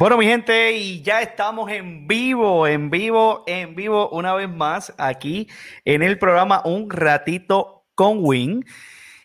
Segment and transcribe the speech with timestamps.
[0.00, 4.94] Bueno, mi gente, y ya estamos en vivo, en vivo, en vivo, una vez más
[4.96, 5.46] aquí
[5.84, 8.64] en el programa Un Ratito con Win.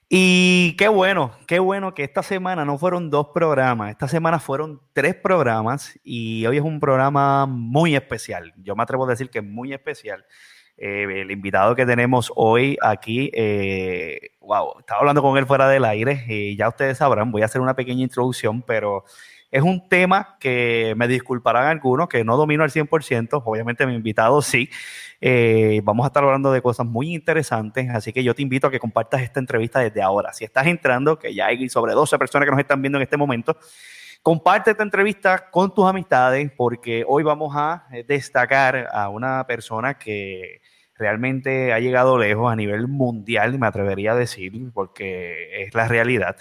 [0.09, 4.81] Y qué bueno, qué bueno que esta semana no fueron dos programas, esta semana fueron
[4.91, 8.53] tres programas y hoy es un programa muy especial.
[8.57, 10.25] Yo me atrevo a decir que es muy especial.
[10.75, 15.85] Eh, el invitado que tenemos hoy aquí, eh, wow, estaba hablando con él fuera del
[15.85, 19.05] aire y ya ustedes sabrán, voy a hacer una pequeña introducción, pero
[19.55, 24.41] es un tema que me disculparán algunos, que no domino al 100%, obviamente mi invitado
[24.41, 24.69] sí.
[25.21, 28.71] Eh, vamos a estar hablando de cosas muy interesantes, así que yo te invito a
[28.71, 30.33] que compartas esta entrevista desde ahora.
[30.33, 33.15] Si estás entrando, que ya hay sobre 12 personas que nos están viendo en este
[33.15, 33.55] momento,
[34.21, 40.59] comparte esta entrevista con tus amistades porque hoy vamos a destacar a una persona que
[40.97, 46.35] realmente ha llegado lejos a nivel mundial, me atrevería a decir, porque es la realidad.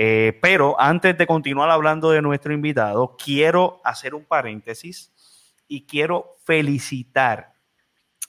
[0.00, 5.12] Eh, pero antes de continuar hablando de nuestro invitado, quiero hacer un paréntesis
[5.66, 7.54] y quiero felicitar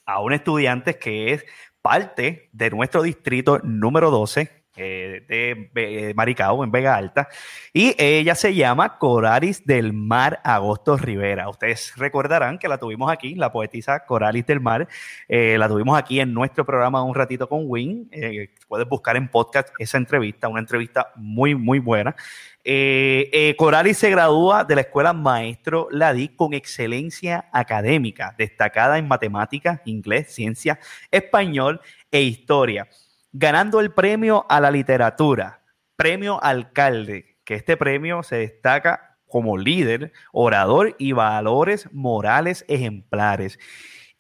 [0.04, 1.46] a un estudiante que es
[1.84, 7.28] parte de nuestro distrito número 12 eh, de Be- Maricao, en Vega Alta,
[7.74, 11.50] y ella se llama Coralis del Mar Agosto Rivera.
[11.50, 14.88] Ustedes recordarán que la tuvimos aquí, la poetisa Coralis del Mar,
[15.28, 18.10] eh, la tuvimos aquí en nuestro programa Un Ratito con Win.
[18.12, 22.16] Eh, puedes buscar en podcast esa entrevista, una entrevista muy, muy buena.
[22.64, 29.08] Eh, eh, Coralis se gradúa de la Escuela Maestro Ladí con excelencia académica, destacada en
[29.08, 30.78] matemáticas, inglés, ciencia,
[31.10, 31.82] español
[32.12, 32.88] e historia,
[33.32, 35.64] ganando el premio a la literatura,
[35.96, 43.60] premio alcalde, que este premio se destaca como líder, orador y valores morales ejemplares.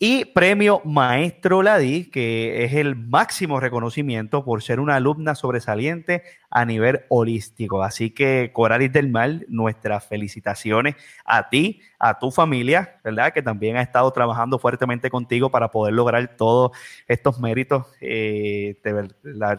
[0.01, 6.63] Y premio Maestro Ladí, que es el máximo reconocimiento por ser una alumna sobresaliente a
[6.63, 7.83] nivel holístico.
[7.83, 10.95] Así que, Coralis del Mar, nuestras felicitaciones
[11.25, 13.33] a ti, a tu familia, ¿verdad?
[13.33, 16.71] Que también ha estado trabajando fuertemente contigo para poder lograr todos
[17.05, 17.85] estos méritos.
[17.99, 18.77] Eh,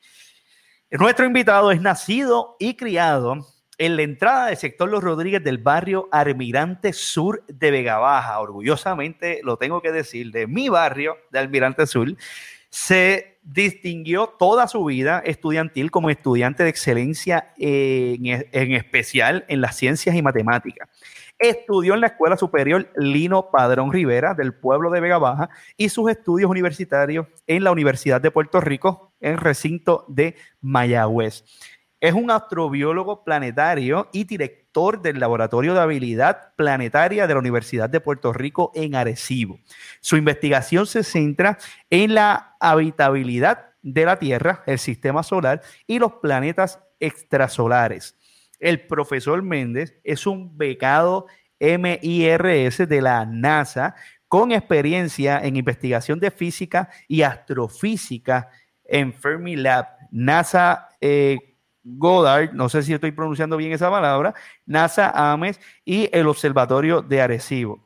[0.91, 3.47] Nuestro invitado es nacido y criado
[3.79, 8.41] en la entrada del sector Los Rodríguez del barrio Almirante Sur de Vega Baja.
[8.41, 12.15] Orgullosamente lo tengo que decir, de mi barrio de Almirante Sur.
[12.69, 19.77] Se distinguió toda su vida estudiantil como estudiante de excelencia en, en especial en las
[19.77, 20.89] ciencias y matemáticas.
[21.39, 25.49] Estudió en la Escuela Superior Lino Padrón Rivera del pueblo de Vega Baja
[25.79, 31.45] y sus estudios universitarios en la Universidad de Puerto Rico en recinto de Mayagüez.
[32.01, 38.01] Es un astrobiólogo planetario y director del Laboratorio de Habilidad Planetaria de la Universidad de
[38.01, 39.59] Puerto Rico en Arecibo.
[40.01, 41.59] Su investigación se centra
[41.91, 48.17] en la habitabilidad de la Tierra, el sistema solar y los planetas extrasolares.
[48.59, 51.27] El profesor Méndez es un becado
[51.59, 53.95] MIRS de la NASA
[54.29, 58.49] con experiencia en investigación de física y astrofísica
[58.91, 61.39] en Fermilab, NASA eh,
[61.83, 64.35] Goddard, no sé si estoy pronunciando bien esa palabra,
[64.67, 67.83] NASA Ames y el Observatorio de Arecibo.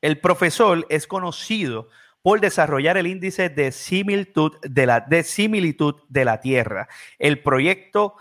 [0.00, 1.88] El profesor es conocido
[2.22, 6.88] por desarrollar el índice de similitud de la, similitud de la Tierra,
[7.18, 8.16] el proyecto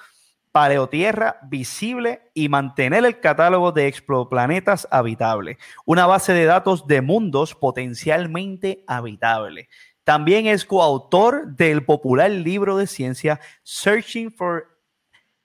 [0.52, 7.56] Paleotierra visible y mantener el catálogo de exoplanetas habitables, una base de datos de mundos
[7.56, 9.68] potencialmente habitables.
[10.06, 14.68] También es coautor del popular libro de ciencia Searching for,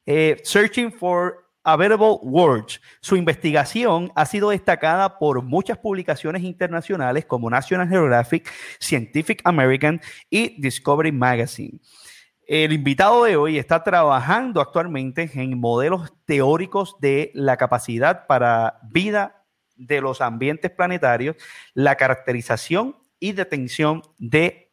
[0.04, 2.78] eh, Searching for Available Words.
[3.00, 9.98] Su investigación ha sido destacada por muchas publicaciones internacionales como National Geographic, Scientific American
[10.28, 11.80] y Discovery Magazine.
[12.46, 19.46] El invitado de hoy está trabajando actualmente en modelos teóricos de la capacidad para vida
[19.74, 21.36] de los ambientes planetarios,
[21.72, 24.72] la caracterización y detención de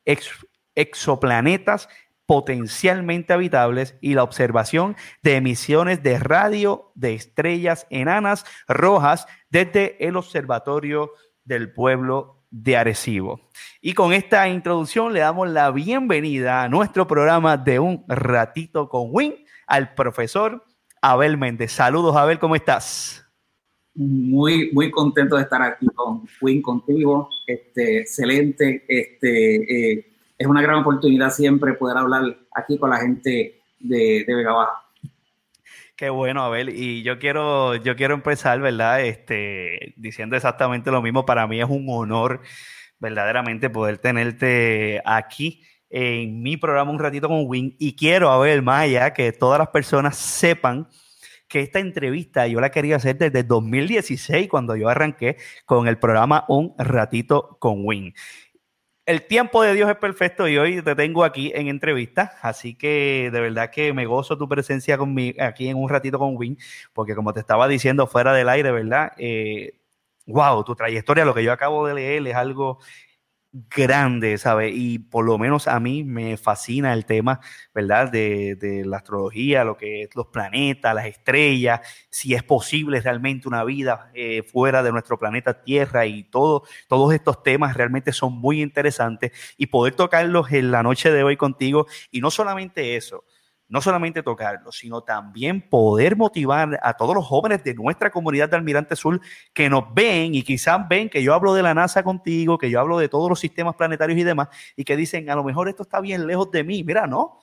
[0.75, 1.89] exoplanetas
[2.25, 10.17] potencialmente habitables y la observación de emisiones de radio de estrellas enanas rojas desde el
[10.17, 11.11] Observatorio
[11.45, 13.41] del Pueblo de Arecibo.
[13.81, 19.07] Y con esta introducción le damos la bienvenida a nuestro programa de un ratito con
[19.11, 20.65] Win al profesor
[21.01, 21.71] Abel Méndez.
[21.71, 23.26] Saludos, Abel, ¿cómo estás?
[23.99, 27.29] Muy, muy contento de estar aquí con Win contigo.
[27.47, 28.85] Este, excelente.
[28.87, 30.05] Este, eh,
[30.37, 34.83] es una gran oportunidad siempre poder hablar aquí con la gente de, de Vega Baja.
[35.95, 36.69] Qué bueno, Abel.
[36.69, 39.03] Y yo quiero, yo quiero empezar, ¿verdad?
[39.03, 41.25] Este, diciendo exactamente lo mismo.
[41.25, 42.41] Para mí es un honor
[42.99, 47.75] verdaderamente poder tenerte aquí en mi programa Un Ratito con Win.
[47.79, 50.87] Y quiero, Abel, más allá, que todas las personas sepan
[51.47, 56.45] que esta entrevista yo la quería hacer desde 2016, cuando yo arranqué con el programa
[56.47, 58.13] Un Ratito con Win
[59.07, 63.29] el tiempo de Dios es perfecto y hoy te tengo aquí en entrevista, así que
[63.31, 66.57] de verdad que me gozo tu presencia conmigo aquí en un ratito con Win,
[66.91, 69.13] porque como te estaba diciendo fuera del aire, ¿verdad?
[69.17, 69.79] Eh,
[70.25, 72.79] wow, tu trayectoria, lo que yo acabo de leer es algo
[73.51, 74.73] grande, ¿sabes?
[74.75, 77.39] Y por lo menos a mí me fascina el tema,
[77.73, 78.11] ¿verdad?
[78.11, 83.63] De, la astrología, lo que es los planetas, las estrellas, si es posible realmente una
[83.63, 88.61] vida eh, fuera de nuestro planeta Tierra y todo, todos estos temas realmente son muy
[88.61, 93.23] interesantes y poder tocarlos en la noche de hoy contigo y no solamente eso,
[93.69, 98.55] no solamente tocarlo, sino también poder motivar a todos los jóvenes de nuestra comunidad de
[98.55, 99.19] Almirante Sur
[99.53, 102.79] que nos ven y quizás ven que yo hablo de la NASA contigo, que yo
[102.79, 105.83] hablo de todos los sistemas planetarios y demás, y que dicen, a lo mejor esto
[105.83, 106.83] está bien lejos de mí.
[106.83, 107.39] Mira, no,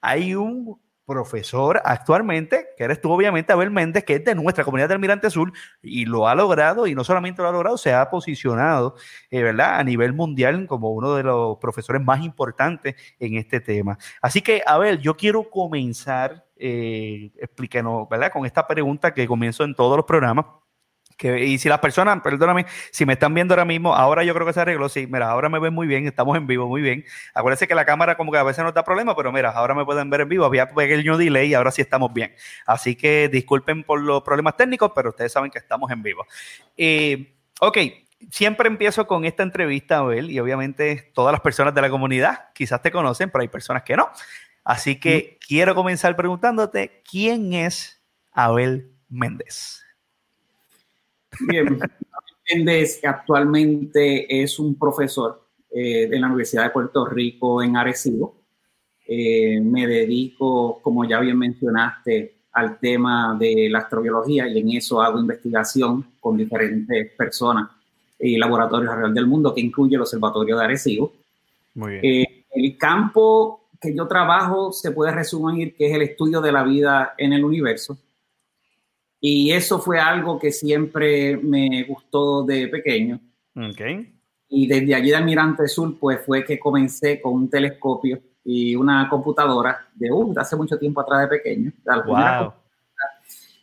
[0.00, 4.86] hay un profesor actualmente, que eres tú obviamente, Abel Méndez, que es de nuestra comunidad
[4.86, 5.52] de Almirante Sur
[5.82, 8.94] y lo ha logrado y no solamente lo ha logrado, se ha posicionado,
[9.28, 9.80] eh, ¿verdad?
[9.80, 13.98] A nivel mundial como uno de los profesores más importantes en este tema.
[14.22, 18.30] Así que, Abel, yo quiero comenzar, eh, explíquenos, ¿verdad?
[18.30, 20.46] Con esta pregunta que comienzo en todos los programas
[21.22, 24.52] y si las personas, perdóname, si me están viendo ahora mismo, ahora yo creo que
[24.52, 27.04] se arregló, sí, mira, ahora me ven muy bien, estamos en vivo, muy bien.
[27.34, 29.84] Acuérdense que la cámara como que a veces nos da problemas, pero mira, ahora me
[29.84, 32.34] pueden ver en vivo, había pequeño delay y ahora sí estamos bien.
[32.66, 36.26] Así que disculpen por los problemas técnicos, pero ustedes saben que estamos en vivo.
[36.76, 37.78] Eh, ok,
[38.30, 42.82] siempre empiezo con esta entrevista, Abel, y obviamente todas las personas de la comunidad quizás
[42.82, 44.10] te conocen, pero hay personas que no.
[44.64, 49.82] Así que quiero comenzar preguntándote, ¿quién es Abel Méndez?
[51.38, 51.78] Bien,
[52.52, 58.34] Méndez actualmente es un profesor eh, de la Universidad de Puerto Rico en Arecibo.
[59.06, 65.00] Eh, me dedico, como ya bien mencionaste, al tema de la astrobiología y en eso
[65.00, 67.70] hago investigación con diferentes personas
[68.18, 71.12] y laboratorios alrededor del mundo, que incluye el Observatorio de Arecibo.
[71.74, 72.04] Muy bien.
[72.04, 76.64] Eh, el campo que yo trabajo se puede resumir que es el estudio de la
[76.64, 77.96] vida en el universo
[79.20, 83.20] y eso fue algo que siempre me gustó de pequeño.
[83.54, 84.14] Okay.
[84.48, 89.08] Y desde allí de Almirante Sur, pues fue que comencé con un telescopio y una
[89.08, 91.72] computadora de, uh, hace mucho tiempo atrás de pequeño.
[92.06, 92.52] wow.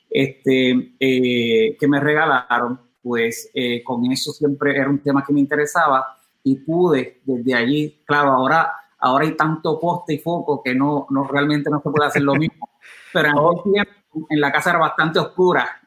[0.09, 5.39] Este, eh, que me regalaron, pues eh, con eso siempre era un tema que me
[5.39, 11.07] interesaba y pude desde allí, claro, ahora, ahora hay tanto poste y foco que no,
[11.09, 12.69] no realmente no se puede hacer lo mismo,
[13.11, 13.63] pero en oh.
[13.63, 13.91] tiempo
[14.29, 15.81] en la casa era bastante oscura.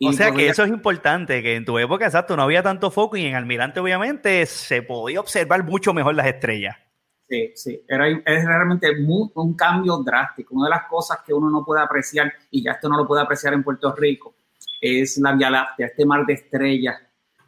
[0.00, 3.16] o sea que eso es importante, que en tu época, exacto, no había tanto foco
[3.16, 6.76] y en Almirante obviamente se podía observar mucho mejor las estrellas.
[7.28, 10.54] Sí, sí, era, es realmente muy, un cambio drástico.
[10.54, 13.22] Una de las cosas que uno no puede apreciar, y ya esto no lo puede
[13.22, 14.34] apreciar en Puerto Rico,
[14.80, 16.96] es la Vía Láctea, este mar de estrellas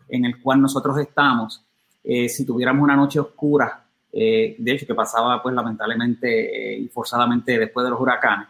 [0.08, 1.62] en el cual nosotros estamos.
[2.02, 6.88] Eh, si tuviéramos una noche oscura, eh, de hecho que pasaba pues lamentablemente eh, y
[6.88, 8.48] forzadamente después de los huracanes,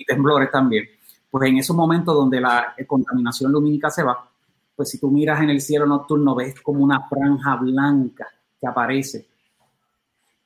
[0.00, 0.88] y temblores también,
[1.30, 4.28] pues en esos momentos donde la contaminación lumínica se va,
[4.74, 8.26] pues si tú miras en el cielo nocturno ves como una franja blanca
[8.58, 9.26] que aparece.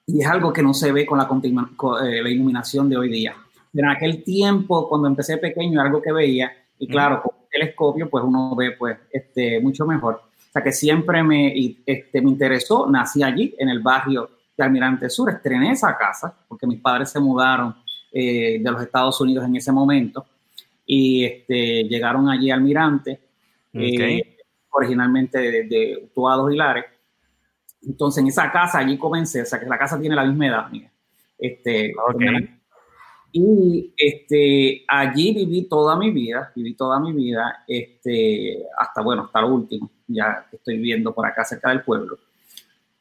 [0.06, 1.28] Y es algo que no se ve con la,
[2.04, 3.34] eh, la iluminación de hoy día.
[3.72, 8.24] En aquel tiempo, cuando empecé pequeño, algo que veía, y claro, con el telescopio, pues
[8.24, 10.14] uno ve pues, este, mucho mejor.
[10.14, 15.08] O sea que siempre me, este, me interesó, nací allí, en el barrio de Almirante
[15.08, 17.74] Sur, estrené esa casa, porque mis padres se mudaron
[18.14, 20.24] eh, de los Estados Unidos en ese momento,
[20.86, 23.18] y este, llegaron allí a Almirante,
[23.72, 24.36] eh,
[24.70, 26.84] originalmente de, de Tuados Hilares.
[27.86, 30.70] Entonces, en esa casa allí comencé, o sea, que la casa tiene la misma edad
[30.70, 30.90] mía.
[31.38, 31.92] Este,
[33.36, 39.40] Y este, allí viví toda mi vida, viví toda mi vida, este, hasta, bueno, hasta
[39.40, 42.16] lo último, ya que estoy viviendo por acá cerca del pueblo.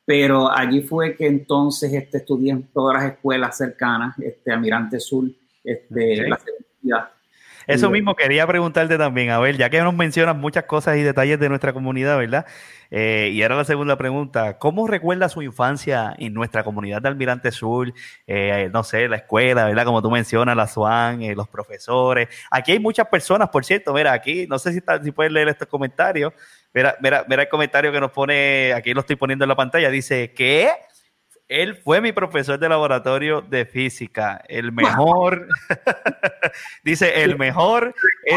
[0.05, 5.25] Pero allí fue que entonces este, estudié en todas las escuelas cercanas, este, Almirante Sur,
[5.63, 7.09] este, la seguridad
[7.67, 11.39] eso mismo quería preguntarte también, a ver, ya que nos mencionas muchas cosas y detalles
[11.39, 12.45] de nuestra comunidad, ¿verdad?
[12.91, 17.51] Eh, y ahora la segunda pregunta, ¿cómo recuerda su infancia en nuestra comunidad de Almirante
[17.51, 17.93] Sur?
[18.27, 19.85] Eh, no sé, la escuela, ¿verdad?
[19.85, 22.27] Como tú mencionas, la SWAN, eh, los profesores.
[22.51, 25.67] Aquí hay muchas personas, por cierto, mira, aquí, no sé si, si puedes leer estos
[25.67, 26.33] comentarios.
[26.73, 29.89] Mira, mira, mira el comentario que nos pone, aquí lo estoy poniendo en la pantalla,
[29.89, 30.71] dice, ¿qué?
[31.47, 35.47] Él fue mi profesor de laboratorio de física, el mejor,
[36.83, 37.93] dice, el mejor,
[38.25, 38.35] eh,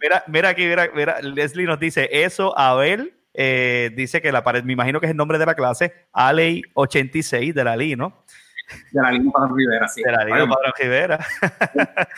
[0.00, 4.64] mira, mira aquí, mira, mira, Leslie nos dice eso, Abel, eh, dice que la pared,
[4.64, 8.24] me imagino que es el nombre de la clase, Aley 86 de la LI, ¿no?
[8.92, 10.02] De la LI Padrón Rivera, sí.
[10.02, 11.18] De la LI Padrón Rivera.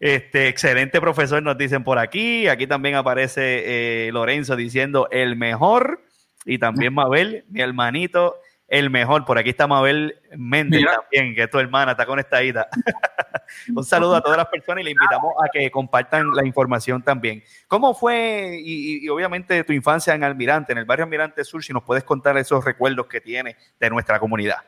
[0.00, 2.46] Este, excelente profesor, nos dicen por aquí.
[2.48, 6.04] Aquí también aparece eh, Lorenzo diciendo el mejor.
[6.44, 8.36] Y también Mabel, mi hermanito,
[8.68, 9.24] el mejor.
[9.24, 12.68] Por aquí está Mabel Méndez también, que es tu hermana, está conectadita.
[13.74, 17.42] Un saludo a todas las personas y le invitamos a que compartan la información también.
[17.66, 21.82] ¿Cómo fue, y, obviamente, tu infancia en Almirante, en el barrio Almirante Sur, si nos
[21.82, 24.58] puedes contar esos recuerdos que tienes de nuestra comunidad?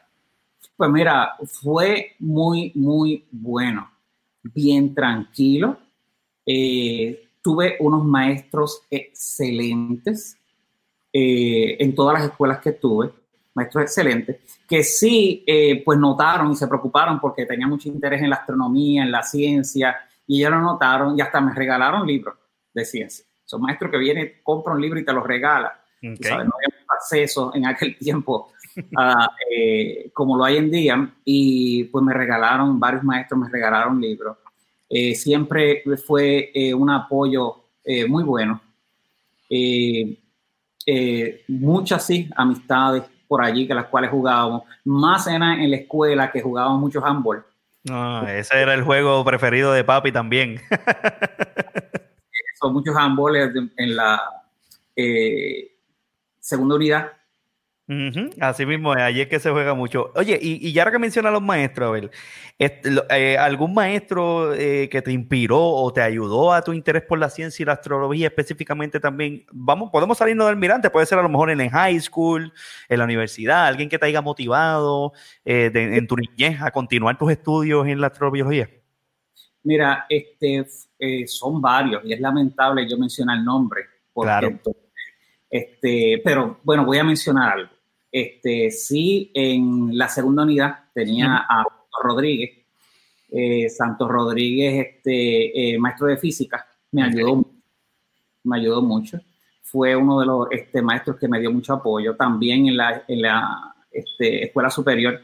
[0.77, 3.90] Pues mira, fue muy, muy bueno,
[4.43, 5.79] bien tranquilo.
[6.45, 10.37] Eh, tuve unos maestros excelentes
[11.13, 13.13] eh, en todas las escuelas que tuve
[13.55, 18.31] maestros excelentes, que sí, eh, pues notaron y se preocuparon porque tenía mucho interés en
[18.31, 22.37] la astronomía, en la ciencia, y ellos lo notaron y hasta me regalaron libros
[22.73, 23.25] de ciencia.
[23.45, 25.81] Son maestros que vienen, compran un libro y te los regala.
[26.03, 26.49] No había
[26.89, 33.03] acceso en aquel tiempo eh, como lo hay en día, y pues me regalaron, varios
[33.03, 34.37] maestros me regalaron libros.
[34.89, 37.65] Eh, siempre fue un apoyo
[38.09, 38.61] muy bueno.
[41.49, 44.65] muchas sí, amistades por allí que las cuales jugábamos.
[44.85, 47.45] Más era en la escuela que jugábamos mucho handball.
[47.89, 50.61] Ah, ese era el juego preferido de papi también.
[52.61, 53.37] Son muchos handball
[53.77, 54.21] en la
[54.97, 55.77] eh,
[56.41, 57.13] segunda unidad
[58.41, 60.13] Así mismo, allí es que se juega mucho.
[60.15, 62.11] Oye, y, ya ahora que menciona a los maestros, a ver,
[62.59, 67.29] eh, ¿algún maestro eh, que te inspiró o te ayudó a tu interés por la
[67.29, 69.45] ciencia y la astrología específicamente también?
[69.51, 72.53] Vamos, podemos salirnos del almirante, puede ser a lo mejor en el high school,
[72.89, 75.13] en la universidad, alguien que te haya motivado
[75.45, 78.71] eh, en tu niñez a continuar tus estudios en la astrobiología.
[79.65, 80.65] Mira, este,
[81.27, 83.81] son varios y es lamentable yo mencionar el nombre.
[84.15, 84.61] claro.
[85.51, 87.80] este, pero bueno, voy a mencionar algo.
[88.13, 91.65] Este, sí, en la segunda unidad tenía a
[92.03, 92.51] Rodríguez,
[93.31, 97.45] eh, Santos Rodríguez, este, eh, maestro de física, me ayudó,
[98.45, 99.21] me ayudó mucho.
[99.63, 102.17] Fue uno de los este, maestros que me dio mucho apoyo.
[102.17, 105.21] También en la, en la este, escuela superior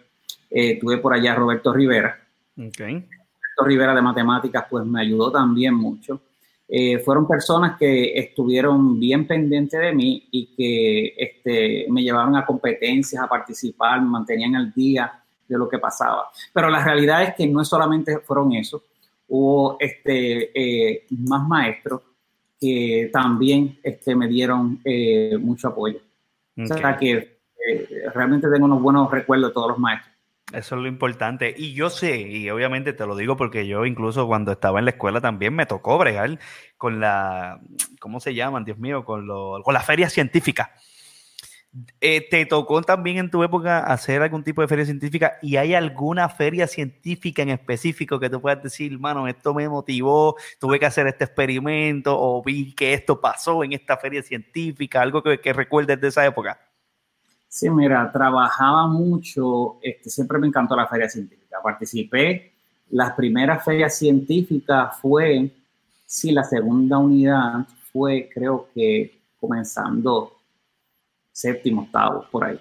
[0.49, 2.21] eh, tuve por allá a Roberto Rivera.
[2.57, 6.21] Roberto Rivera de matemáticas, pues me ayudó también mucho.
[6.69, 12.45] Eh, fueron personas que estuvieron bien pendientes de mí y que este, me llevaron a
[12.45, 15.13] competencias, a participar, me mantenían al día
[15.47, 16.29] de lo que pasaba.
[16.53, 18.83] Pero la realidad es que no solamente fueron eso,
[19.29, 22.03] hubo este, eh, más maestros
[22.61, 26.01] que también este, me dieron eh, mucho apoyo.
[26.59, 27.37] O sea que
[28.15, 30.16] realmente tengo unos buenos recuerdos de todos los maestros.
[30.57, 31.55] Eso es lo importante.
[31.57, 34.93] Y yo sé, y obviamente te lo digo porque yo incluso cuando estaba en la
[34.93, 36.39] escuela también me tocó bregar
[36.79, 37.61] con la,
[38.01, 38.65] ¿cómo se llaman?
[38.65, 40.73] Dios mío, con, lo, con la feria científica
[42.01, 45.75] Eh, ¿Te tocó también en tu época hacer algún tipo de feria científica y hay
[45.75, 50.87] alguna feria científica en específico que tú puedas decir, mano, esto me motivó, tuve que
[50.87, 55.53] hacer este experimento o vi que esto pasó en esta feria científica, algo que, que
[55.53, 56.59] recuerdes de esa época?
[57.57, 62.53] Sí, mira, trabajaba mucho, este, siempre me encantó la feria científica, participé,
[62.91, 65.51] las primeras ferias científicas fue,
[66.05, 70.33] sí, la segunda unidad fue, creo que comenzando
[71.33, 72.61] séptimo, octavo, por ahí.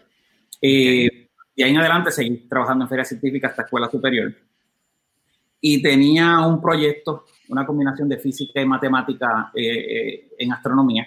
[0.62, 4.34] Eh, y ahí en adelante seguí trabajando en feria científica hasta escuela superior.
[5.60, 11.06] Y tenía un proyecto, una combinación de física y matemática eh, eh, en astronomía.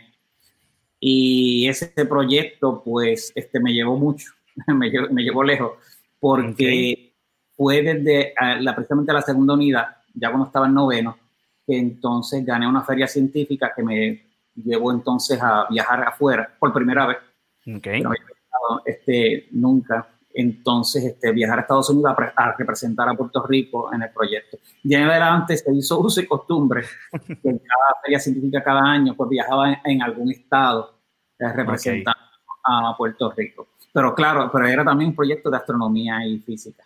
[1.01, 4.33] Y ese proyecto, pues, este, me llevó mucho,
[4.67, 5.73] me, llevó, me llevó lejos,
[6.19, 7.15] porque
[7.57, 11.19] fue desde la, precisamente la segunda unidad, ya cuando estaba en noveno,
[11.67, 14.23] que entonces gané una feria científica que me
[14.55, 17.19] llevó entonces a viajar afuera por primera vez.
[17.77, 18.03] Okay.
[18.85, 20.09] Este, nunca.
[20.41, 24.59] Entonces, este, viajar a Estados Unidos a, a, representar a Puerto Rico en el proyecto.
[24.85, 29.31] Y en adelante se hizo uso y costumbre que cada feria científica cada año, pues
[29.31, 31.01] viajaba en, en algún estado
[31.41, 32.93] eh, representando okay.
[32.93, 33.67] a Puerto Rico.
[33.93, 36.85] Pero claro, pero era también un proyecto de astronomía y física.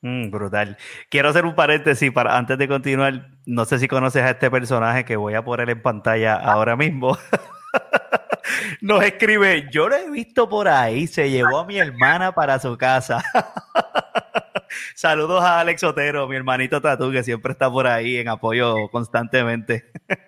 [0.00, 0.78] Mm, brutal.
[1.10, 3.32] Quiero hacer un paréntesis para antes de continuar.
[3.44, 7.18] No sé si conoces a este personaje que voy a poner en pantalla ahora mismo.
[8.84, 12.76] Nos escribe, yo lo he visto por ahí, se llevó a mi hermana para su
[12.76, 13.24] casa.
[14.94, 19.90] Saludos a Alex Otero, mi hermanito Tatu, que siempre está por ahí en apoyo constantemente.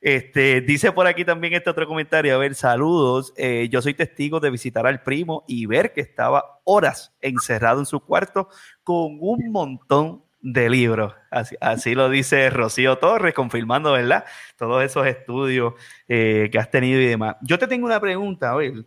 [0.00, 4.38] Este, dice por aquí también este otro comentario, a ver, saludos, eh, yo soy testigo
[4.38, 8.50] de visitar al primo y ver que estaba horas encerrado en su cuarto
[8.82, 11.14] con un montón de libros.
[11.30, 14.26] Así, así lo dice Rocío Torres, confirmando, ¿verdad?
[14.58, 15.72] Todos esos estudios
[16.06, 17.36] eh, que has tenido y demás.
[17.40, 18.84] Yo te tengo una pregunta, a ver.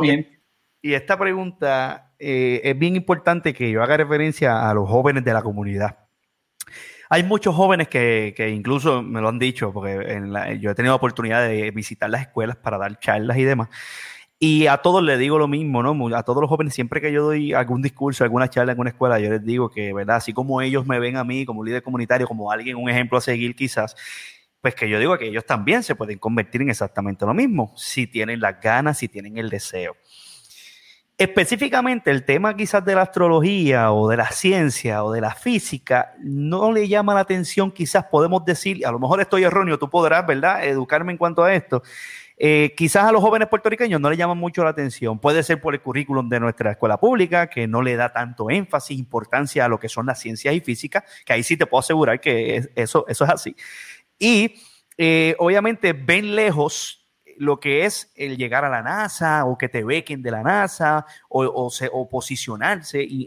[0.00, 0.38] bien.
[0.82, 5.32] Y esta pregunta eh, es bien importante que yo haga referencia a los jóvenes de
[5.32, 5.98] la comunidad.
[7.08, 10.74] Hay muchos jóvenes que, que, incluso me lo han dicho, porque en la, yo he
[10.74, 13.68] tenido oportunidad de visitar las escuelas para dar charlas y demás.
[14.42, 16.16] Y a todos les digo lo mismo, ¿no?
[16.16, 19.20] A todos los jóvenes, siempre que yo doy algún discurso, alguna charla en una escuela,
[19.20, 20.16] yo les digo que, ¿verdad?
[20.16, 23.20] Así como ellos me ven a mí como líder comunitario, como alguien, un ejemplo a
[23.20, 23.94] seguir quizás,
[24.62, 28.06] pues que yo digo que ellos también se pueden convertir en exactamente lo mismo, si
[28.06, 29.94] tienen las ganas, si tienen el deseo.
[31.18, 36.14] Específicamente el tema quizás de la astrología o de la ciencia o de la física
[36.18, 40.26] no le llama la atención, quizás podemos decir, a lo mejor estoy erróneo, tú podrás,
[40.26, 41.82] ¿verdad?, educarme en cuanto a esto.
[42.42, 45.18] Eh, quizás a los jóvenes puertorriqueños no le llama mucho la atención.
[45.18, 48.98] Puede ser por el currículum de nuestra escuela pública, que no le da tanto énfasis,
[48.98, 52.18] importancia a lo que son las ciencias y física, que ahí sí te puedo asegurar
[52.18, 53.54] que es, eso, eso es así.
[54.18, 54.54] Y
[54.96, 56.99] eh, obviamente ven lejos
[57.40, 61.06] lo que es el llegar a la NASA o que te bequen de la NASA
[61.30, 63.24] o, o, se, o posicionarse en,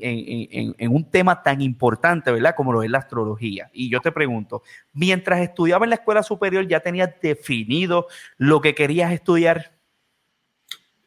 [0.52, 2.54] en, en, un tema tan importante, ¿verdad?
[2.56, 3.72] Como lo es la astrología.
[3.74, 4.62] Y yo te pregunto,
[4.94, 8.06] mientras estudiaba en la escuela superior, ¿ya tenías definido
[8.38, 9.72] lo que querías estudiar?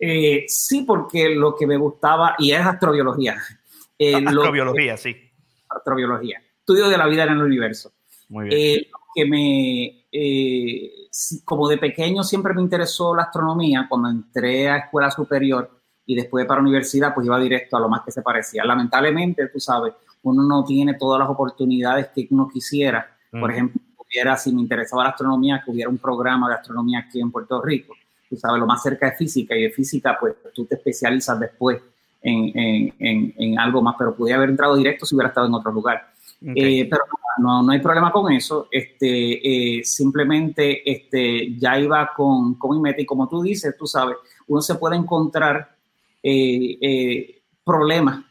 [0.01, 3.37] Eh, sí, porque lo que me gustaba, y es astrobiología.
[3.97, 5.17] Eh, astrobiología, que, sí.
[5.69, 6.43] Astrobiología.
[6.59, 7.93] Estudio de la vida en el universo.
[8.29, 8.61] Muy bien.
[8.61, 10.93] Eh, que me, eh,
[11.45, 15.71] como de pequeño siempre me interesó la astronomía, cuando entré a escuela superior
[16.07, 18.65] y después para universidad, pues iba directo a lo más que se parecía.
[18.65, 23.17] Lamentablemente, tú sabes, uno no tiene todas las oportunidades que uno quisiera.
[23.33, 23.41] Mm.
[23.41, 27.21] Por ejemplo, hubiera, si me interesaba la astronomía, que hubiera un programa de astronomía aquí
[27.21, 27.95] en Puerto Rico.
[28.29, 31.81] Tú sabes, lo más cerca de física y de física, pues tú te especializas después
[32.23, 35.55] en, en, en, en algo más, pero pudiera haber entrado directo si hubiera estado en
[35.55, 36.16] otro lugar.
[36.43, 36.81] Okay.
[36.81, 37.03] Eh, pero
[37.39, 38.69] no, no, hay problema con eso.
[38.71, 43.87] Este, eh, simplemente este, ya iba con, con mi meta y como tú dices, tú
[43.87, 45.75] sabes, uno se puede encontrar
[46.23, 48.25] eh, problemas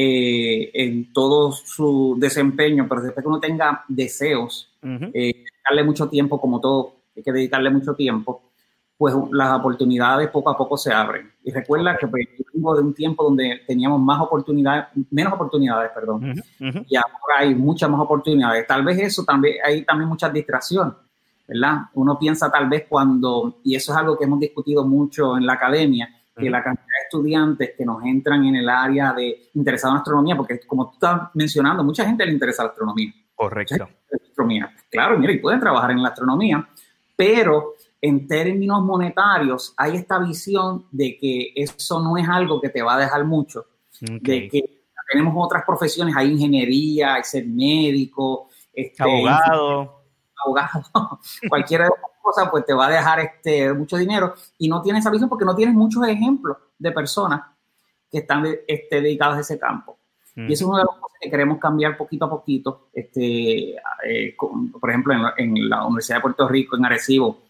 [0.00, 5.10] en todo su desempeño, pero después que uno tenga deseos, uh -huh.
[5.10, 8.47] dedicarle mucho tiempo, como todo, hay que dedicarle mucho tiempo,
[8.98, 11.32] pues las oportunidades poco a poco se abren.
[11.44, 15.92] Y recuerda que pues, yo vengo de un tiempo donde teníamos más oportunidades, menos oportunidades,
[15.94, 16.86] perdón, uh -huh, uh -huh.
[16.88, 18.66] y ahora hay muchas más oportunidades.
[18.66, 20.96] Tal vez eso también, hay también mucha distracción,
[21.46, 21.82] ¿verdad?
[21.94, 25.52] Uno piensa tal vez cuando, y eso es algo que hemos discutido mucho en la
[25.52, 26.50] academia, que uh -huh.
[26.50, 30.58] la cantidad de estudiantes que nos entran en el área de interesado en astronomía, porque
[30.66, 33.12] como tú estás mencionando, mucha gente le interesa la astronomía.
[33.36, 33.76] Correcto.
[33.76, 34.74] La astronomía.
[34.90, 36.68] Claro, mira, y pueden trabajar en la astronomía,
[37.14, 42.82] pero en términos monetarios hay esta visión de que eso no es algo que te
[42.82, 43.66] va a dejar mucho,
[44.02, 44.18] okay.
[44.42, 44.78] de que
[45.10, 50.04] tenemos otras profesiones, hay ingeniería, hay ser médico, este, abogado,
[50.44, 54.82] abogado, cualquiera de las cosa, pues te va a dejar este, mucho dinero y no
[54.82, 57.42] tienes esa visión porque no tienes muchos ejemplos de personas
[58.10, 59.98] que están este, dedicadas a ese campo.
[60.36, 62.90] Y eso es una de las cosas que queremos cambiar poquito a poquito.
[62.92, 67.42] Este, eh, por ejemplo, en en la, Universidad de Puerto Rico, en Arecibo,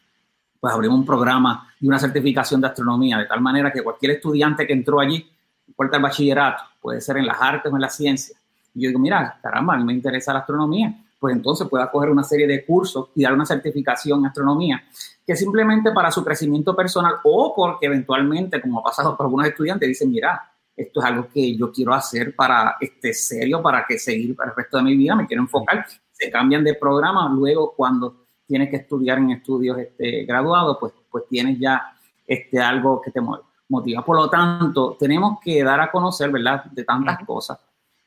[0.60, 4.66] pues abrimos un programa y una certificación de astronomía, de tal manera que cualquier estudiante
[4.66, 5.28] que entró allí,
[5.76, 8.38] puerta al bachillerato, puede ser en las artes o en las ciencias.
[8.74, 12.10] Y yo digo, mira, caramba, a mí me interesa la astronomía pues entonces pueda coger
[12.10, 14.84] una serie de cursos y dar una certificación en astronomía,
[15.26, 19.88] que simplemente para su crecimiento personal o porque eventualmente, como ha pasado por algunos estudiantes,
[19.88, 24.36] dicen, mira, esto es algo que yo quiero hacer para este serio, para que seguir
[24.36, 28.27] para el resto de mi vida, me quiero enfocar, se cambian de programa, luego cuando
[28.48, 31.94] tienes que estudiar en estudios este, graduados, pues, pues tienes ya
[32.26, 33.20] este, algo que te
[33.68, 34.04] motiva.
[34.04, 37.58] Por lo tanto, tenemos que dar a conocer, ¿verdad?, de tantas cosas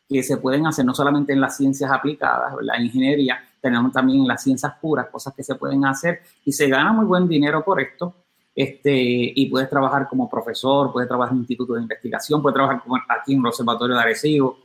[0.09, 4.27] que se pueden hacer no solamente en las ciencias aplicadas, la ingeniería, tenemos también en
[4.27, 7.79] las ciencias puras cosas que se pueden hacer y se gana muy buen dinero por
[7.79, 8.15] esto.
[8.53, 12.81] Este, y puedes trabajar como profesor, puedes trabajar en un instituto de investigación, puedes trabajar
[13.07, 14.57] aquí en el Observatorio de Arecibo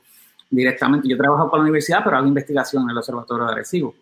[0.51, 1.07] directamente.
[1.07, 3.95] Yo trabajo con la universidad, pero hago investigación en el Observatorio de Arecibo.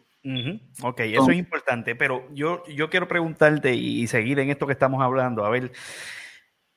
[0.82, 5.02] Ok, eso es importante, pero yo, yo quiero preguntarte y seguir en esto que estamos
[5.02, 5.72] hablando, a ver,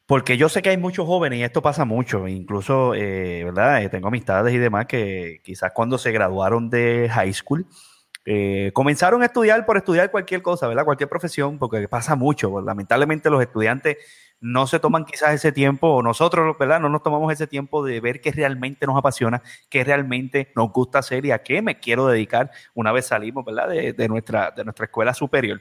[0.07, 3.83] porque yo sé que hay muchos jóvenes y esto pasa mucho, incluso, eh, ¿verdad?
[3.83, 7.67] Eh, tengo amistades y demás que quizás cuando se graduaron de high school,
[8.25, 10.85] eh, comenzaron a estudiar por estudiar cualquier cosa, ¿verdad?
[10.85, 12.61] Cualquier profesión, porque pasa mucho.
[12.61, 13.97] Lamentablemente los estudiantes
[14.39, 16.79] no se toman quizás ese tiempo, o nosotros, ¿verdad?
[16.79, 20.99] No nos tomamos ese tiempo de ver qué realmente nos apasiona, qué realmente nos gusta
[20.99, 23.69] hacer y a qué me quiero dedicar una vez salimos, ¿verdad?
[23.69, 25.59] De, de nuestra, de nuestra escuela superior.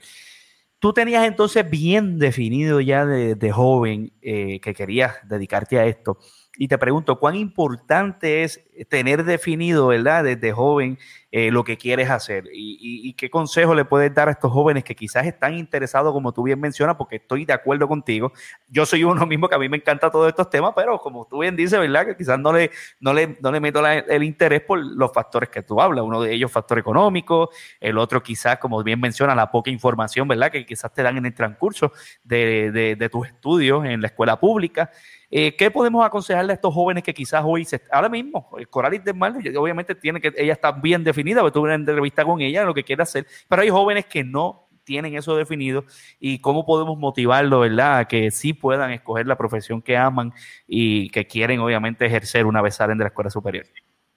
[0.78, 6.18] Tú tenías entonces bien definido ya de, joven eh, que querías dedicarte a esto
[6.58, 10.98] y te pregunto, ¿cuán importante es tener definido, verdad, desde joven
[11.30, 12.44] eh, lo que quieres hacer?
[12.52, 16.42] Y, qué consejo le puedes dar a estos jóvenes que quizás están interesados, como tú
[16.42, 18.32] bien mencionas, porque estoy de acuerdo contigo.
[18.68, 21.40] Yo soy uno mismo que a mí me encanta todos estos temas, pero como tú
[21.40, 22.06] bien dices, ¿verdad?
[22.06, 25.62] Que quizás no le, no le, no le meto el interés por los factores que
[25.62, 26.04] tú hablas.
[26.04, 30.50] Uno de ellos, factor económico, el otro quizás, como bien menciona, la poca información, ¿verdad?
[30.50, 31.92] Que quizás te dan en el transcurso
[32.24, 34.90] de, de, de tus estudios en la escuela pública.
[35.30, 39.02] Eh, ¿Qué podemos aconsejarle a estos jóvenes que quizás hoy, se, ahora mismo, eh, Coralis
[39.04, 42.74] del Mar, obviamente tiene que, ella está bien definida, tuve una entrevista con ella, lo
[42.74, 45.84] que quiere hacer, pero hay jóvenes que no tienen eso definido
[46.20, 47.98] y cómo podemos motivarlo, ¿verdad?
[47.98, 50.32] A que sí puedan escoger la profesión que aman
[50.66, 53.66] y que quieren, obviamente, ejercer una vez salen de la escuela superior.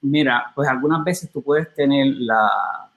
[0.02, 2.92] Mira, pues algunas veces tú puedes tener la,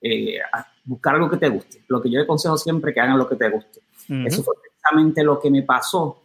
[0.00, 0.40] eh,
[0.84, 1.84] buscar algo que te guste.
[1.86, 3.80] Lo que yo le aconsejo siempre que hagan lo que te guste.
[4.08, 6.21] Eso fue precisamente lo que me pasó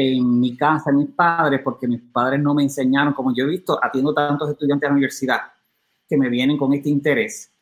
[0.00, 3.78] en mi casa, mis padres, porque mis padres no me enseñaron, como yo he visto,
[3.82, 5.40] atiendo tantos estudiantes a la universidad
[6.08, 7.52] que me vienen con este interés.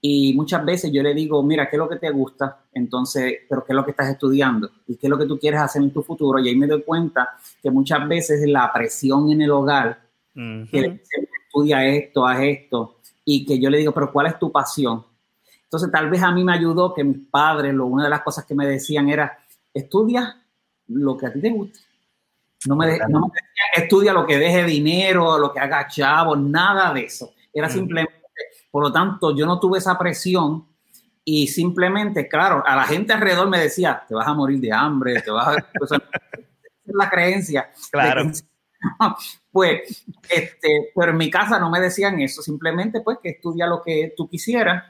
[0.00, 2.64] Y muchas veces yo le digo, mira, ¿qué es lo que te gusta?
[2.72, 4.70] Entonces, ¿pero qué es lo que estás estudiando?
[4.86, 6.38] ¿Y qué es lo que tú quieres hacer en tu futuro?
[6.38, 7.30] Y ahí me doy cuenta
[7.62, 10.00] que muchas veces la presión en el hogar,
[10.34, 11.00] que
[11.48, 15.04] estudia esto, haz esto, y que yo le digo, ¿pero cuál es tu pasión?
[15.64, 18.44] Entonces, tal vez a mí me ayudó que mis padres, lo, una de las cosas
[18.44, 19.36] que me decían era,
[19.74, 20.45] estudia
[20.88, 21.78] lo que a ti te gusta.
[22.66, 27.04] No me, no me estudia lo que deje dinero, lo que haga chavo, nada de
[27.04, 27.34] eso.
[27.52, 28.14] Era simplemente,
[28.70, 30.66] por lo tanto, yo no tuve esa presión
[31.24, 35.20] y simplemente, claro, a la gente alrededor me decía, te vas a morir de hambre,
[35.22, 35.66] te vas a...
[35.78, 37.70] Pues, es la creencia.
[37.90, 38.30] Claro.
[39.50, 43.82] pues, este, pero en mi casa no me decían eso, simplemente pues que estudia lo
[43.82, 44.84] que tú quisieras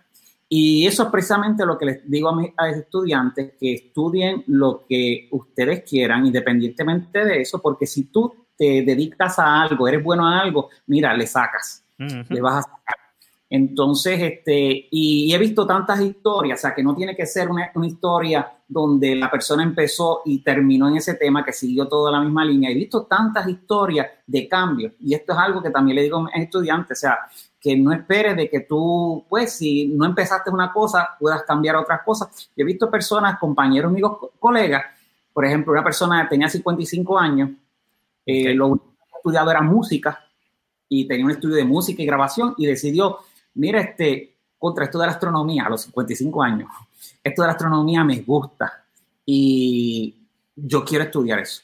[0.49, 5.29] y eso es precisamente lo que les digo a mis estudiantes, que estudien lo que
[5.33, 10.41] ustedes quieran, independientemente de eso, porque si tú te dedicas a algo, eres bueno a
[10.41, 12.97] algo, mira, le sacas, le vas a sacar.
[13.49, 17.71] Entonces, este, y, he visto tantas historias, o sea, que no tiene que ser una,
[17.75, 22.21] una, historia donde la persona empezó y terminó en ese tema, que siguió toda la
[22.21, 22.71] misma línea.
[22.71, 26.25] He visto tantas historias de cambio, y esto es algo que también le digo a
[26.25, 27.19] mis estudiantes, o sea,
[27.61, 32.03] que no esperes de que tú, pues, si no empezaste una cosa, puedas cambiar otras
[32.03, 32.51] cosas.
[32.57, 34.85] Yo he visto personas, compañeros, amigos, colegas,
[35.33, 37.51] por ejemplo, una persona tenía 55 años,
[38.25, 40.25] eh, lo único que estudiado era música
[40.89, 43.19] y tenía un estudio de música y grabación y decidió,
[43.55, 46.71] mira, este, contra esto de la astronomía a los 55 años,
[47.23, 48.85] esto de la astronomía me gusta
[49.27, 50.17] y
[50.55, 51.63] yo quiero estudiar eso.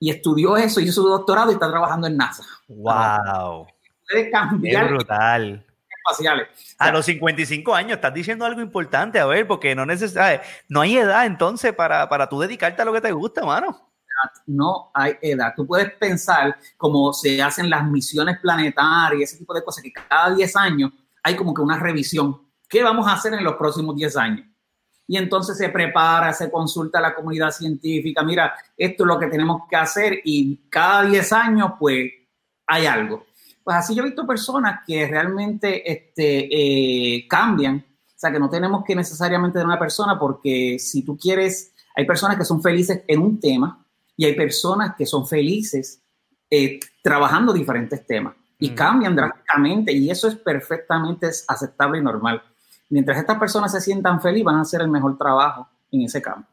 [0.00, 2.42] Y estudió eso, hizo su doctorado y está trabajando en NASA.
[2.66, 3.68] ¡Wow!
[4.12, 4.88] Puede cambiar.
[4.88, 5.66] brutal.
[6.04, 6.48] Espaciales.
[6.78, 10.96] a los 55 años, estás diciendo algo importante, a ver, porque no necesitas, no hay
[10.96, 13.88] edad entonces para, para tú dedicarte a lo que te gusta, mano.
[14.46, 15.52] No hay edad.
[15.56, 20.34] Tú puedes pensar como se hacen las misiones planetarias, ese tipo de cosas, que cada
[20.34, 20.90] 10 años
[21.22, 22.48] hay como que una revisión.
[22.68, 24.46] ¿Qué vamos a hacer en los próximos 10 años?
[25.06, 29.26] y entonces se prepara, se consulta a la comunidad científica, mira, esto es lo que
[29.26, 32.10] tenemos que hacer y cada 10 años pues
[32.66, 33.26] hay algo.
[33.64, 38.50] Pues así yo he visto personas que realmente este, eh, cambian, o sea que no
[38.50, 43.02] tenemos que necesariamente de una persona porque si tú quieres, hay personas que son felices
[43.06, 43.84] en un tema
[44.16, 46.02] y hay personas que son felices
[46.50, 52.42] eh, trabajando diferentes temas y cambian drásticamente y eso es perfectamente aceptable y normal.
[52.90, 56.48] Mientras estas personas se sientan felices, van a hacer el mejor trabajo en ese campo.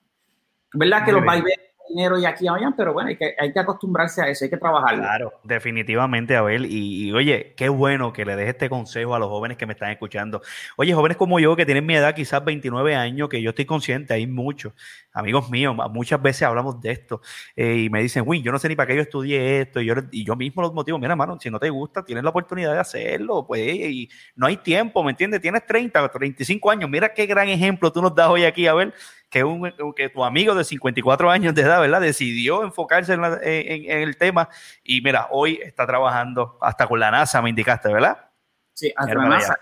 [0.74, 1.59] ¿Verdad que los vaivenes
[1.90, 4.58] dinero y aquí vayan, pero bueno, hay que, hay que acostumbrarse a eso, hay que
[4.58, 4.96] trabajar.
[4.96, 6.66] Claro, definitivamente, Abel.
[6.66, 9.74] Y, y, oye, qué bueno que le deje este consejo a los jóvenes que me
[9.74, 10.42] están escuchando.
[10.78, 14.14] Oye, jóvenes como yo, que tienen mi edad, quizás 29 años, que yo estoy consciente,
[14.14, 14.74] hay muchos
[15.12, 17.22] amigos míos, muchas veces hablamos de esto
[17.56, 19.82] eh, y me dicen, uy, yo no sé ni para qué yo estudié esto.
[19.82, 22.30] Y yo, y yo mismo los motivo, mira, hermano, si no te gusta, tienes la
[22.30, 25.42] oportunidad de hacerlo, pues, y no hay tiempo, ¿me entiendes?
[25.42, 26.90] Tienes 30 o 35 años.
[26.90, 28.94] Mira qué gran ejemplo tú nos das hoy aquí, Abel
[29.30, 32.02] que, un, que tu amigo de 54 años de edad, ¿verdad?
[32.02, 34.50] Decidió enfocarse en, en, el tema
[34.84, 38.30] y mira, hoy está trabajando hasta con la NASA, me indicaste, ¿verdad?
[38.74, 39.60] Sí, hasta la NASA.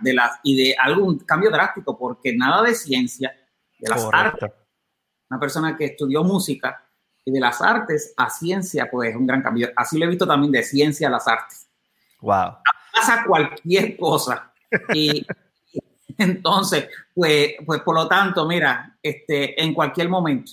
[0.00, 3.34] De las, y de algún cambio drástico, porque nada de ciencia,
[3.78, 4.50] de las artes.
[5.30, 6.84] Una persona que estudió música
[7.24, 9.70] y de las artes a ciencia, pues es un gran cambio.
[9.76, 11.68] Así lo he visto también de ciencia a las artes.
[12.20, 12.56] Wow.
[12.92, 14.52] Pasa cualquier cosa.
[14.92, 15.24] Y
[16.18, 20.52] entonces, pues, pues por lo tanto, mira, este, en cualquier momento,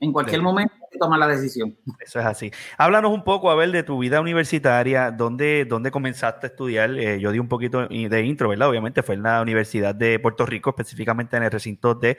[0.00, 1.76] en cualquier momento hay que tomar la decisión.
[2.00, 2.50] Eso es así.
[2.76, 6.90] Háblanos un poco, Abel, de tu vida universitaria, dónde, dónde comenzaste a estudiar.
[6.98, 8.68] Eh, yo di un poquito de intro, ¿verdad?
[8.68, 12.16] Obviamente fue en la Universidad de Puerto Rico, específicamente en el recinto de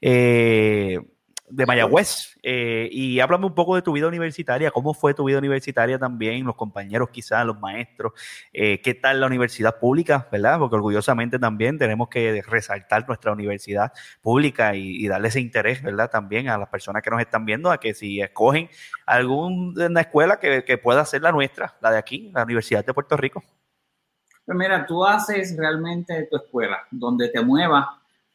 [0.00, 1.00] eh,
[1.48, 2.38] de Mayagüez.
[2.42, 6.44] Eh, y háblame un poco de tu vida universitaria, cómo fue tu vida universitaria también,
[6.44, 8.12] los compañeros quizás, los maestros,
[8.52, 10.58] eh, qué tal la universidad pública, ¿verdad?
[10.58, 16.10] Porque orgullosamente también tenemos que resaltar nuestra universidad pública y, darle ese interés, ¿verdad?
[16.10, 18.68] También a las personas que nos están viendo, a que si escogen
[19.06, 23.16] alguna escuela que, que pueda ser la nuestra, la de aquí, la Universidad de Puerto
[23.16, 23.42] Rico.
[24.46, 27.86] Pues mira, tú haces realmente tu escuela, donde te muevas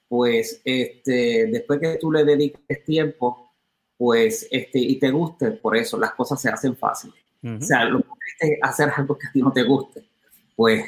[0.09, 3.53] pues este, después que tú le dediques tiempo,
[3.95, 7.15] pues, este, y te guste, por eso las cosas se hacen fáciles.
[7.43, 8.07] O sea, lo que
[8.39, 10.03] es hacer algo que a ti no te guste.
[10.55, 10.85] Pues,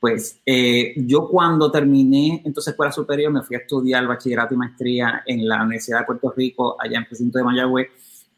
[0.00, 5.22] pues eh, yo cuando terminé entonces escuela superior me fui a estudiar bachillerato y maestría
[5.24, 7.88] en la Universidad de Puerto Rico, allá en el recinto de Mayagüez,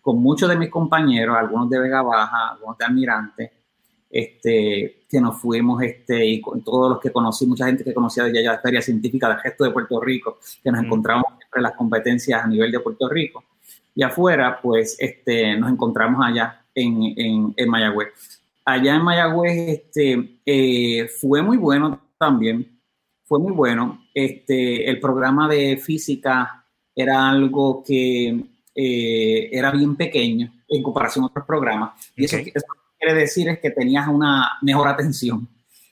[0.00, 3.52] con muchos de mis compañeros, algunos de Vega Baja, algunos de Almirante,
[4.12, 8.24] este, que nos fuimos, este, y con todos los que conocí, mucha gente que conocía
[8.24, 11.72] de allá de Feria Científica del Gesto de Puerto Rico, que nos encontramos siempre las
[11.72, 13.42] competencias a nivel de Puerto Rico.
[13.94, 18.08] Y afuera, pues, este, nos encontramos allá en, en, en Mayagüez.
[18.66, 22.78] Allá en Mayagüez, este, eh, fue muy bueno también,
[23.24, 24.04] fue muy bueno.
[24.12, 28.44] Este, el programa de física era algo que
[28.74, 31.92] eh, era bien pequeño en comparación a otros programas.
[32.14, 32.66] Y eso, eso
[33.02, 35.48] quiere decir es que tenías una mejor atención.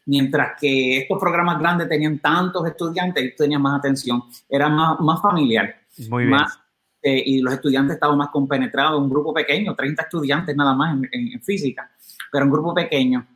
[0.07, 5.21] Mientras que estos programas grandes tenían tantos estudiantes, y tenías más atención, era más, más
[5.21, 5.75] familiar.
[6.09, 6.31] Muy bien.
[6.31, 6.59] Más,
[7.03, 11.43] eh, y los estudiantes estaban más compenetrados, un grupo pequeño, 30 estudiantes nada más en,
[11.43, 11.91] física,
[12.31, 13.27] pero un grupo pequeño.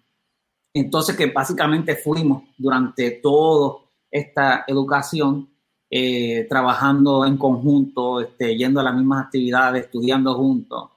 [0.72, 3.78] Entonces que básicamente fuimos durante toda
[4.10, 5.48] esta educación
[5.90, 10.90] eh, trabajando en conjunto, este, yendo a las mismas actividades, estudiando juntos.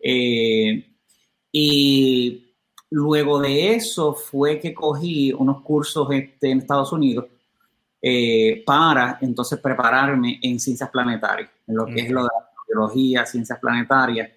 [0.00, 0.95] Eh,
[1.52, 2.54] y
[2.90, 7.26] luego de eso fue que cogí unos cursos este, en Estados Unidos
[8.00, 13.26] eh, para entonces prepararme en ciencias planetarias, en lo que es lo de la biología,
[13.26, 14.30] ciencias planetarias.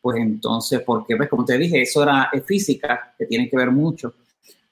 [0.00, 4.12] Pues entonces, porque pues como te dije, eso era física, que tiene que ver mucho,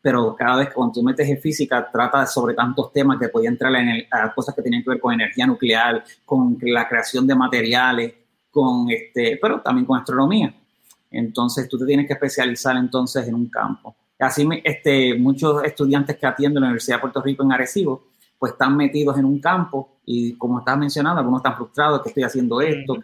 [0.02, 3.55] pero cada vez que cuando tú metes en física, trata sobre tantos temas que podían
[3.55, 7.35] entrar en a cosas que tenían que ver con energía nuclear, con la creación de
[7.35, 8.12] materiales,
[8.50, 10.55] con este, pero también con astronomía.
[11.12, 13.94] Entonces tú te tienes que especializar entonces en un campo.
[14.18, 18.77] Así este, muchos estudiantes que atienden la Universidad de Puerto Rico en Arecibo, pues están
[18.77, 22.94] metidos en un campo y como estás mencionando, algunos están frustrados que estoy haciendo esto,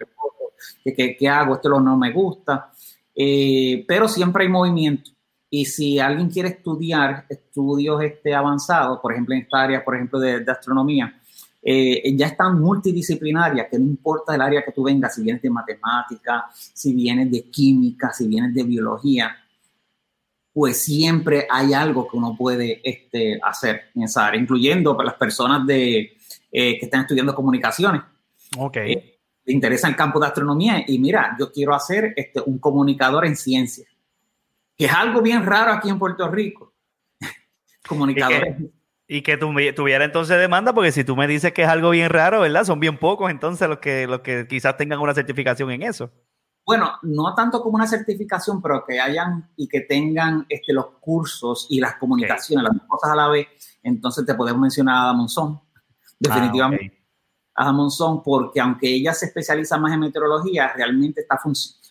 [0.84, 2.70] que, que, hago, esto no me gusta,
[3.14, 5.10] eh, pero siempre hay movimiento.
[5.50, 10.20] Y si alguien quiere estudiar estudios este, avanzados, por ejemplo en esta área, por ejemplo
[10.20, 11.20] de astronomía,
[11.60, 15.50] eh, ya están multidisciplinarias, que no importa el área que tú vengas, si vienes de
[15.50, 19.36] matemática, si vienes de química, si vienes de biología,
[20.52, 25.18] pues siempre hay algo que uno puede este, hacer en esa área, incluyendo para las
[25.18, 26.16] personas de,
[26.50, 28.02] eh, que están estudiando comunicaciones.
[28.56, 28.76] Ok.
[28.76, 33.26] Eh, le interesa el campo de astronomía y mira, yo quiero hacer este, un comunicador
[33.26, 33.86] en ciencia,
[34.76, 36.74] que es algo bien raro aquí en Puerto Rico.
[37.88, 38.56] Comunicadores
[39.10, 42.42] Y que tuviera entonces demanda, porque si tú me dices que es algo bien raro,
[42.42, 42.64] ¿verdad?
[42.64, 46.10] Son bien pocos entonces los que, los que quizás tengan una certificación en eso.
[46.68, 51.66] Bueno, no tanto como una certificación, pero que hayan y que tengan este, los cursos
[51.70, 53.46] y las comunicaciones, las dos cosas a la vez.
[53.82, 55.58] Entonces te podemos mencionar a Ada Monzón,
[56.18, 57.00] definitivamente.
[57.54, 61.40] Ah, Ada Monzón, porque aunque ella se especializa más en meteorología, realmente está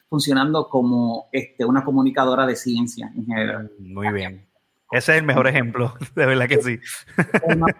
[0.07, 3.71] funcionando como este, una comunicadora de ciencia en general.
[3.79, 4.46] Muy bien.
[4.91, 6.79] Ese es el mejor ejemplo, de verdad que sí.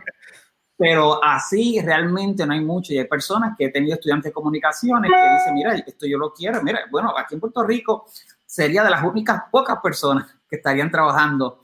[0.79, 2.93] Pero así realmente no hay mucho.
[2.93, 6.31] Y hay personas que he tenido estudiantes de comunicaciones que dicen, mira, esto yo lo
[6.31, 6.61] quiero.
[6.61, 8.05] Mira, bueno, aquí en Puerto Rico
[8.45, 11.63] sería de las únicas pocas personas que estarían trabajando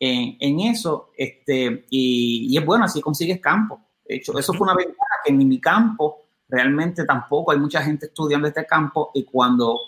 [0.00, 1.12] en, eso.
[1.16, 3.80] Este, y, y, es bueno, así consigues campo.
[4.04, 8.06] De hecho, eso fue una ventaja que en mi campo realmente tampoco hay mucha gente
[8.06, 9.78] estudiando este campo y cuando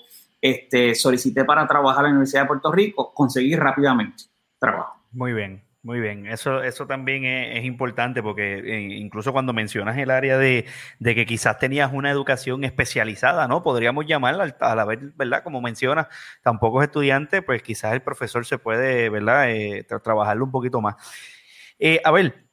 [0.41, 4.30] este, solicité para trabajar en la Universidad de Puerto Rico, conseguí rápidamente
[4.61, 5.01] trabajo.
[5.13, 5.65] Muy bien.
[5.83, 10.67] Muy bien, eso, eso también es, importante porque eh, incluso cuando mencionas el área de,
[11.03, 13.63] que quizás tenías una educación especializada, ¿no?
[13.63, 15.43] Podríamos llamarla a la vez, ¿verdad?
[15.43, 16.09] Como mencionas,
[16.43, 19.51] tampoco es estudiante, pues quizás el profesor se puede, ¿verdad?
[19.51, 20.97] Eh, trabajarlo un poquito más.
[21.79, 22.50] Eh, a ver,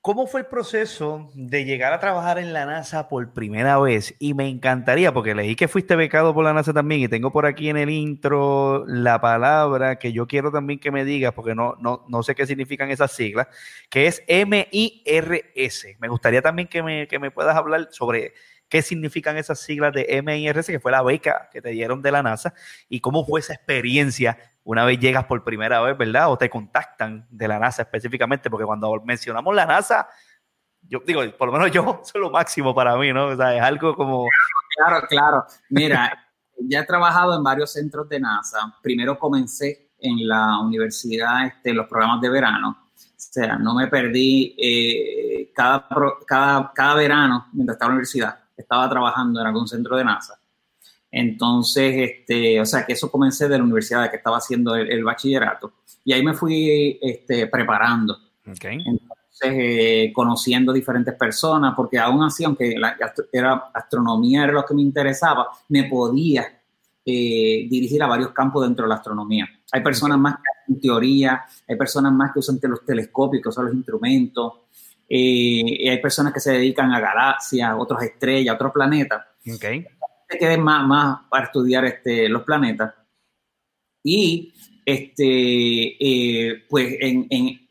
[0.00, 4.14] ¿Cómo fue el proceso de llegar a trabajar en la NASA por primera vez?
[4.20, 7.46] Y me encantaría, porque leí que fuiste becado por la NASA también, y tengo por
[7.46, 11.74] aquí en el intro la palabra que yo quiero también que me digas, porque no,
[11.80, 13.48] no, no sé qué significan esas siglas,
[13.90, 15.86] que es MIRS.
[15.98, 18.34] Me gustaría también que me, que me puedas hablar sobre
[18.68, 22.22] qué significan esas siglas de MIRS, que fue la beca que te dieron de la
[22.22, 22.54] NASA,
[22.88, 26.30] y cómo fue esa experiencia una vez llegas por primera vez, ¿verdad?
[26.30, 30.08] O te contactan de la NASA específicamente, porque cuando mencionamos la NASA,
[30.82, 33.28] yo digo, por lo menos yo, soy lo máximo para mí, ¿no?
[33.28, 34.26] O sea, es algo como...
[34.76, 35.46] Claro, claro.
[35.70, 36.12] Mira,
[36.58, 38.58] ya he trabajado en varios centros de NASA.
[38.82, 42.88] Primero comencé en la universidad, este, los programas de verano.
[42.94, 45.88] O sea, no me perdí eh, cada,
[46.26, 48.47] cada, cada verano mientras estaba en la universidad.
[48.58, 50.38] Estaba trabajando en algún centro de NASA.
[51.10, 55.72] Entonces, este, o sea, que eso comencé de la universidad que estaba haciendo el, bachillerato
[56.04, 58.18] y ahí me fui este, preparando.
[58.46, 58.82] Okay.
[58.84, 62.96] Entonces, eh, conociendo diferentes personas, porque aún así, aunque la,
[63.32, 66.60] era, astronomía era lo que me interesaba, me podía
[67.04, 69.48] eh, dirigir a varios campos dentro de la astronomía.
[69.72, 73.66] Hay personas más que en teoría, hay personas más que usan los telescopios, que usan
[73.66, 74.52] los instrumentos,
[75.08, 79.24] eh, hay personas que se dedican a galaxias, otras estrellas, otros planetas.
[79.54, 79.86] Okay
[80.28, 82.94] te quedes más, más para estudiar este, los planetas.
[84.04, 84.52] Y
[84.84, 87.68] este, eh, pues en, en,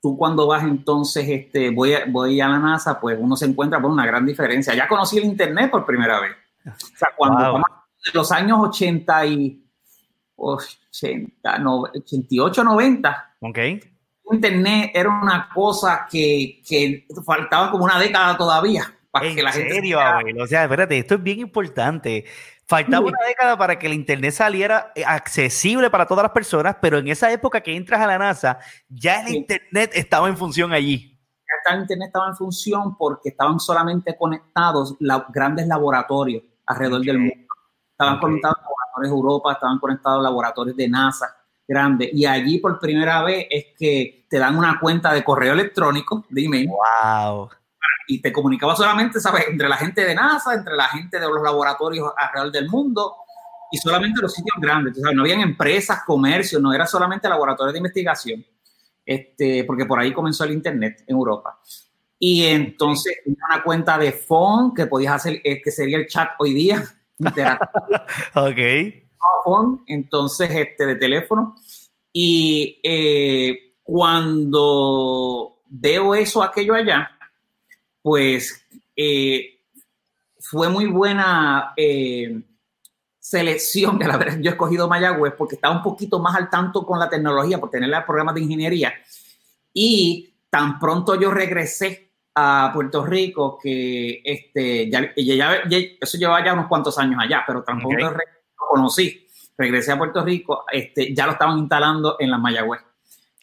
[0.00, 3.80] tú cuando vas entonces, este, voy, a, voy a la NASA, pues uno se encuentra
[3.80, 4.74] con una gran diferencia.
[4.74, 6.32] Ya conocí el Internet por primera vez.
[6.66, 7.62] O sea, cuando wow.
[8.12, 9.64] los años 80 y
[10.36, 13.36] 80, no, 88, 90.
[13.40, 13.58] Ok.
[14.32, 18.94] Internet era una cosa que, que faltaba como una década todavía.
[19.22, 20.44] ¿En que la serio, abuelo?
[20.44, 22.24] O sea, espérate, esto es bien importante.
[22.66, 26.98] Faltaba una década para que el Internet saliera eh, accesible para todas las personas, pero
[26.98, 28.58] en esa época que entras a la NASA,
[28.88, 29.36] ya el sí.
[29.38, 31.18] Internet estaba en función allí.
[31.66, 37.06] Ya el Internet estaba en función porque estaban solamente conectados los grandes laboratorios alrededor okay.
[37.06, 37.54] del mundo.
[37.92, 38.20] Estaban okay.
[38.20, 41.37] conectados laboratorios de Europa, estaban conectados laboratorios de NASA
[41.68, 42.08] grandes.
[42.12, 46.44] Y allí por primera vez es que te dan una cuenta de correo electrónico, de
[46.44, 46.68] email.
[46.68, 47.50] ¡Wow!
[48.08, 49.44] y te comunicaba solamente, ¿sabes?
[49.48, 53.14] Entre la gente de NASA, entre la gente de los laboratorios alrededor del mundo
[53.70, 54.96] y solamente los sitios grandes.
[54.96, 58.44] No habían empresas, comercio, no era solamente laboratorios de investigación,
[59.04, 61.60] este, porque por ahí comenzó el Internet en Europa.
[62.18, 66.54] Y entonces una cuenta de phone que podías hacer, eh, que sería el chat hoy
[66.54, 66.82] día.
[68.34, 69.07] ok.
[69.44, 71.56] Phone, entonces este, de teléfono.
[72.12, 77.10] Y eh, cuando veo eso, aquello allá,
[78.02, 78.66] pues
[78.96, 79.60] eh,
[80.38, 82.42] fue muy buena eh,
[83.18, 87.08] selección de haber yo escogido Mayagüez porque estaba un poquito más al tanto con la
[87.08, 88.94] tecnología por tener el programa de ingeniería
[89.72, 96.44] y tan pronto yo regresé a Puerto Rico que este ya, ya, ya eso llevaba
[96.44, 98.24] ya unos cuantos años allá pero tan pronto okay.
[98.60, 102.80] Lo conocí regresé a Puerto Rico este ya lo estaban instalando en la Mayagüez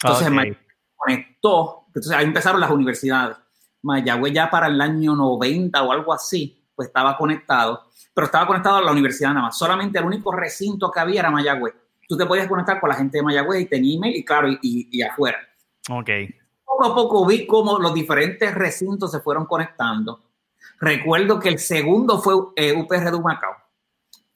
[0.02, 0.52] entonces okay.
[0.52, 0.58] me
[0.96, 3.38] conectó entonces ahí empezaron las universidades
[3.86, 8.78] Mayagüez ya para el año 90 o algo así, pues estaba conectado, pero estaba conectado
[8.78, 9.58] a la universidad nada más.
[9.58, 11.76] Solamente el único recinto que había era Mayagüez.
[12.08, 14.58] Tú te podías conectar con la gente de Mayagüez y tenía email y claro, y,
[14.62, 15.38] y, y afuera.
[15.90, 16.10] Ok.
[16.66, 20.20] Poco a poco vi cómo los diferentes recintos se fueron conectando.
[20.80, 23.54] Recuerdo que el segundo fue eh, UPR de Macao.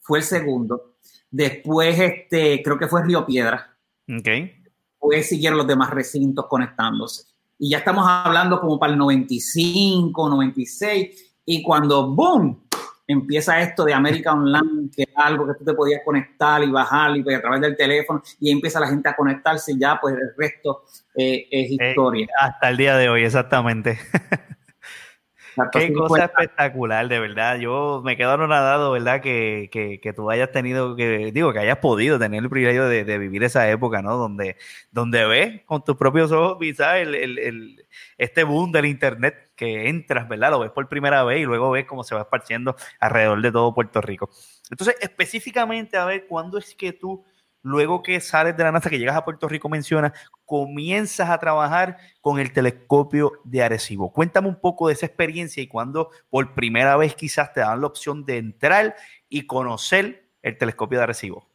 [0.10, 0.96] Fue el segundo.
[1.30, 3.78] Después, este, creo que fue Río Piedra.
[4.12, 4.26] Ok.
[4.26, 7.26] Después siguieron los demás recintos conectándose.
[7.60, 11.36] Y ya estamos hablando como para el 95, 96.
[11.46, 12.64] Y cuando, ¡boom!
[13.06, 17.16] Empieza esto de América Online, que es algo que tú te podías conectar y bajar
[17.16, 20.16] y pues, a través del teléfono, y empieza la gente a conectarse, y ya pues
[20.16, 22.28] el resto eh, es Eh, historia.
[22.40, 24.00] hasta el día de hoy, exactamente.
[25.60, 27.58] Exacto, Qué cosa espectacular, de verdad.
[27.58, 29.22] Yo me quedo anonadado, ¿verdad?
[29.22, 33.04] Que, que, que tú hayas tenido, que digo, que hayas podido tener el privilegio de,
[33.04, 34.18] de vivir esa época, ¿no?
[34.18, 34.58] Donde,
[34.92, 37.86] donde ves con tus propios ojos, quizás, el, el, el-
[38.18, 40.52] este boom del Internet que entras, ¿verdad?
[40.52, 43.74] Lo ves por primera vez y luego ves cómo se va esparciendo alrededor de todo
[43.74, 44.30] Puerto Rico.
[44.70, 47.24] Entonces, específicamente, a ver, ¿cuándo es que tú,
[47.62, 50.14] luego que sales de la NASA, que llegas a Puerto Rico, mencionas,
[50.46, 54.12] comienzas a trabajar con el telescopio de Arecibo?
[54.12, 57.88] Cuéntame un poco de esa experiencia y cuándo por primera vez quizás te dan la
[57.88, 58.96] opción de entrar
[59.28, 61.48] y conocer el telescopio de Arecibo.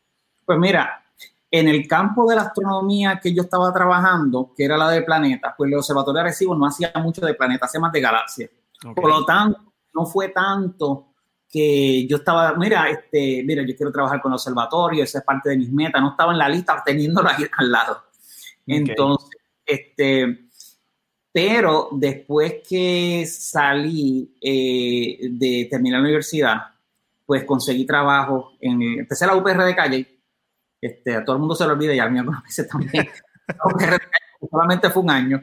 [0.44, 1.04] Pues mira,
[1.50, 5.54] en el campo de la astronomía que yo estaba trabajando, que era la de planetas,
[5.56, 8.50] pues el Observatorio de Arecibo no hacía mucho de planetas, hacía más de galaxias.
[8.94, 9.60] Por lo tanto,
[9.94, 11.13] no fue tanto
[11.54, 15.50] que yo estaba, mira, este, mira, yo quiero trabajar con el observatorio, esa es parte
[15.50, 18.02] de mis metas, no estaba en la lista teniéndolo ahí al lado.
[18.66, 20.48] Entonces, este,
[21.30, 26.56] pero después que salí eh, de terminar la universidad,
[27.24, 30.20] pues conseguí trabajo en, empecé la UPR de calle,
[30.80, 33.08] este, a todo el mundo se lo olvida y a mí algunas veces también,
[33.46, 35.40] la UPR de calle solamente fue un año,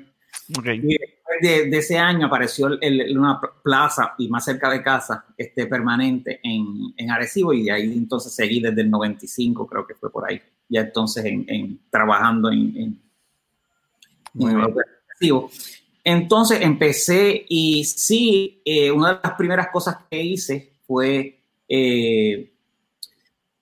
[0.84, 5.26] Y después de, de ese año apareció el- una plaza y más cerca de casa,
[5.38, 9.96] este, permanente en, en Arecibo y de ahí entonces seguí desde el 95, creo que
[9.96, 13.00] fue por ahí, ya entonces en, en- trabajando en,
[14.34, 14.68] Muy bien.
[15.10, 15.50] Arecibo.
[16.04, 21.40] Entonces empecé y sí, eh, una de las primeras cosas que hice fue
[21.70, 22.52] eh,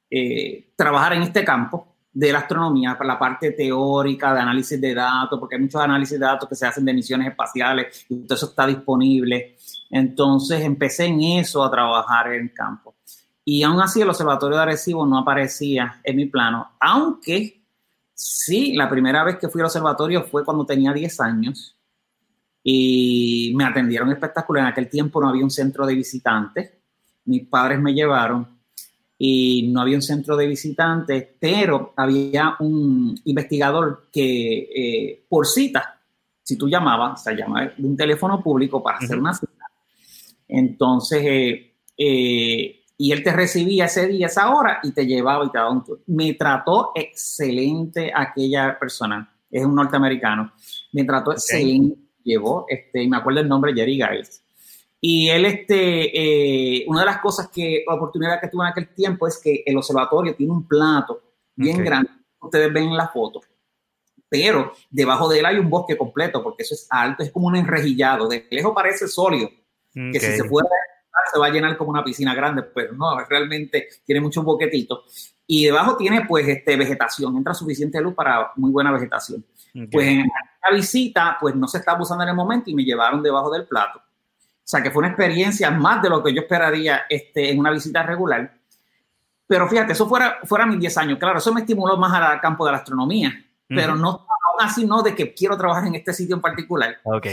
[0.09, 4.93] eh, trabajar en este campo de la astronomía, para la parte teórica, de análisis de
[4.93, 8.35] datos, porque hay muchos análisis de datos que se hacen de misiones espaciales y todo
[8.35, 9.55] eso está disponible.
[9.89, 12.95] Entonces empecé en eso a trabajar en el campo.
[13.45, 17.59] Y aún así el Observatorio de Arecibo no aparecía en mi plano, aunque
[18.13, 21.77] sí, la primera vez que fui al observatorio fue cuando tenía 10 años
[22.61, 24.65] y me atendieron espectacular.
[24.65, 26.71] En aquel tiempo no había un centro de visitantes,
[27.25, 28.58] mis padres me llevaron
[29.21, 35.99] y no había un centro de visitantes, pero había un investigador que eh, por cita,
[36.41, 39.65] si tú llamabas, se llama de un teléfono público para hacer una cita,
[40.47, 45.51] entonces, eh, eh, y él te recibía ese día, esa hora, y te llevaba y
[45.51, 46.01] te daba un tour.
[46.07, 50.53] Me trató excelente aquella persona, es un norteamericano,
[50.93, 54.43] me trató excelente, llevó, este, y me acuerdo el nombre, Jerry Giles.
[55.01, 58.93] Y él, este, eh, una de las cosas que, la oportunidad que tuve en aquel
[58.93, 61.21] tiempo es que el observatorio tiene un plato
[61.55, 62.09] bien grande,
[62.41, 63.41] ustedes ven en la foto,
[64.29, 67.55] pero debajo de él hay un bosque completo, porque eso es alto, es como un
[67.55, 69.49] enrejillado, de lejos parece sólido,
[69.93, 70.69] que si se fuera
[71.31, 75.35] se va a llenar como una piscina grande, pero no, realmente tiene muchos boquetitos.
[75.45, 79.45] Y debajo tiene pues este, vegetación, entra suficiente luz para muy buena vegetación.
[79.91, 80.29] Pues en
[80.63, 83.67] la visita, pues no se estaba usando en el momento y me llevaron debajo del
[83.67, 84.01] plato.
[84.69, 87.71] O sea que fue una experiencia más de lo que yo esperaría este, en una
[87.71, 88.53] visita regular.
[89.47, 91.17] Pero fíjate, eso fuera, fuera mis 10 años.
[91.17, 93.33] Claro, eso me estimuló más al campo de la astronomía,
[93.67, 94.01] pero Ujú.
[94.03, 97.25] no, aún así no de que quiero trabajar en este sitio en particular Ok.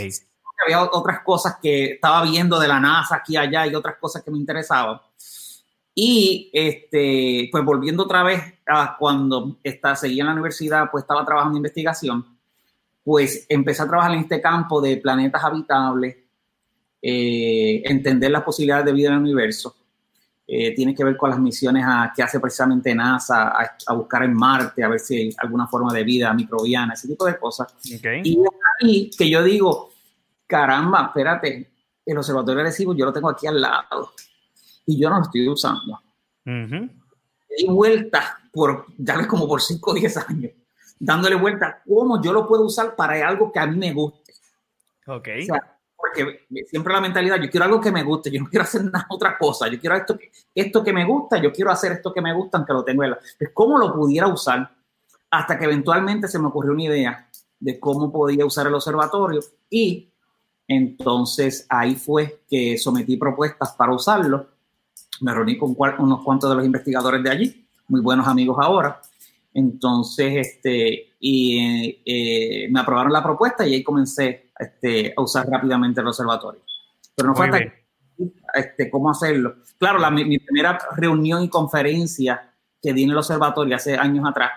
[0.64, 4.22] había otras cosas que estaba viendo de la NASA aquí y allá y otras cosas
[4.22, 4.98] que me interesaban.
[5.94, 11.22] Y este, pues volviendo otra vez a cuando está, seguía en la universidad, pues estaba
[11.26, 12.24] trabajando en investigación,
[13.04, 16.16] pues empecé a trabajar en este campo de planetas habitables,
[17.02, 19.74] eh, entender las posibilidades de vida en el universo.
[20.48, 24.22] Eh, tiene que ver con las misiones a- que hace precisamente NASA a, a buscar
[24.22, 27.72] en Marte, a ver si hay alguna forma de vida microbiana, ese tipo de cosas.
[27.72, 28.06] Ok.
[28.22, 28.38] Y
[28.80, 29.90] ahí que yo digo,
[30.46, 31.70] caramba, espérate,
[32.04, 34.12] el observatorio de Arecibo yo lo tengo aquí al lado
[34.86, 36.00] y yo no lo estoy usando.
[36.46, 36.88] Ujú.
[37.58, 40.52] Di vuelta por, ya ves, como por 5 o 10 años,
[41.00, 44.32] dándole vuelta, cómo yo lo puedo usar para algo que a mí me guste.
[45.08, 45.28] Ok.
[45.40, 48.64] O sea, porque siempre la mentalidad, yo quiero algo que me guste, yo no quiero
[48.64, 50.18] hacer nada otra cosa, yo quiero esto
[50.54, 53.10] esto que me gusta, yo quiero hacer esto que me gusta, aunque lo tengo en
[53.10, 53.18] la...
[53.38, 54.70] Pues, ¿Cómo lo pudiera usar?
[55.30, 59.40] Hasta que eventualmente se me ocurrió una idea de cómo podía usar el observatorio
[59.70, 60.12] y
[60.68, 64.48] entonces ahí fue que sometí propuestas para usarlo.
[65.20, 69.00] Me reuní con unos cuantos de los investigadores de allí, muy buenos amigos ahora.
[69.54, 75.46] Entonces, este, y eh, eh, me aprobaron la propuesta y ahí comencé este, a usar
[75.48, 76.62] rápidamente el observatorio.
[77.14, 77.86] Pero no Muy que,
[78.54, 79.56] este, cómo hacerlo.
[79.78, 84.26] Claro, la, mi, mi primera reunión y conferencia que di en el observatorio hace años
[84.28, 84.52] atrás,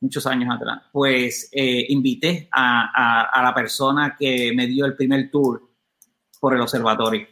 [0.00, 4.96] muchos años atrás, pues eh, invité a, a, a, la persona que me dio el
[4.96, 5.62] primer tour
[6.40, 7.26] por el observatorio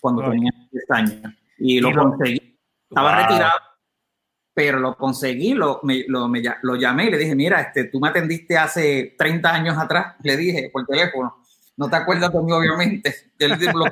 [0.00, 1.34] cuando tenía 10 años.
[1.58, 2.58] Y lo, lo conseguí.
[2.90, 3.22] Estaba wow.
[3.22, 3.58] retirado,
[4.54, 7.98] pero lo conseguí, lo, me, lo, me, lo, llamé y le dije, mira, este, tú
[8.00, 11.42] me atendiste hace 30 años atrás, le dije por teléfono,
[11.76, 13.14] no te acuerdas de mí, obviamente.
[13.38, 13.84] Él, lo,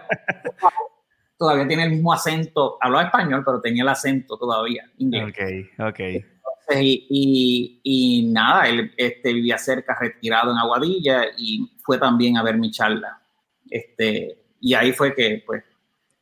[1.39, 4.85] todavía tiene el mismo acento, hablaba español, pero tenía el acento todavía.
[4.99, 5.29] Inglés.
[5.29, 6.01] Ok, ok.
[6.01, 12.37] Entonces, y, y, y, nada, él este, vivía cerca, retirado en Aguadilla, y fue también
[12.37, 13.23] a ver mi charla.
[13.71, 15.65] Este, y ahí fue que, pues,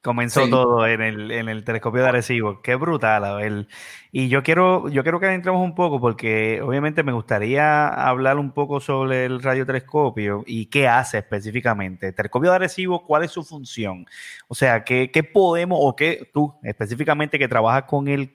[0.01, 0.51] Comenzó sí.
[0.51, 2.63] todo en el, en el telescopio de Arecibo.
[2.63, 3.25] Qué brutal.
[3.25, 3.67] A ver.
[4.13, 8.53] Y yo quiero, yo quiero que entremos un poco porque obviamente me gustaría hablar un
[8.53, 12.09] poco sobre el radiotelescopio y qué hace específicamente.
[12.09, 14.07] El telescopio de Arecibo, ¿cuál es su función?
[14.47, 18.35] O sea, ¿qué, qué podemos o qué tú específicamente que trabajas con él,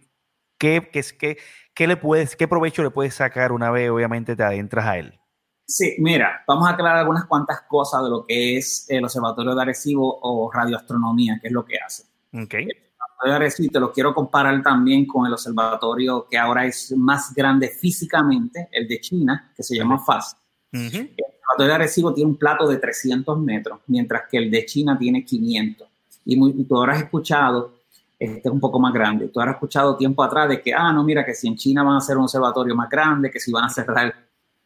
[0.57, 1.37] qué, qué, qué,
[1.73, 5.19] qué le puedes, qué provecho le puedes sacar una vez obviamente te adentras a él?
[5.65, 9.61] Sí, mira, vamos a aclarar algunas cuantas cosas de lo que es el Observatorio de
[9.61, 12.03] Arecibo o radioastronomía, que es lo que hace.
[12.33, 12.63] Okay.
[12.63, 16.93] El Observatorio de Arecibo te lo quiero comparar también con el observatorio que ahora es
[16.97, 20.35] más grande físicamente, el de China, que se llama FAS.
[20.73, 20.95] Uh -huh.
[20.95, 24.97] El Observatorio de Arecibo tiene un plato de 300 metros, mientras que el de China
[24.99, 25.87] tiene 500.
[26.25, 27.79] Y, muy, y tú habrás escuchado,
[28.19, 31.03] este es un poco más grande, tú habrás escuchado tiempo atrás de que, ah, no,
[31.03, 33.65] mira, que si en China van a hacer un observatorio más grande, que si van
[33.65, 34.13] a cerrar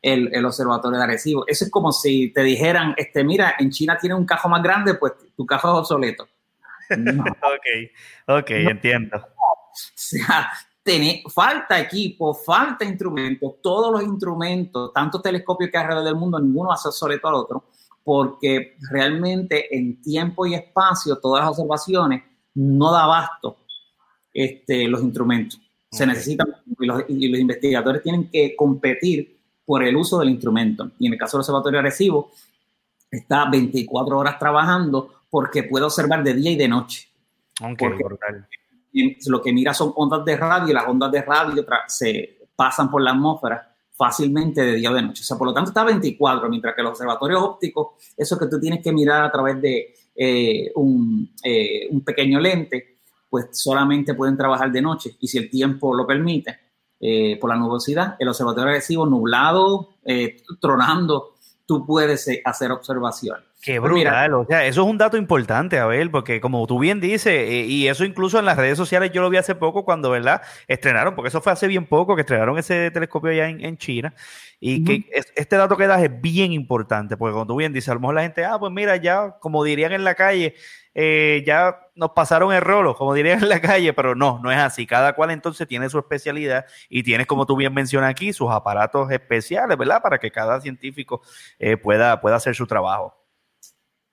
[0.01, 1.43] el, el, observatorio de Arecibo.
[1.47, 4.95] Eso es como si te dijeran, este, mira, en China tiene un cajo más grande,
[4.95, 6.27] pues tu cajo es obsoleto.
[6.97, 7.23] No.
[7.23, 8.69] ok, ok, no.
[8.69, 9.17] entiendo.
[9.17, 10.49] O sea,
[10.83, 16.39] tiene, falta equipo, falta instrumentos, todos los instrumentos, tantos telescopios que hay alrededor del mundo,
[16.39, 17.65] ninguno hace obsoleto al otro,
[18.03, 22.23] porque realmente en tiempo y espacio, todas las observaciones,
[22.53, 23.57] no da abasto
[24.33, 25.59] este, los instrumentos.
[25.91, 26.47] Se necesitan,
[26.79, 29.36] y los, y los investigadores tienen que competir
[29.68, 30.91] por el uso del instrumento.
[30.97, 32.32] Y en el caso del observatorio Arecibo,
[33.11, 37.09] está 24 horas trabajando porque puede observar de día y de noche.
[37.61, 38.03] Okay, porque
[39.28, 43.01] lo que mira son ondas de radio y las ondas de radio se pasan por
[43.01, 45.22] la atmósfera fácilmente de día o de noche.
[45.22, 48.61] O sea, por lo tanto está 24, mientras que los observatorios ópticos, eso que tú
[48.61, 52.99] tienes que mirar a través de eh, un, eh, un pequeño lente,
[53.30, 56.66] pues solamente pueden trabajar de noche y si el tiempo lo permite,
[56.99, 61.35] eh, por la nubosidad, el observatorio agresivo nublado, eh, tronando,
[61.65, 63.37] tú puedes eh, hacer observación.
[63.61, 67.01] Qué brutal, Mira, o sea, eso es un dato importante, Abel, porque como tú bien
[67.01, 70.11] dices, eh, y eso incluso en las redes sociales yo lo vi hace poco cuando,
[70.11, 70.41] ¿verdad?
[70.67, 74.13] Estrenaron, porque eso fue hace bien poco que estrenaron ese telescopio allá en, en China,
[74.59, 74.85] y uh -huh.
[74.85, 77.95] que es, este dato que das es bien importante, porque como tú bien dices, a
[77.95, 80.53] lo mejor la gente, ah, pues mira, ya, como dirían en la calle,
[80.99, 84.57] eh, ya nos pasaron el rolo, como dirían en la calle, pero no, no es
[84.57, 84.87] así.
[84.87, 89.11] Cada cual entonces tiene su especialidad y tienes, como tú bien mencionas aquí, sus aparatos
[89.11, 90.01] especiales, ¿verdad?
[90.01, 91.21] Para que cada científico
[91.59, 93.13] eh, pueda, pueda hacer su trabajo.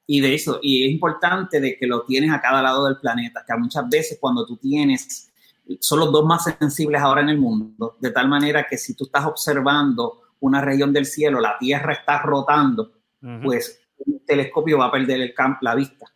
[0.06, 3.42] Y de eso, y es importante de que lo tienes a cada lado del planeta,
[3.48, 5.32] que muchas veces cuando tú tienes,
[5.80, 9.04] son los dos más sensibles ahora en el mundo, de tal manera que si tú
[9.04, 13.42] estás observando una región del cielo, la Tierra está rotando, uh -huh.
[13.42, 16.13] pues un telescopio va a perder el campo, la vista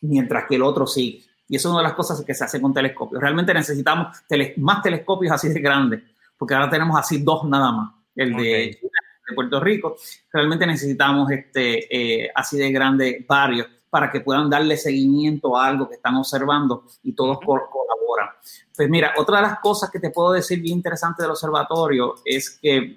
[0.00, 1.22] mientras que el otro sigue.
[1.48, 3.20] Y eso es una de las cosas que se hace con telescopios.
[3.20, 6.02] Realmente necesitamos tele más telescopios así de grandes,
[6.36, 7.94] porque ahora tenemos así dos nada más.
[8.14, 8.44] El okay.
[8.44, 9.96] de, de, Puerto Rico.
[10.32, 15.88] Realmente necesitamos este, eh, así de grandes varios para que puedan darle seguimiento a algo
[15.88, 17.70] que están observando y todos uh -huh.
[17.70, 18.28] colaboran.
[18.76, 22.58] Pues mira, otra de las cosas que te puedo decir bien interesante del observatorio es
[22.60, 22.94] que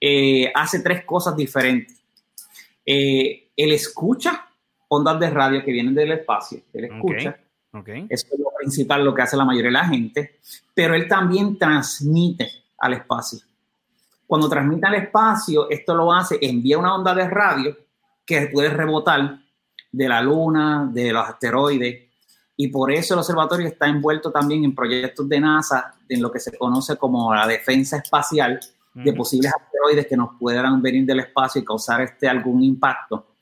[0.00, 1.98] eh, hace tres cosas diferentes.
[2.84, 4.46] Eh, él escucha
[4.94, 7.30] ondas de radio que vienen del espacio, él escucha.
[7.30, 7.44] Okay.
[7.80, 8.06] Okay.
[8.08, 10.38] Eso es lo principal, lo que hace la mayoría de la gente.
[10.72, 13.40] Pero él también transmite al espacio.
[14.26, 17.76] Cuando transmite al espacio, esto lo hace, envía una onda de radio
[18.24, 19.38] que puede rebotar
[19.90, 22.02] de la Luna, de los asteroides.
[22.56, 26.40] Y por eso el observatorio está envuelto también en proyectos de NASA, en lo que
[26.40, 28.60] se conoce como la defensa espacial
[28.94, 33.33] de posibles asteroides que nos puedan venir del espacio y causar este, algún impacto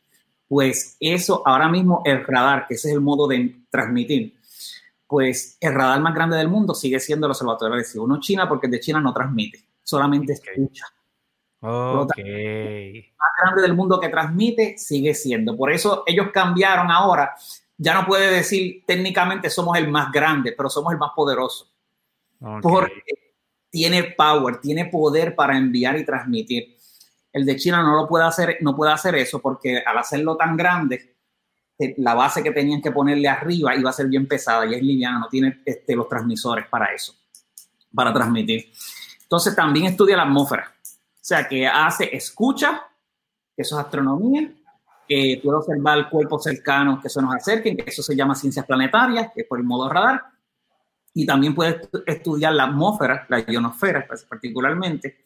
[0.53, 4.35] pues eso ahora mismo el radar, que ese es el modo de transmitir,
[5.07, 8.67] pues el radar más grande del mundo sigue siendo el observatorio de Uno China porque
[8.67, 10.53] el de China no transmite, solamente okay.
[10.53, 10.85] escucha.
[11.59, 12.99] Okay.
[12.99, 15.57] El más grande del mundo que transmite sigue siendo.
[15.57, 17.35] Por eso ellos cambiaron ahora.
[17.79, 21.73] Ya no puede decir técnicamente somos el más grande, pero somos el más poderoso.
[22.39, 22.61] Okay.
[22.61, 23.03] Porque
[23.71, 26.77] tiene power, tiene poder para enviar y transmitir.
[27.33, 30.57] El de China no lo puede hacer, no puede hacer eso porque al hacerlo tan
[30.57, 31.17] grande,
[31.79, 34.83] eh, la base que tenían que ponerle arriba iba a ser bien pesada y es
[34.83, 37.15] liviana, no tiene este, los transmisores para eso,
[37.95, 38.71] para transmitir.
[39.23, 40.75] Entonces también estudia la atmósfera.
[41.21, 42.83] sea, que hace, escucha,
[43.57, 44.53] eso es astronomía,
[45.09, 49.33] que puede observar cuerpos cercanos que se nos acerquen, que eso se llama ciencias planetarias,
[49.35, 50.23] que es por el modo radar,
[51.15, 55.25] y también puede estudiar la atmósfera, la ionosfera particularmente,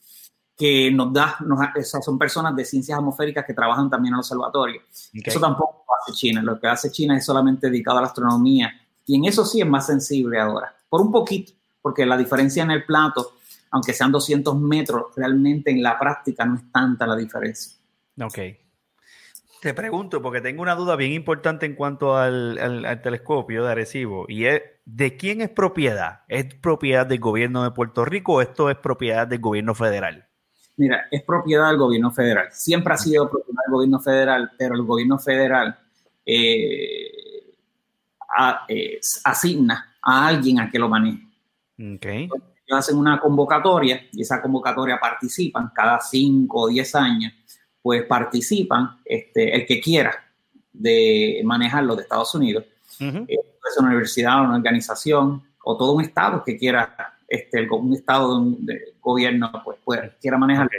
[0.57, 4.21] que nos da, nos, esas son personas de ciencias atmosféricas que trabajan también en el
[4.21, 4.81] observatorio.
[5.13, 8.73] Eso tampoco hace China, lo que hace China es solamente dedicado a la astronomía,
[9.05, 11.53] y en eso sí es más sensible ahora, por un poquito,
[11.83, 13.35] porque la diferencia en el plato,
[13.71, 17.77] aunque sean 200 metros, realmente en la práctica no es tanta la diferencia.
[18.21, 18.39] Ok.
[19.61, 24.27] Te pregunto, porque tengo una duda bien importante en cuanto al, al, telescopio de Arecibo,
[24.29, 26.21] y es, ¿de quién es propiedad?
[26.29, 30.26] ¿Es propiedad del gobierno de Puerto Rico o esto es propiedad del gobierno federal?
[30.77, 32.49] Mira, es propiedad del gobierno federal.
[32.53, 35.79] Siempre ha sido propiedad del gobierno federal, pero el gobierno federal
[36.25, 37.11] eh,
[38.69, 41.23] eh, asigna a alguien a que lo maneje.
[41.97, 42.25] Okay.
[42.25, 47.33] Ellos hacen una convocatoria y esa convocatoria participan cada 5 o 10 años
[47.87, 50.13] pues participan este, el que quiera
[50.73, 52.65] de manejarlo de Estados Unidos.
[52.99, 58.45] Eh, es una universidad, una organización o todo un estado que quiera, este, un estado
[58.59, 60.71] de, gobierno, pues, pues, quiera manejarlo.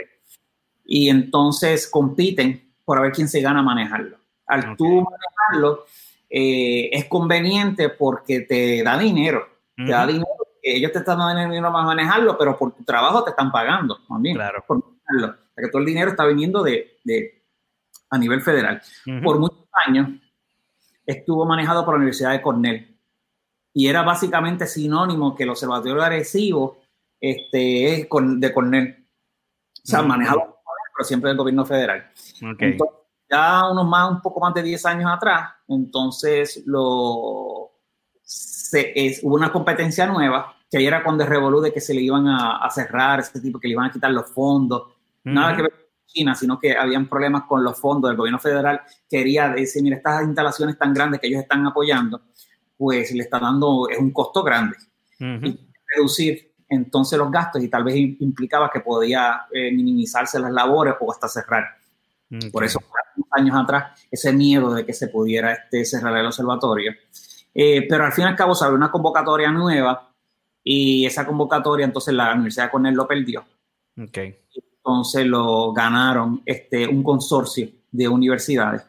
[0.84, 4.18] Y entonces compiten por ver quién se gana manejarlo.
[4.46, 5.84] Al tú manejarlo,
[6.30, 9.46] eh, es conveniente porque te da dinero.
[9.76, 10.26] Te da dinero.
[10.62, 14.36] Ellos te están dando dinero para manejarlo, pero por tu trabajo te están pagando también.
[14.36, 14.64] Claro.
[14.66, 17.42] Por manejarlo que todo el dinero está viniendo de,
[18.10, 18.80] a nivel federal.
[19.22, 20.10] Por muchos años
[21.04, 22.97] estuvo manejado por la Universidad de Cornell
[23.72, 26.78] y era básicamente sinónimo que el Observatorio de Arecibo
[27.20, 29.06] este, es de Cornell.
[29.84, 30.58] O sea, manejado
[30.98, 32.10] pero siempre del gobierno federal.
[32.40, 32.96] Entonces,
[33.30, 37.70] ya unos más, un poco más de 10 años atrás, entonces lo,
[38.20, 42.00] se, es, hubo una competencia nueva, que ahí era cuando revolú de que se le
[42.00, 44.88] iban a, a cerrar, este tipo, que le iban a quitar los fondos,
[45.24, 48.80] Nada que ver con China, sino que habían problemas con los fondos del gobierno federal.
[49.08, 52.22] Quería decir, mira, estas instalaciones tan grandes que ellos están apoyando,
[52.78, 54.76] pues le está dando, es un costo grande.
[55.20, 55.58] Y
[55.94, 61.12] reducir entonces los gastos y tal vez implicaba que podía eh, minimizarse las labores o
[61.12, 61.64] hasta cerrar.
[62.52, 62.78] Por eso,
[63.30, 66.92] años atrás, ese miedo de que se pudiera este, cerrar el observatorio.
[67.54, 70.12] Eh, pero al fin y al cabo salió una convocatoria nueva
[70.62, 73.44] y esa convocatoria entonces la Universidad de Cornell lo perdió.
[74.00, 74.38] Okay
[74.88, 78.86] entonces lo ganaron este, un consorcio de universidades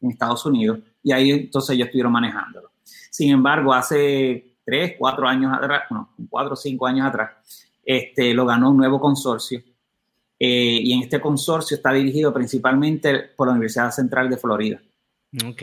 [0.00, 2.70] en Estados Unidos y ahí entonces ellos estuvieron manejándolo.
[3.10, 7.30] Sin embargo, hace tres, cuatro años atrás, no, cuatro o cinco años atrás,
[7.84, 9.62] este, lo ganó un nuevo consorcio
[10.38, 14.80] eh, y en este consorcio está dirigido principalmente por la Universidad Central de Florida.
[15.46, 15.62] Ok.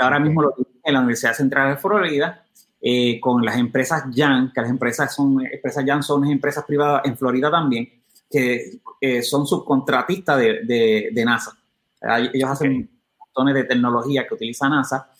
[0.00, 0.54] Ahora mismo lo
[0.86, 2.44] en la Universidad Central de Florida
[2.80, 7.16] eh, con las empresas Jan, que las empresas son, empresas Jan son empresas privadas en
[7.16, 7.90] Florida también,
[8.30, 11.58] que eh, son subcontratistas de, de, NASA.
[12.32, 12.88] Ellos hacen
[13.18, 15.10] montones de tecnología que utiliza NASA.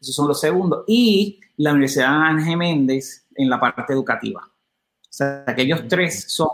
[0.00, 0.84] Esos son los segundos.
[0.86, 4.40] Y la Universidad Ángel Méndez en la parte educativa.
[4.42, 6.48] O sea, que ellos tres son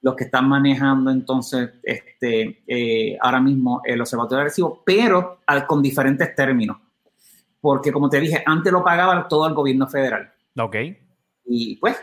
[0.00, 6.34] los que están manejando entonces este, eh, ahora mismo el observatorio agresivo, pero con diferentes
[6.34, 6.76] términos.
[7.60, 10.32] Porque como te dije, antes lo pagaba todo el gobierno federal.
[10.58, 10.76] Ok.
[11.46, 11.96] Y pues,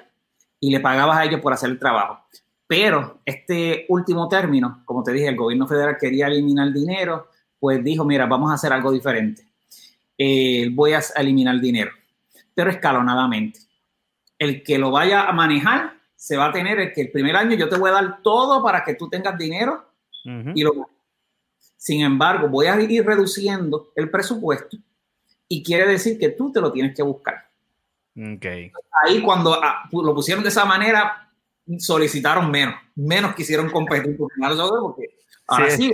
[0.60, 2.20] y le pagabas a ellos por hacer el trabajo.
[2.68, 7.28] Pero este último término, como te dije, el gobierno federal quería eliminar dinero,
[7.60, 9.48] pues dijo, mira, vamos a hacer algo diferente.
[10.18, 11.92] Eh, voy a eliminar dinero,
[12.54, 13.60] pero escalonadamente.
[14.38, 17.56] El que lo vaya a manejar se va a tener el que el primer año
[17.56, 19.86] yo te voy a dar todo para que tú tengas dinero
[20.56, 20.90] y lo
[21.86, 24.76] sin embargo, voy a ir reduciendo el presupuesto
[25.48, 27.48] y quiere decir que tú te lo tienes que buscar.
[28.38, 28.72] Okay.
[29.04, 31.30] Ahí cuando ah, lo pusieron de esa manera,
[31.78, 34.32] solicitaron menos, menos quisieron competir por
[34.82, 35.94] porque ahora sí,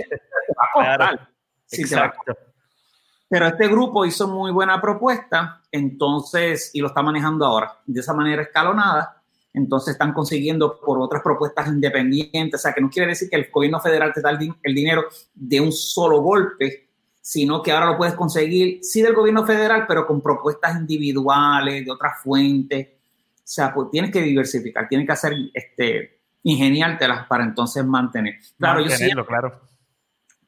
[3.32, 8.12] Pero este grupo hizo muy buena propuesta, entonces, y lo está manejando ahora, de esa
[8.12, 9.22] manera escalonada,
[9.54, 13.50] entonces están consiguiendo por otras propuestas independientes, o sea, que no quiere decir que el
[13.50, 16.90] gobierno federal te da el, dinero de un solo golpe,
[17.22, 21.90] sino que ahora lo puedes conseguir, sí del gobierno federal, pero con propuestas individuales, de
[21.90, 27.82] otras fuentes, o sea, pues tienes que diversificar, tienes que hacer, este, ingeniártelas para entonces
[27.82, 28.34] mantener.
[28.58, 29.10] Claro, yo sí.
[29.26, 29.58] Claro.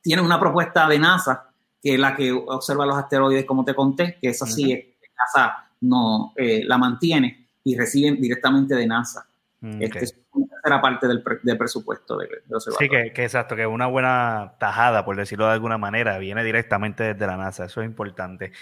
[0.02, 1.53] Tienes una propuesta de NASA,
[1.84, 4.86] que es la que observa los asteroides, como te conté, que esa sí es,
[5.18, 9.26] NASA no eh, la mantiene y reciben directamente de NASA.
[9.60, 11.22] Mm, este es una tercera parte del,
[11.58, 15.76] presupuesto de, de Sí, que, que, exacto, que una buena tajada, por decirlo de alguna
[15.76, 17.66] manera, viene directamente desde la NASA.
[17.66, 18.52] Eso es importante.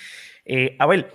[0.44, 1.12] Eh, a ver,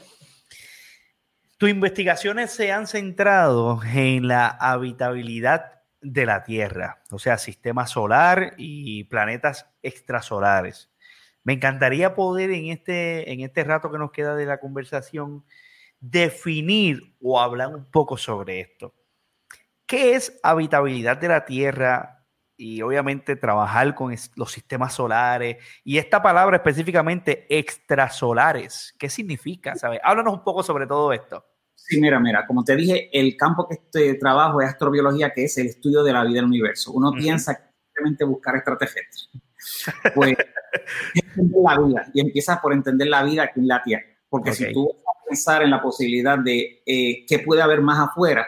[1.58, 8.54] tus investigaciones se han centrado en la habitabilidad de la Tierra, o sea, sistema solar
[8.56, 10.90] y planetas extrasolares.
[11.48, 15.46] Me encantaría poder en este, en este rato que nos queda de la conversación
[16.02, 18.94] definir o hablar un poco sobre esto.
[19.86, 22.26] ¿Qué es habitabilidad de la Tierra?
[22.58, 28.94] Y obviamente trabajar con los sistemas solares y esta palabra específicamente extrasolares.
[29.00, 29.74] ¿Qué significa?
[29.76, 30.02] ¿Sabes?
[30.04, 31.46] Háblanos un poco sobre todo esto.
[31.76, 35.58] Sí, mira, mira, como te dije, el campo que este trabajo es astrobiología, que es
[35.58, 36.92] el estudio de la vida del universo.
[36.92, 39.30] Uno piensa que simplemente buscar extraterrestres.
[40.16, 40.36] Pues
[41.14, 44.06] entender la vida y empieza por entender la vida aquí en la Tierra.
[44.30, 48.00] Porque si tú vas a pensar en la posibilidad de eh, qué puede haber más
[48.00, 48.48] afuera,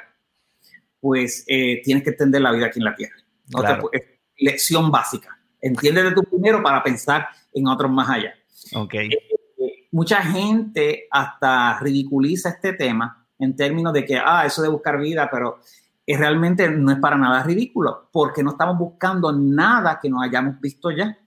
[1.00, 3.16] pues eh, tienes que entender la vida aquí en la Tierra.
[3.48, 3.62] No
[4.38, 5.38] lección básica.
[5.62, 8.34] Entiéndete tú primero para pensar en otros más allá.
[8.74, 9.10] Okay.
[9.10, 15.00] Eh, mucha gente hasta ridiculiza este tema en términos de que, ah, eso de buscar
[15.00, 15.60] vida, pero
[16.18, 20.90] realmente no es para nada ridículo, porque no estamos buscando nada que no hayamos visto
[20.92, 21.18] ya.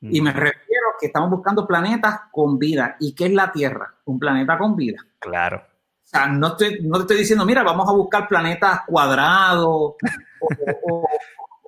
[0.00, 2.96] Y me refiero que estamos buscando planetas con vida.
[3.00, 3.94] ¿Y qué es la Tierra?
[4.04, 5.04] Un planeta con vida.
[5.18, 5.56] Claro.
[5.58, 9.94] O sea, no, estoy, no te estoy diciendo, mira, vamos a buscar planetas cuadrados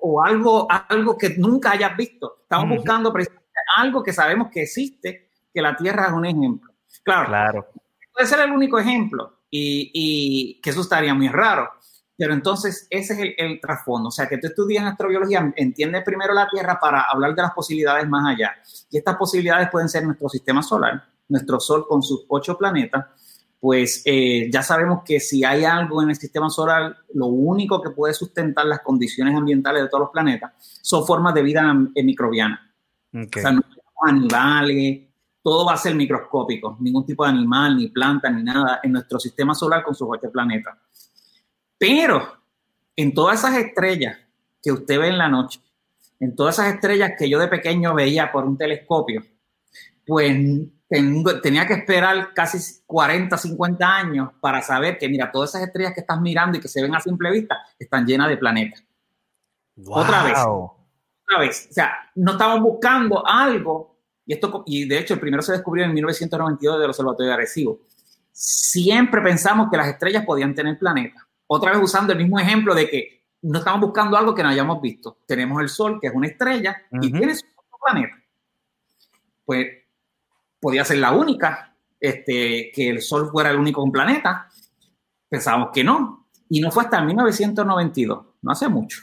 [0.01, 2.37] o, algo, algo que nunca hayas visto.
[2.43, 3.13] Estamos buscando
[3.77, 6.71] algo que sabemos que existe, que la Tierra es un ejemplo.
[7.03, 7.67] Claro, claro.
[8.13, 11.69] puede ser el único ejemplo y, y que eso estaría muy raro.
[12.19, 14.09] Pero entonces ese es el, trasfondo.
[14.09, 18.09] O sea, que tú estudias astrobiología, entiendes primero la Tierra para hablar de las posibilidades
[18.09, 18.55] más allá.
[18.91, 23.05] Y estas posibilidades pueden ser nuestro sistema solar, nuestro Sol con sus ocho planetas.
[23.57, 27.91] Pues eh, ya sabemos que si hay algo en el sistema solar, lo único que
[27.91, 30.51] puede sustentar las condiciones ambientales de todos los planetas
[30.81, 32.69] son formas de vida microbiana.
[33.13, 33.61] O sea, no
[34.01, 35.09] animales,
[35.41, 39.19] todo va a ser microscópico, ningún tipo de animal, ni planta, ni nada en nuestro
[39.19, 40.77] sistema solar con sus ocho planetas.
[41.79, 42.37] Pero
[42.95, 44.17] en todas esas estrellas
[44.61, 45.61] que usted ve en la noche,
[46.19, 49.23] en todas esas estrellas que yo de pequeño veía por un telescopio,
[50.05, 50.35] pues
[51.41, 56.01] tenía que esperar casi 40, 50 años para saber que, mira, todas esas estrellas que
[56.01, 58.83] estás mirando y que se ven a simple vista están llenas de planetas.
[59.87, 60.37] Otra vez.
[60.37, 61.67] Otra vez.
[61.69, 65.85] O sea, no estamos buscando algo, y, esto, y de hecho el primero se descubrió
[65.85, 67.79] en 1992 del Observatorio de Arecibo.
[68.33, 72.87] Siempre pensamos que las estrellas podían tener planetas otra vez usando el mismo ejemplo de
[72.87, 75.17] que no estamos buscando algo que no hayamos visto.
[75.25, 77.45] Tenemos el Sol, que es una estrella, y tiene su
[77.83, 78.15] planeta.
[79.45, 79.67] Pues
[80.59, 84.47] podía ser la única, este, que el Sol fuera el único planeta.
[85.27, 86.27] Pensábamos que no.
[86.49, 89.01] Y no fue hasta 1992, no hace mucho.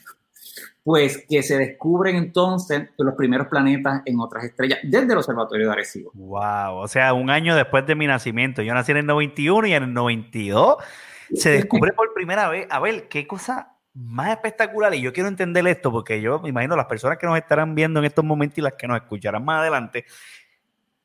[0.84, 5.72] Pues que se descubren entonces los primeros planetas en otras estrellas desde el Observatorio de
[5.72, 6.12] Arecibo.
[6.14, 8.62] Wow, o sea, un año después de mi nacimiento.
[8.62, 10.76] Yo nací en el 91 y en el 92
[11.34, 12.66] se descubre por primera vez.
[12.70, 14.94] A ver, qué cosa más espectacular.
[14.94, 18.00] Y yo quiero entender esto porque yo me imagino las personas que nos estarán viendo
[18.00, 20.04] en estos momentos y las que nos escucharán más adelante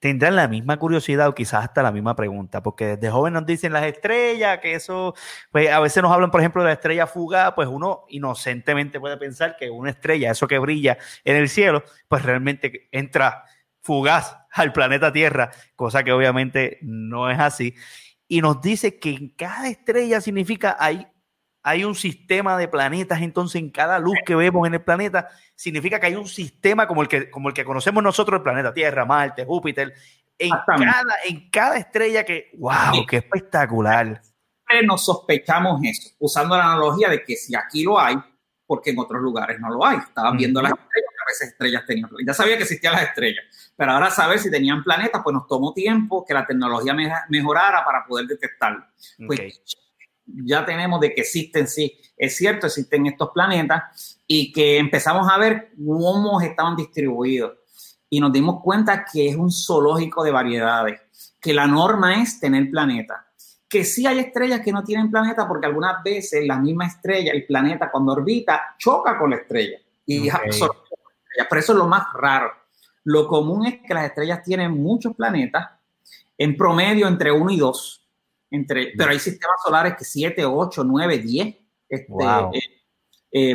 [0.02, 3.72] tendrán la misma curiosidad o quizás hasta la misma pregunta, porque desde joven nos dicen
[3.72, 5.14] las estrellas, que eso,
[5.52, 9.16] pues a veces nos hablan, por ejemplo, de la estrella fugaz, pues uno inocentemente puede
[9.18, 13.46] pensar que una estrella, eso que brilla en el cielo, pues realmente entra
[13.84, 17.76] fugaz al planeta Tierra, cosa que obviamente no es así
[18.32, 21.06] y nos dice que en cada estrella significa hay,
[21.64, 26.00] hay un sistema de planetas, entonces en cada luz que vemos en el planeta significa
[26.00, 29.04] que hay un sistema como el que, como el que conocemos nosotros, el planeta Tierra,
[29.04, 29.94] Marte, Júpiter,
[30.38, 34.22] en cada, en cada estrella que, wow, qué espectacular.
[34.86, 38.16] Nos sospechamos eso, usando la analogía de que si aquí lo hay,
[38.66, 39.98] porque en otros lugares no lo hay.
[39.98, 42.10] Estaban viendo las estrellas, veces estrellas tenían.
[42.26, 43.44] Ya sabía que existían las estrellas,
[43.76, 46.96] pero ahora saber si tenían planetas, pues nos tomó tiempo que la tecnología
[47.30, 48.86] mejorara para poder detectarlo.
[49.26, 49.62] Pues
[50.26, 55.38] ya tenemos de que existen, sí, es cierto, existen estos planetas y que empezamos a
[55.38, 57.54] ver cómo estaban distribuidos
[58.10, 61.02] y nos dimos cuenta que es un zoológico de variedades,
[61.40, 63.20] que la norma es tener planetas
[63.72, 67.46] que sí hay estrellas que no tienen planeta porque algunas veces la misma estrella, el
[67.46, 70.91] planeta cuando orbita, choca con la estrella y absorbe
[71.38, 72.52] la Pero eso es lo más raro.
[73.04, 75.70] Lo común es que las estrellas tienen muchos planetas,
[76.38, 78.10] en promedio entre 1 y 2,
[78.52, 81.56] entre, pero hay sistemas solares que 7, 8, 9, 10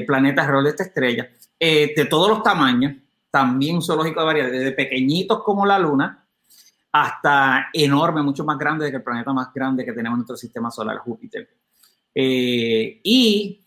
[0.07, 2.95] planetas alrededor de esta estrella, eh, de todos los tamaños,
[3.31, 6.27] también zoológico de variedad, desde pequeñitos como la Luna
[6.93, 10.71] hasta enorme, mucho más grande que el planeta más grande que tenemos en nuestro sistema
[10.71, 11.47] solar, Júpiter.
[12.15, 13.66] Eh, y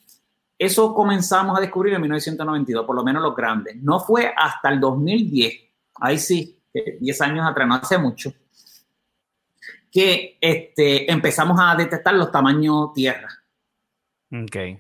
[0.60, 3.78] eso comenzamos a descubrir en 1992, por lo menos los grandes.
[3.78, 5.54] No fue hasta el 2010,
[6.02, 6.60] ahí sí,
[7.00, 8.34] 10 años atrás, no hace mucho,
[9.90, 13.30] que este, empezamos a detectar los tamaños Tierra.
[14.32, 14.78] Okay.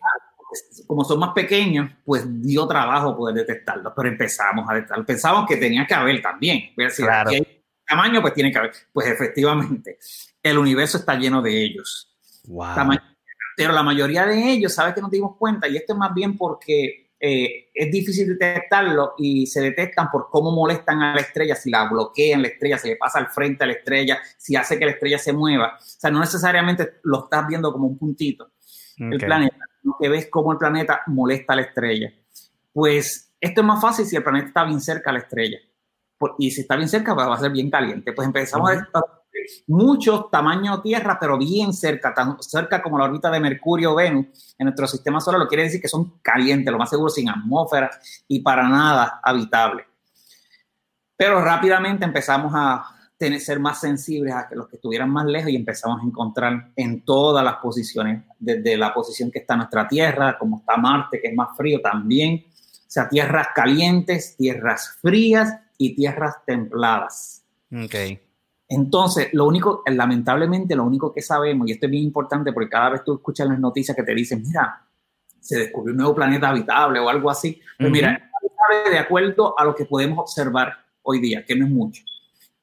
[0.85, 5.07] como son más pequeños, pues dio trabajo poder detectarlos, pero empezamos a detectarlos.
[5.07, 6.71] Pensamos que tenía que haber también.
[6.75, 7.29] Decir, Claro.
[7.31, 8.71] hay tamaño, pues tiene que haber.
[8.91, 9.97] Pues efectivamente,
[10.43, 12.15] el universo está lleno de ellos.
[12.47, 12.75] Wow.
[12.75, 13.01] Tamaño.
[13.59, 15.67] Pero la mayoría de ellos, ¿sabes que nos dimos cuenta?
[15.67, 20.51] Y esto es más bien porque eh, es difícil detectarlo y se detectan por cómo
[20.53, 23.67] molestan a la estrella, si la bloquean la estrella, si le pasa al frente a
[23.67, 25.75] la estrella, si hace que la estrella se mueva.
[25.77, 28.51] O sea, no necesariamente lo estás viendo como un puntito
[28.97, 29.25] el Ok.
[29.25, 32.13] planeta, sino que ves cómo el planeta molesta a la estrella.
[32.71, 35.57] Pues esto es más fácil si el planeta está bien cerca a la estrella.
[36.37, 38.13] Y si está bien cerca, pues va a ser bien caliente.
[38.13, 39.03] Pues empezamos a detectar
[39.67, 44.55] muchos tamaños Tierra, pero bien cerca, tan cerca como la órbita de Mercurio o Venus
[44.57, 47.89] en nuestro sistema solar, lo quiere decir que son calientes, lo más seguro sin atmósfera
[48.27, 49.85] y para nada habitables.
[51.15, 52.85] Pero rápidamente empezamos a
[53.17, 56.71] tener, ser más sensibles a que los que estuvieran más lejos y empezamos a encontrar
[56.75, 61.27] en todas las posiciones, desde la posición que está nuestra Tierra, como está Marte, que
[61.27, 67.43] es más frío también, o sea, tierras calientes, tierras frías y tierras templadas.
[67.71, 68.28] Ok.
[68.71, 72.91] Entonces, lo único, lamentablemente, lo único que sabemos, y esto es bien importante porque cada
[72.91, 74.85] vez tú escuchas las noticias que te dicen, mira,
[75.39, 77.59] se descubrió un nuevo planeta habitable o algo así.
[77.77, 77.91] Pues Ujú.
[77.91, 82.03] mira, sabe de acuerdo a lo que podemos observar hoy día, que no es mucho.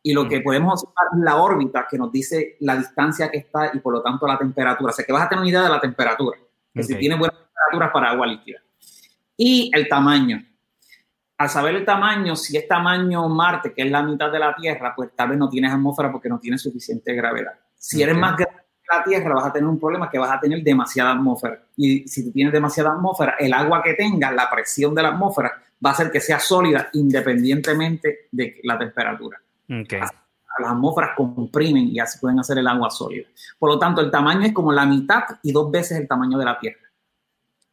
[0.01, 0.45] Y lo que Ok.
[0.45, 4.03] podemos observar es la órbita que nos dice la distancia que está y por lo
[4.03, 4.93] tanto la temperatura.
[4.93, 6.39] O sea, que vas a tener una idea de la temperatura.
[6.73, 7.01] Que si Ok.
[7.01, 8.61] tiene buena temperatura para agua líquida.
[9.37, 10.41] Y el tamaño.
[11.39, 14.95] Al saber el tamaño, si es tamaño Marte, que es la mitad de la Tierra,
[14.97, 17.53] pues tal vez no tienes atmósfera porque no tienes suficiente gravedad.
[17.77, 20.41] Si eres más grande que la Tierra, vas a tener un problema que vas a
[20.41, 21.61] tener demasiada atmósfera.
[21.77, 25.53] Y si tú tienes demasiada atmósfera, el agua que tengas, la presión de la atmósfera,
[25.85, 29.39] va a hacer que sea sólida independientemente de la temperatura.
[30.59, 33.27] Las atmósferas comprimen y así pueden hacer el agua sólida.
[33.59, 36.45] Por lo tanto, el tamaño es como la mitad y dos veces el tamaño de
[36.47, 36.86] la Tierra.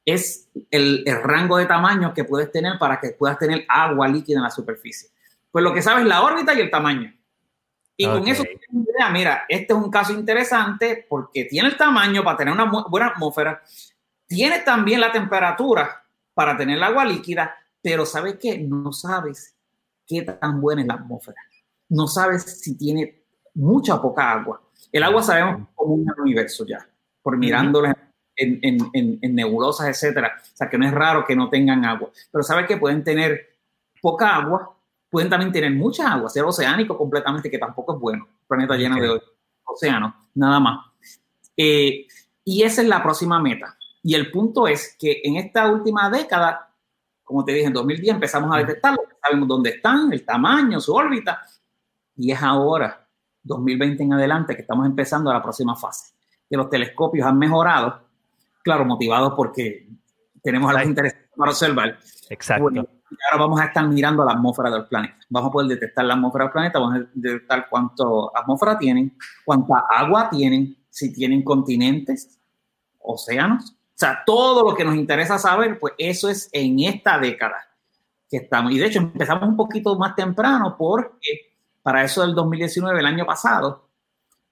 [0.06, 4.38] Es el, el rango de tamaño que puedes tener para que puedas tener agua líquida
[4.38, 5.10] en la superficie.
[5.52, 7.14] Pues lo que sabes es la órbita y el tamaño.
[7.96, 8.44] Y con eso
[9.12, 13.62] mira, este es un caso interesante porque tiene el tamaño para tener una buena atmósfera,
[14.28, 18.58] tiene también la temperatura para tener el agua líquida, pero ¿sabes qué?
[18.58, 19.56] No sabes
[20.08, 21.42] qué tan buena es la atmósfera.
[21.90, 23.24] No sabes si tiene
[23.54, 24.62] mucha o poca agua.
[24.92, 26.88] El agua sabemos como un universo ya,
[27.22, 27.96] por mirándola
[28.36, 30.34] en, en, en, en nebulosas, etcétera.
[30.42, 32.10] O sea, que no es raro que no tengan agua.
[32.32, 33.54] Pero sabes que pueden tener
[34.02, 34.76] poca agua,
[35.10, 38.28] pueden también tener mucha agua, ser oceánico completamente, que tampoco es bueno.
[38.48, 39.22] Planeta lleno de
[39.64, 40.86] océanos, nada más.
[41.56, 42.08] Eh,
[42.44, 43.78] y esa es la próxima meta.
[44.02, 46.70] Y el punto es que en esta última década,
[47.24, 51.42] como te dije, en 2010 empezamos a detectarlo, sabemos dónde están, el tamaño, su órbita,
[52.18, 53.08] y es ahora,
[53.44, 56.14] 2020 en adelante, que estamos empezando a la próxima fase.
[56.50, 58.02] Que los telescopios han mejorado,
[58.64, 59.88] claro, motivados porque
[60.42, 62.00] tenemos algo interesante para observar.
[62.30, 62.64] Exacto.
[62.64, 65.18] Bueno, y ahora vamos a estar mirando la atmósfera del planeta.
[65.30, 69.84] Vamos a poder detectar la atmósfera del planeta, vamos a detectar cuánto atmósfera tienen, cuánta
[69.90, 72.40] agua tienen, si tienen continentes,
[73.00, 73.72] océanos.
[73.72, 77.58] O sea, todo lo que nos interesa saber, pues eso es en esta década
[78.30, 78.72] que estamos.
[78.72, 81.54] Y de hecho empezamos un poquito más temprano porque
[81.84, 83.90] para eso del 2019, el año pasado,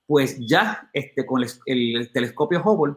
[0.06, 2.96] pues ya este, con el, el telescopio Hubble,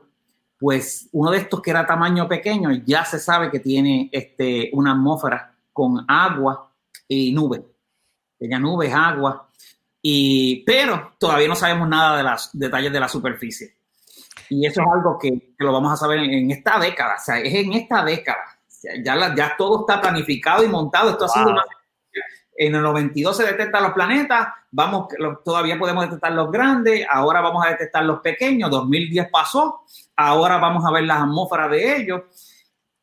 [0.64, 4.92] pues uno de estos que era tamaño pequeño, ya se sabe que tiene este, una
[4.92, 6.72] atmósfera con agua
[7.06, 7.60] y nubes.
[8.38, 9.50] Tenía nubes, agua,
[10.00, 13.74] y, pero todavía no sabemos nada de los detalles de la superficie.
[14.48, 17.22] Y eso es algo que, que lo vamos a saber en, en, esta década, o
[17.22, 18.44] sea, es en esta década.
[18.66, 21.10] O sea, ya, la, ya todo está planificado y montado.
[21.10, 21.28] Esto wow.
[21.28, 21.64] ha sido una
[22.56, 25.06] en el 92 se detectan los planetas, vamos,
[25.44, 29.82] todavía podemos detectar los grandes, ahora vamos a detectar los pequeños, 2010 pasó,
[30.16, 32.22] ahora vamos a ver las atmósferas de ellos.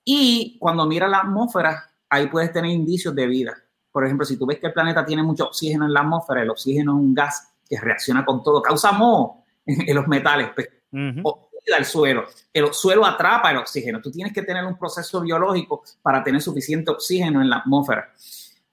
[0.03, 3.55] Y cuando mira la atmósfera, ahí puedes tener indicios de vida.
[3.89, 6.49] Por ejemplo, si tú ves que el planeta tiene mucho oxígeno en la atmósfera, el
[6.49, 10.97] oxígeno es un gas que reacciona con todo, causa moho en, los metales, pues, uh
[10.97, 11.21] -huh.
[11.23, 14.01] oxida el suelo, el suelo atrapa el oxígeno.
[14.01, 18.11] Tú tienes que tener un proceso biológico para tener suficiente oxígeno en la atmósfera.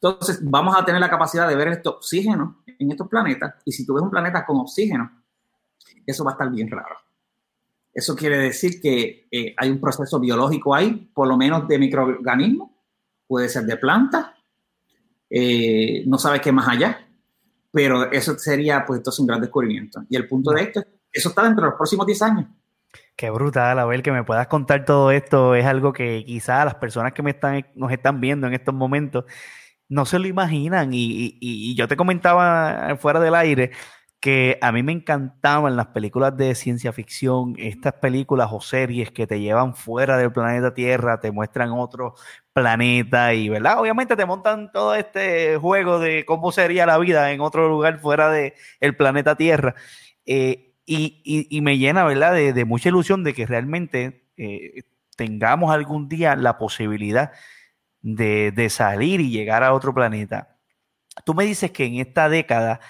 [0.00, 3.54] Entonces, vamos a tener la capacidad de ver este oxígeno en estos planetas.
[3.64, 5.10] Y si tú ves un planeta con oxígeno,
[6.06, 6.96] eso va a estar bien raro.
[7.92, 12.70] Eso quiere decir que eh, hay un proceso biológico ahí, por lo menos de microorganismos,
[13.26, 14.26] puede ser de plantas,
[15.28, 17.06] eh, no sabes qué más allá,
[17.72, 20.04] pero eso sería, pues, entonces un gran descubrimiento.
[20.08, 22.46] Y el punto de esto, eso está dentro de los próximos 10 años.
[23.16, 26.76] Qué brutal, a ver, que me puedas contar todo esto es algo que quizás las
[26.76, 29.24] personas que me están, nos están viendo en estos momentos
[29.88, 30.92] no se lo imaginan.
[30.92, 33.72] Y, y, y, yo te comentaba fuera del aire
[34.20, 39.28] que a mí me encantaban las películas de ciencia ficción, estas películas o series que
[39.28, 42.14] te llevan fuera del planeta Tierra, te muestran otro
[42.52, 43.78] planeta y, ¿verdad?
[43.80, 48.30] Obviamente te montan todo este juego de cómo sería la vida en otro lugar fuera
[48.30, 49.76] del el planeta Tierra.
[50.26, 54.82] Eh, y, y, me llena, ¿verdad?, de, de, mucha ilusión de que realmente eh,
[55.16, 57.32] tengamos algún día la posibilidad
[58.02, 60.56] de, de salir y llegar a otro planeta.
[61.24, 62.80] Tú me dices que en esta década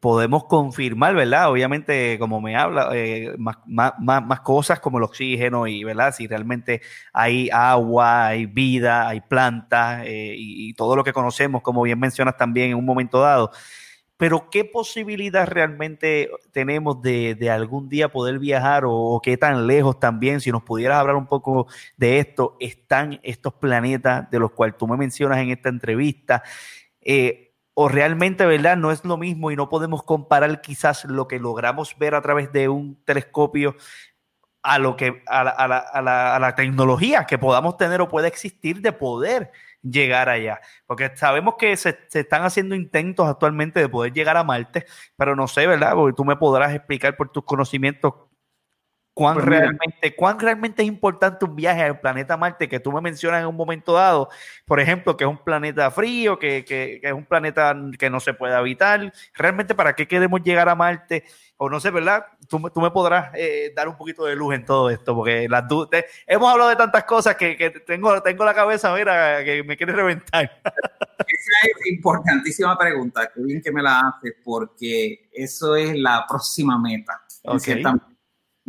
[0.00, 1.50] podemos confirmar, ¿verdad?
[1.50, 6.14] Obviamente, como me habla, eh, más, más, más, cosas como el oxígeno y, ¿verdad?
[6.14, 6.82] Si realmente
[7.12, 12.36] hay agua, hay vida, hay plantas eh, y, todo lo que conocemos, como bien mencionas
[12.36, 13.52] también en un momento dado.
[14.20, 19.98] Pero, ¿qué posibilidad realmente tenemos de, de algún día poder viajar o, qué tan lejos
[19.98, 24.76] también, si nos pudieras hablar un poco de esto, están estos planetas de los cuales
[24.76, 26.42] tú me mencionas en esta entrevista?
[27.00, 28.76] Eh, o realmente, ¿verdad?
[28.76, 32.52] No es lo mismo y no podemos comparar quizás lo que logramos ver a través
[32.52, 33.74] de un telescopio
[34.62, 38.02] a lo que a la, a la, a la, a la tecnología que podamos tener
[38.02, 39.50] o puede existir de poder
[39.82, 40.60] llegar allá.
[40.86, 45.48] Porque sabemos que se, están haciendo intentos actualmente de poder llegar a Marte, pero no
[45.48, 45.94] sé, ¿verdad?
[45.94, 48.14] Porque tú me podrás explicar por tus conocimientos
[49.20, 53.02] cuán, pues realmente, cuán realmente es importante un viaje al planeta Marte que tú me
[53.02, 54.30] mencionas en un momento dado,
[54.64, 58.18] por ejemplo, que es un planeta frío, que, que, que, es un planeta que no
[58.18, 61.24] se puede habitar, realmente para qué queremos llegar a Marte,
[61.58, 62.24] o no sé, ¿verdad?
[62.48, 65.64] Tú, tú me podrás eh, dar un poquito de luz en todo esto, porque las
[65.90, 69.76] te, hemos hablado de tantas cosas que, que, tengo, tengo la cabeza, mira, que me
[69.76, 70.50] quiere reventar.
[70.64, 76.78] Esa es importantísima pregunta, qué bien que me la haces, porque eso es la próxima
[76.78, 77.20] meta.
[77.44, 77.82] Okay.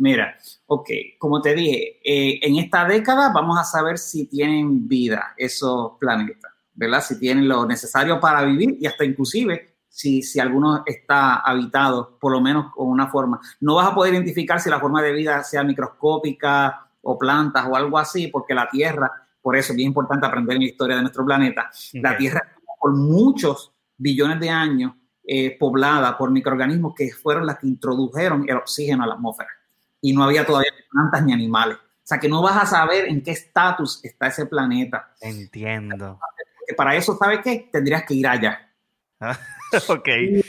[0.02, 0.36] Mira,
[0.66, 5.92] ok, como te dije, eh, en esta década vamos a saber si tienen vida esos
[6.00, 7.04] planetas, ¿verdad?
[7.04, 12.32] Si tienen lo necesario para vivir y hasta inclusive si, si alguno está habitado, por
[12.32, 13.40] lo menos con una forma.
[13.60, 17.76] No vas a poder identificar si la forma de vida sea microscópica o plantas o
[17.76, 19.08] algo así, porque la Tierra,
[19.40, 22.00] por eso es bien importante aprender la historia de nuestro planeta, okay.
[22.00, 22.42] la Tierra
[22.80, 28.56] por muchos billones de años eh, poblada por microorganismos que fueron las que introdujeron el
[28.56, 29.61] oxígeno a la atmósfera
[30.02, 31.78] y no había todavía plantas ni animales.
[31.78, 35.14] O sea que no vas a saber en qué estatus está ese planeta.
[35.20, 36.18] Entiendo.
[36.58, 37.70] Porque para eso, ¿sabes qué?
[37.72, 38.68] Tendrías que ir allá.
[39.88, 40.08] ok.
[40.08, 40.42] Y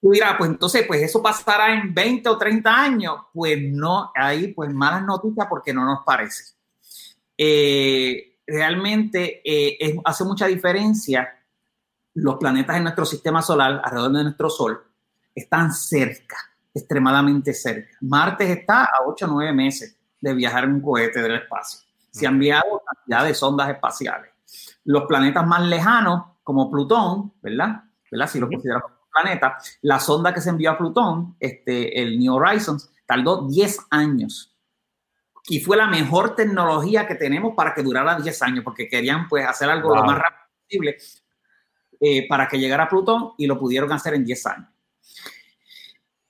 [0.00, 3.16] tú dirás, pues entonces, pues eso pasará en 20 o 30 años.
[3.34, 6.54] Pues no, ahí pues malas noticias porque no nos parece.
[7.36, 11.36] Eh, realmente eh, es, hace mucha diferencia
[12.14, 14.82] los planetas en nuestro sistema solar, alrededor de nuestro Sol,
[15.34, 17.96] están cerca extremadamente cerca.
[18.00, 21.80] Marte está a 8 o 9 meses de viajar en un cohete del espacio.
[22.10, 24.30] Se han enviado cantidad de sondas espaciales.
[24.84, 27.84] Los planetas más lejanos, como Plutón, ¿verdad?
[28.10, 28.28] ¿verdad?
[28.28, 32.34] Si lo consideramos un planeta, la sonda que se envió a Plutón, este, el New
[32.34, 34.56] Horizons, tardó 10 años.
[35.48, 39.46] Y fue la mejor tecnología que tenemos para que durara 10 años, porque querían pues
[39.46, 39.98] hacer algo wow.
[39.98, 40.96] lo más rápido posible
[42.00, 44.68] eh, para que llegara a Plutón y lo pudieron hacer en 10 años.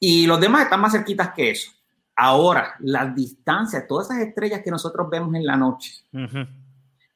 [0.01, 1.71] Y los demás están más cerquitas que eso.
[2.17, 6.49] Ahora, las distancias, todas esas estrellas que nosotros vemos en la noche, uh -huh.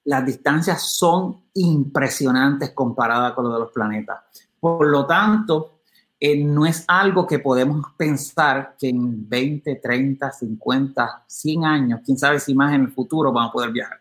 [0.05, 4.21] las distancias son impresionantes comparadas con lo de los planetas.
[4.61, 5.81] Por lo tanto,
[6.21, 12.17] eh, no es algo que podemos pensar que en 20, 30, 50, 100 años, quién
[12.17, 14.01] sabe si más en el futuro vamos a poder viajar.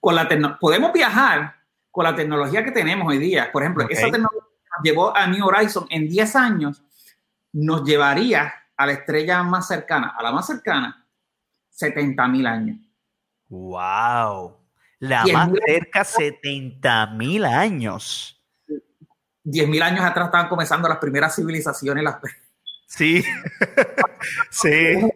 [0.00, 0.28] Con la
[0.60, 1.54] podemos viajar
[1.90, 3.50] con la tecnología que tenemos hoy día.
[3.52, 3.96] Por ejemplo, okay.
[3.96, 4.42] esa tecnología
[4.82, 6.82] llevó a New Horizon en 10 años
[7.54, 11.06] nos llevaría a la estrella más cercana, a la más cercana,
[11.70, 12.78] 70 mil años.
[13.48, 14.58] ¡Wow!
[14.98, 18.42] La más cerca, 70 mil años.
[19.44, 22.02] 10 mil años atrás estaban comenzando las primeras civilizaciones.
[22.02, 22.16] Las...
[22.86, 23.22] Sí,
[24.50, 24.94] sí.
[24.96, 25.08] Una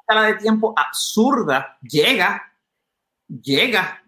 [0.00, 2.52] escala de tiempo absurda llega,
[3.28, 4.02] llega,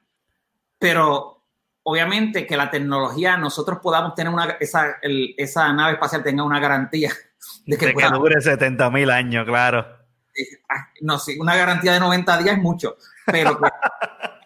[0.78, 1.42] pero
[1.84, 6.60] obviamente que la tecnología, nosotros podamos tener una, esa, el, esa nave espacial tenga una
[6.60, 7.12] garantía
[7.66, 9.86] de que, de que dure 70 mil años, claro.
[11.00, 13.58] No, sí, una garantía de 90 días es mucho, pero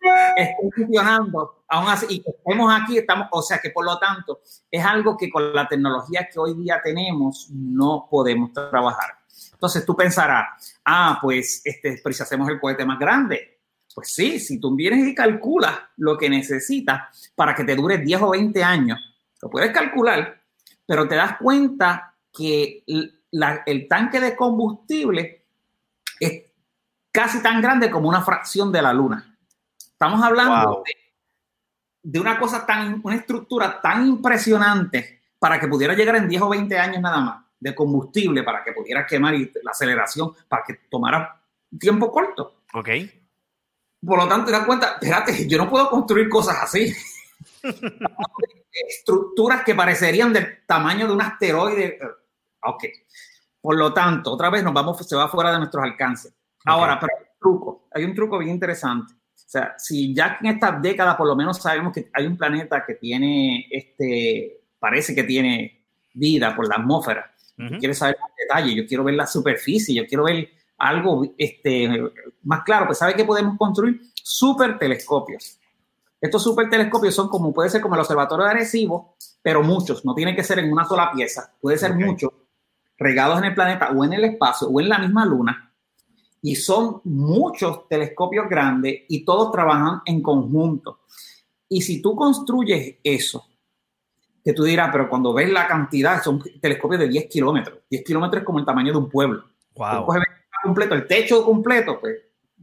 [0.00, 4.40] que esté funcionando, aún así, y estemos aquí, estamos, o sea que por lo tanto,
[4.70, 9.18] es algo que con la tecnología que hoy día tenemos no podemos trabajar.
[9.52, 13.60] Entonces tú pensarás, ah, pues, este, pero si hacemos el cohete más grande,
[13.94, 18.22] pues sí, si tú vienes y calculas lo que necesitas para que te dure 10
[18.22, 18.98] o 20 años,
[19.40, 20.40] lo puedes calcular,
[20.86, 22.84] pero te das cuenta que
[23.30, 25.44] la, el tanque de combustible
[26.18, 26.44] es
[27.10, 29.36] casi tan grande como una fracción de la luna.
[29.78, 30.84] Estamos hablando wow.
[30.84, 30.92] de,
[32.02, 36.48] de, una cosa tan, una estructura tan impresionante para que pudiera llegar en 10 o
[36.48, 37.44] 20 años nada más.
[37.60, 41.40] de combustible para que pudiera quemar y la aceleración para que tomara
[41.78, 42.62] tiempo corto.
[42.74, 42.88] Ok.
[44.04, 46.92] Por lo tanto, te das cuenta, espérate, yo no puedo construir cosas así.
[48.88, 51.98] Estructuras que parecerían del tamaño de un asteroide.
[52.64, 52.84] Ok.
[53.60, 56.34] Por lo tanto, otra vez nos vamos, se va fuera de nuestros alcances.
[56.64, 59.14] Ahora, pero hay un truco, hay un truco bien interesante.
[59.14, 62.84] O sea, si ya en esta década por lo menos sabemos que hay un planeta
[62.86, 65.84] que tiene, este, parece que tiene
[66.14, 67.78] vida por la atmósfera, Ujú.
[67.78, 70.48] quieres saber más detalles, yo quiero ver la superficie, yo quiero ver
[70.78, 71.88] algo este,
[72.42, 75.58] más claro, pues sabe que podemos construir super telescopios.
[76.20, 80.14] Estos super telescopios son como, puede ser como el observatorio de Arecibo, pero muchos, no
[80.14, 81.98] tiene que ser en una sola pieza, puede ser Ok.
[81.98, 82.30] muchos,
[82.98, 85.72] regados en el planeta o en el espacio o en la misma luna,
[86.40, 91.00] y son muchos telescopios grandes y todos trabajan en conjunto.
[91.68, 93.46] Y si tú construyes eso,
[94.44, 97.78] que tú dirás, pero cuando ves la cantidad, son telescopios de 10 kilómetros.
[97.88, 99.42] 10 kilómetros es como el tamaño de un pueblo.
[99.72, 100.04] Tú Wow.
[100.04, 100.22] coges
[100.64, 102.16] completo, el techo completo, pues,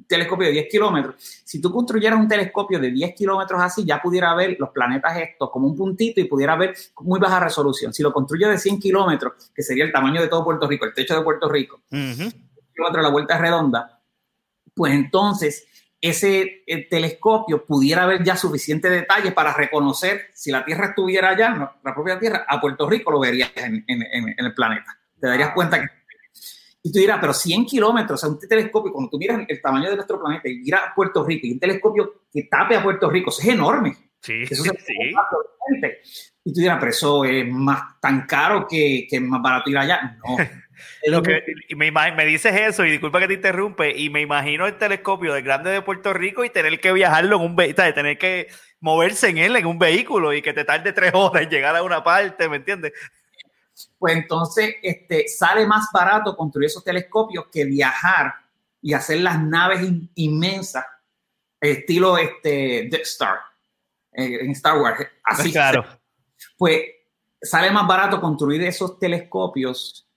[0.08, 1.16] telescopio de 10 kilómetros.
[1.44, 5.50] Si tú construyeras un telescopio de 10 kilómetros así, ya pudiera ver los planetas estos
[5.52, 7.94] como un puntito y pudiera ver muy baja resolución.
[7.94, 10.94] Si lo construyes de 100 kilómetros, que sería el tamaño de todo Puerto Rico, el
[10.94, 12.30] techo de Puerto Rico, Ujú.
[12.74, 14.02] kilómetros la vuelta redonda,
[14.74, 15.66] pues entonces
[16.02, 21.76] ese eh, telescopio pudiera ver ya suficiente detalle para reconocer si la Tierra estuviera allá,
[21.84, 24.98] la propia Tierra, a Puerto Rico lo verías en, en- en- en el planeta.
[25.20, 25.99] Te darías cuenta que...
[26.82, 29.90] Y tú dirás, pero 100 kilómetros, o sea, un telescopio, cuando tú miras el tamaño
[29.90, 33.10] de nuestro planeta y miras a Puerto Rico y un telescopio que tape a Puerto
[33.10, 33.96] Rico, eso es enorme.
[34.22, 35.12] Sí, Eso sí.
[36.44, 39.78] Y tú dirás, pero eso es más tan caro que, que es más barato ir
[39.78, 40.18] allá.
[40.26, 40.38] No.
[41.08, 44.66] Lo que, y me, me dices eso, y disculpa que te interrumpe, y me imagino
[44.66, 48.18] el telescopio de grande de Puerto Rico y tener que viajarlo en un vehículo, tener
[48.18, 48.48] que
[48.80, 51.84] moverse en él en un vehículo y que te tarde tres horas en llegar a
[51.84, 52.94] una parte, ¿me entiendes?
[53.98, 58.34] Pues entonces este, sale más barato construir esos telescopios que viajar
[58.82, 60.86] y hacer las naves in- inmensas,
[61.60, 63.40] estilo este, Death Star,
[64.14, 65.08] eh, en Star Wars.
[65.24, 65.86] Así, claro.
[66.58, 66.82] Pues
[67.42, 70.08] sale más barato construir esos telescopios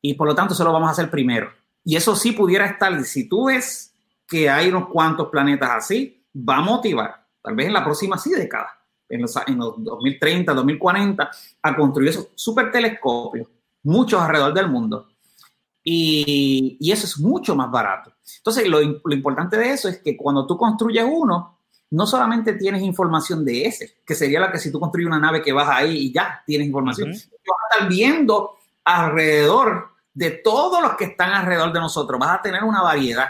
[0.00, 1.52] y por lo tanto eso lo vamos a hacer primero.
[1.84, 3.94] Y eso sí pudiera estar, si tú ves
[4.26, 8.30] que hay unos cuantos planetas así, va a motivar, tal vez en la próxima sí
[8.30, 8.78] década,
[9.08, 11.30] en los, en los 2030, 2040,
[11.62, 13.48] a construir esos super telescopios,
[13.82, 15.08] muchos alrededor del mundo.
[15.82, 18.12] Y, y eso es mucho más barato.
[18.38, 21.56] Entonces, lo, lo importante de eso es que cuando tú construyes uno,
[21.90, 25.42] no solamente tienes información de ese, que sería la que si tú construyes una nave
[25.42, 27.18] que vas ahí y ya tienes información, Ujú.
[27.18, 32.42] vas a estar viendo alrededor de todos los que están alrededor de nosotros, vas a
[32.42, 33.28] tener una variedad.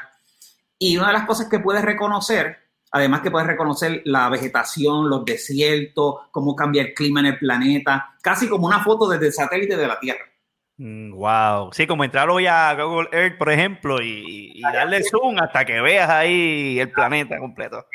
[0.78, 5.24] Y una de las cosas que puedes reconocer, además que puedes reconocer la vegetación, los
[5.24, 9.76] desiertos, cómo cambia el clima en el planeta, casi como una foto desde el satélite
[9.76, 10.24] de la Tierra.
[10.78, 11.72] Mm, Wow.
[11.72, 15.80] Sí, como entrar hoy a Google Earth, por ejemplo, y, y darle zoom hasta que
[15.80, 17.86] veas ahí el planeta completo.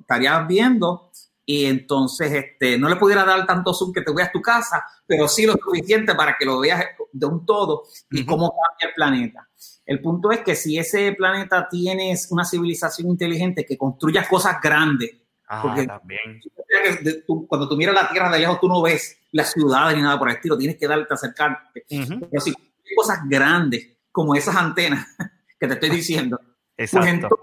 [0.00, 1.10] estarías viendo
[1.44, 5.26] y entonces este, no le pudiera dar tanto zoom que te veas tu casa, pero
[5.26, 9.48] sí lo suficiente para que lo veas de un todo y cómo cambia el planeta.
[9.86, 15.16] El punto es que si ese planeta tienes una civilización inteligente que construya cosas grandes,
[15.52, 16.40] Ah, Porque- también.
[17.26, 20.16] tú- cuando tú miras la Tierra de lejos tú no ves las ciudades ni nada
[20.16, 21.84] por el estilo, tienes que darte a acercarte.
[21.90, 22.20] Ujú.
[22.30, 22.54] Pero si
[22.94, 25.08] cosas grandes como esas antenas
[25.58, 26.40] que te estoy diciendo,
[26.76, 27.36] pues entonces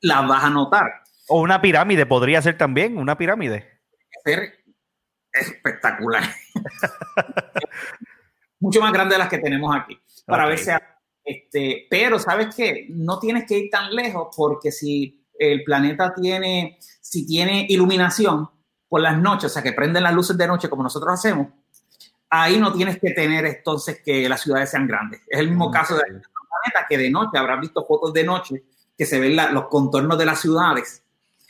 [0.00, 1.02] las vas a notar.
[1.28, 3.82] O una pirámide podría ser también, una pirámide.
[4.24, 4.54] ser
[5.30, 6.22] espectacular.
[8.60, 9.98] Mucho más grande de las que tenemos aquí.
[10.26, 10.48] Para Ok.
[10.50, 10.70] ver si
[11.24, 16.78] este, pero sabes qué, no tienes que ir tan lejos porque si el planeta tiene,
[17.00, 18.48] si tiene iluminación
[18.88, 21.48] por las noches, o sea que prenden las luces de noche como nosotros hacemos,
[22.30, 25.20] ahí no tienes que tener entonces que las ciudades sean grandes.
[25.28, 28.62] Es el mismo caso de planeta que de noche habrás visto fotos de noche
[28.96, 31.02] que se ven la- los contornos de las ciudades.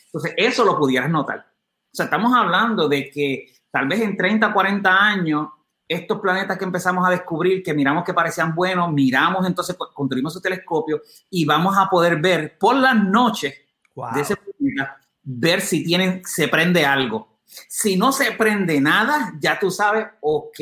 [0.06, 1.38] Entonces, eso lo pudieras notar.
[1.38, 5.48] O sea, estamos hablando de que tal vez en 30, 40 años,
[5.92, 10.32] estos planetas que empezamos a descubrir, que miramos que parecían buenos, miramos entonces, pues, construimos
[10.32, 11.00] su telescopio
[11.30, 13.54] y vamos a poder ver por las noches
[13.94, 14.14] Wow.
[14.14, 17.38] de ese planeta, ver si tienen, se prende algo.
[17.68, 20.58] Si no se prende nada, ya tú sabes, ok,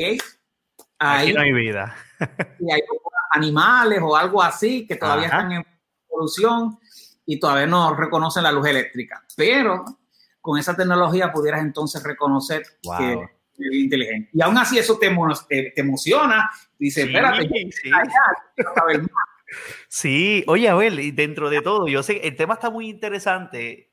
[0.99, 1.95] ahí Aquí no hay vida.
[2.59, 2.81] y hay
[3.33, 5.37] animales o algo así que todavía Ajá.
[5.37, 5.65] están en
[6.09, 6.77] evolución
[7.25, 9.23] y todavía no reconocen la luz eléctrica.
[9.37, 9.85] Pero
[10.41, 12.97] con esa tecnología pudieras entonces reconocer Wow.
[12.97, 13.29] que
[13.71, 14.29] inteligente.
[14.33, 16.49] Y aún así eso te, emo- te, te emociona.
[16.77, 17.91] Dice, Sí, espérate, sí.
[17.93, 18.21] allá,
[20.47, 23.89] oye, Abel, y dentro de todo, yo sé, el tema está muy interesante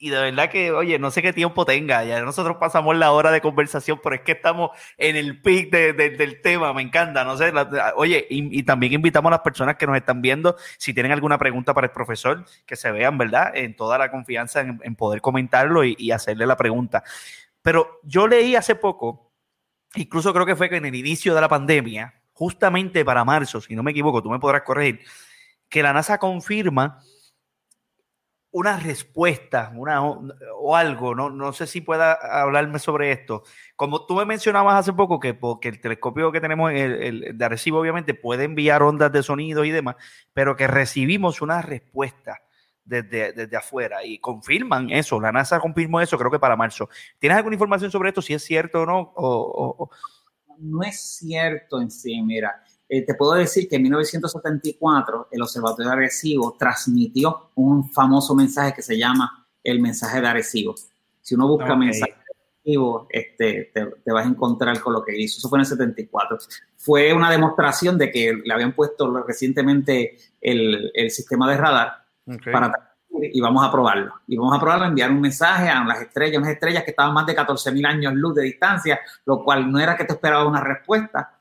[0.00, 3.32] y de verdad que, oye, no sé qué tiempo tenga, ya nosotros pasamos la hora
[3.32, 7.24] de conversación, pero es que estamos en el pic de, de, del tema, me encanta,
[7.24, 10.56] no sé, la, oye, y, y, también invitamos a las personas que nos están viendo,
[10.78, 13.50] si tienen alguna pregunta para el profesor, que se vean, ¿verdad?
[13.56, 17.02] En toda la confianza en, en poder comentarlo y, y, hacerle la pregunta.
[17.68, 19.34] Pero yo leí hace poco,
[19.94, 23.76] incluso creo que fue que en el inicio de la pandemia, justamente para marzo, si
[23.76, 25.00] no me equivoco, tú me podrás corregir,
[25.68, 27.02] que la NASA confirma
[28.52, 33.42] una respuesta una, o algo, no, no sé si pueda hablarme sobre esto.
[33.76, 37.44] Como tú me mencionabas hace poco, que porque el telescopio que tenemos el, el, de
[37.44, 39.96] Arecibo obviamente puede enviar ondas de sonido y demás,
[40.32, 42.40] pero que recibimos una respuesta
[42.88, 46.88] desde, desde afuera y confirman eso, la NASA confirmó eso creo que para marzo.
[47.18, 49.12] ¿Tienes alguna información sobre esto, si es cierto o no?
[49.16, 49.90] O, o...
[50.58, 52.64] No es cierto en sí, mira.
[52.88, 58.72] Eh, te puedo decir que en 1974 el Observatorio de Arecibo transmitió un famoso mensaje
[58.72, 60.74] que se llama el mensaje de Arecibo.
[61.20, 61.76] Si uno busca okay.
[61.76, 62.34] mensaje de
[62.64, 65.36] Arecibo, este, te, te, vas a encontrar con lo que hizo.
[65.38, 66.38] Eso fue en el 74.
[66.76, 72.52] Fue una demostración de que le habían puesto recientemente el, el sistema de radar okay.
[72.52, 72.88] para
[73.20, 74.14] y vamos a probarlo.
[74.26, 77.26] Y vamos a probarlo, enviar un mensaje a las estrellas, unas estrellas que estaban más
[77.26, 81.38] de 14.000 años luz de distancia, lo cual no era que te esperaba una respuesta,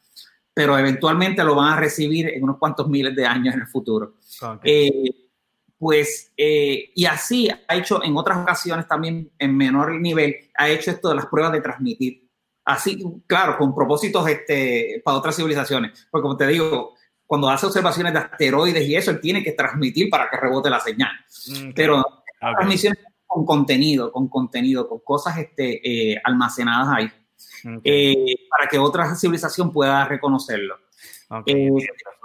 [0.53, 4.15] pero eventualmente lo van a recibir en unos cuantos miles de años en el futuro.
[4.41, 4.87] Okay.
[4.87, 5.29] Eh,
[5.77, 10.91] pues, eh, y así ha hecho en otras ocasiones también en menor nivel, ha hecho
[10.91, 12.27] esto de las pruebas de transmitir.
[12.65, 16.07] Así, claro, con propósitos este, para otras civilizaciones.
[16.11, 16.95] Porque como te digo,
[17.27, 20.79] cuando hace observaciones de asteroides y eso, él tiene que transmitir para que rebote la
[20.79, 21.11] señal.
[21.49, 21.73] Okay.
[21.75, 22.53] Pero okay.
[22.55, 27.11] transmisiones con contenido, con contenido, con cosas este, eh, almacenadas ahí.
[27.77, 28.13] Okay.
[28.13, 30.77] Eh, para que otra civilización pueda reconocerlo.
[31.45, 31.69] Eh,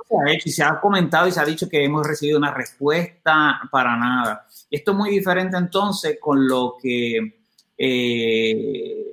[0.08, 2.54] se ha hecho y se ha comentado y se ha dicho que hemos recibido una
[2.54, 4.46] respuesta para nada.
[4.70, 7.42] Esto es muy diferente entonces con lo que...
[7.76, 9.08] Eh,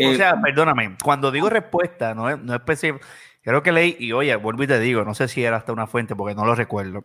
[0.00, 3.04] o sea, perdóname, cuando digo respuesta, no es, no es específico,
[3.42, 5.86] creo que leí, y oye, vuelvo y te digo, no sé si era hasta una
[5.86, 7.04] fuente porque no lo recuerdo,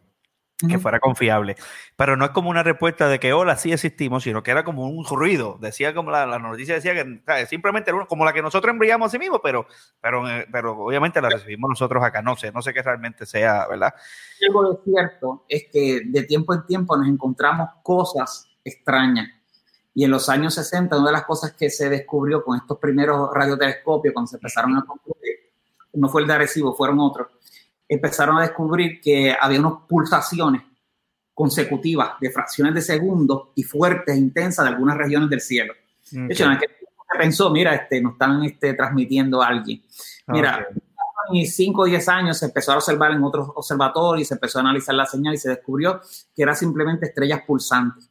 [0.68, 1.56] que fuera confiable.
[1.96, 4.88] Pero no es como una respuesta de que hola, sí existimos, sino que era como
[4.88, 5.58] un ruido.
[5.60, 7.50] Decía como la, la noticia decía que ¿sabes?
[7.50, 9.68] simplemente era como la que nosotros enviamos a sí mismo, pero,
[10.02, 12.22] pero, pero obviamente la recibimos nosotros acá.
[12.22, 13.94] No sé, no sé qué realmente sea, ¿verdad?
[14.48, 19.28] Algo de cierto es que de tiempo en tiempo nos encontramos cosas extrañas.
[19.96, 23.30] Y en los años 60, una de las cosas que se descubrió con estos primeros
[23.32, 25.43] radiotelescopios, cuando se empezaron a construir,
[25.94, 27.28] no fue el de Arecibo, fueron otros,
[27.88, 30.62] empezaron a descubrir que había unas pulsaciones
[31.34, 35.74] consecutivas de fracciones de segundos y fuertes e intensas de algunas regiones del cielo.
[36.08, 36.28] Okay.
[36.28, 39.82] De hecho, en aquel tiempo se pensó, mira, este, nos están este, transmitiendo a alguien.
[40.28, 40.68] Mira,
[41.28, 41.42] okay.
[41.42, 44.62] en 5 o 10 años se empezó a observar en otros observatorios, se empezó a
[44.62, 46.02] analizar la señal y se descubrió
[46.36, 48.10] que era simplemente estrellas pulsantes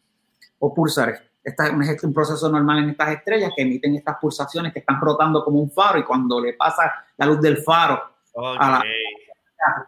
[0.59, 1.21] o pulsares.
[1.43, 5.45] Esta es un proceso normal en estas estrellas que emiten estas pulsaciones que están rotando
[5.45, 8.01] como un faro y cuando le pasa la luz del faro
[8.33, 8.59] okay.
[8.61, 8.85] a la,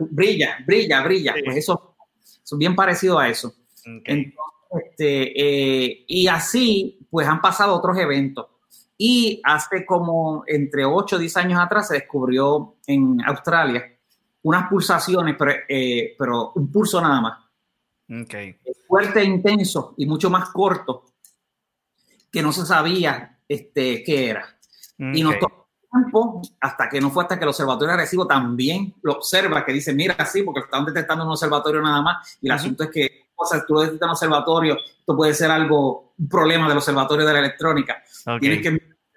[0.00, 1.34] brilla, brilla, brilla.
[1.34, 1.42] Sí.
[1.44, 3.54] Pues eso, eso, es bien parecido a eso.
[3.80, 4.02] Okay.
[4.04, 8.46] Entonces, este, eh, y así, pues han pasado otros eventos.
[8.96, 13.84] Y hace como entre 8 o 10 años atrás se descubrió en Australia
[14.42, 17.38] unas pulsaciones, pero, eh, pero un pulso nada más.
[18.24, 18.56] Okay.
[18.86, 21.04] Fuerte e intenso y mucho más corto,
[22.34, 24.44] que no se sabía este, qué era.
[24.94, 25.20] Okay.
[25.20, 29.12] Y nos tocó tiempo hasta que no fue hasta que el observatorio agresivo también lo
[29.12, 32.52] observa, que dice, mira, sí, porque están detectando en un observatorio nada más, y el
[32.52, 32.58] uh -huh.
[32.58, 36.12] asunto es que, o sea, tú lo detectas en un observatorio, esto puede ser algo,
[36.18, 38.40] un problema del observatorio de la electrónica, okay.
[38.40, 38.70] tienes que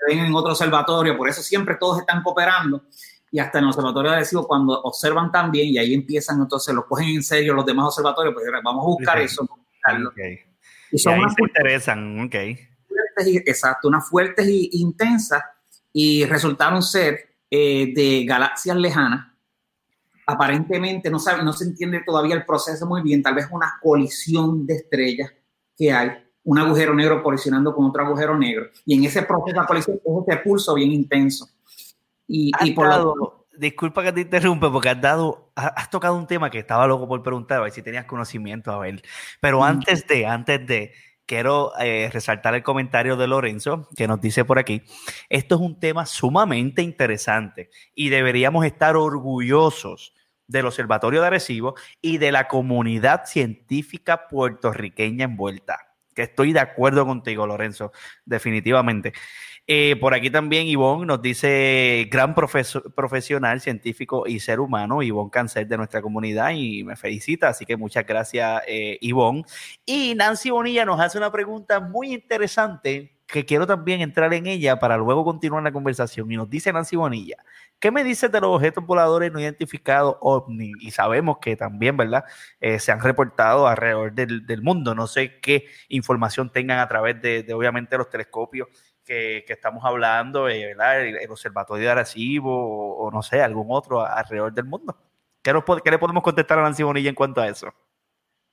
[0.07, 2.83] ven en otro observatorio, por eso siempre todos están cooperando,
[3.31, 7.09] y hasta en el observatorio agresivo cuando observan también, y ahí empiezan, entonces lo cogen
[7.09, 9.25] en serio los demás observatorios, pues vamos a buscar okay.
[9.25, 9.41] eso,
[10.11, 10.39] okay.
[10.91, 12.35] y son y ahí se interesan, ok.
[13.23, 15.43] Fuertes, exacto, unas fuertes e intensas,
[15.93, 19.33] y resultaron ser eh, de galaxias lejanas.
[20.25, 24.65] Aparentemente no, sabe, no se entiende todavía el proceso muy bien, tal vez una colisión
[24.65, 25.31] de estrellas
[25.77, 26.11] que hay,
[26.43, 28.67] un agujero negro colisionando con otro agujero negro.
[28.85, 31.49] Y en ese proceso de colisión es este pulso bien intenso.
[32.27, 33.37] Y, y por dado, la...
[33.57, 37.23] Disculpa que te interrumpe, porque has dado, has tocado un tema que estaba loco por
[37.23, 39.01] preguntar, a ver si tenías conocimiento, a ver.
[39.41, 39.63] Pero mm.
[39.63, 40.93] antes de, antes de,
[41.27, 44.81] quiero eh, resaltar el comentario de Lorenzo que nos dice por aquí,
[45.29, 50.13] esto es un tema sumamente interesante y deberíamos estar orgullosos
[50.47, 55.83] del Observatorio de Arecibo y de la comunidad científica puertorriqueña envuelta.
[56.15, 57.91] que estoy de acuerdo contigo, Lorenzo,
[58.25, 59.13] definitivamente.
[59.69, 65.67] Eh, por aquí también Ivonne nos dice gran profesional, científico y ser humano, Ivonne Cancel
[65.67, 69.43] de nuestra comunidad y me felicita, así que muchas gracias eh, Ivonne.
[69.85, 74.79] Y Nancy Bonilla nos hace una pregunta muy interesante que quiero también entrar en ella
[74.79, 76.31] para luego continuar la conversación.
[76.31, 77.35] Y nos dice Nancy Bonilla,
[77.77, 80.71] ¿qué me dices de los objetos voladores no identificados OVNI?
[80.79, 82.23] Y sabemos que también, ¿verdad?
[82.61, 84.95] Eh, se han reportado alrededor del, mundo.
[84.95, 88.69] No sé qué información tengan a través de, de obviamente, los telescopios
[89.07, 90.71] que, estamos hablando, eh.
[90.71, 94.95] El, Observatorio de Arecibo o, no sé, algún otro alrededor del mundo.
[95.41, 95.53] ¿Qué,
[95.83, 97.73] ¿Qué le podemos contestar a Nancy Bonilla en cuanto a eso?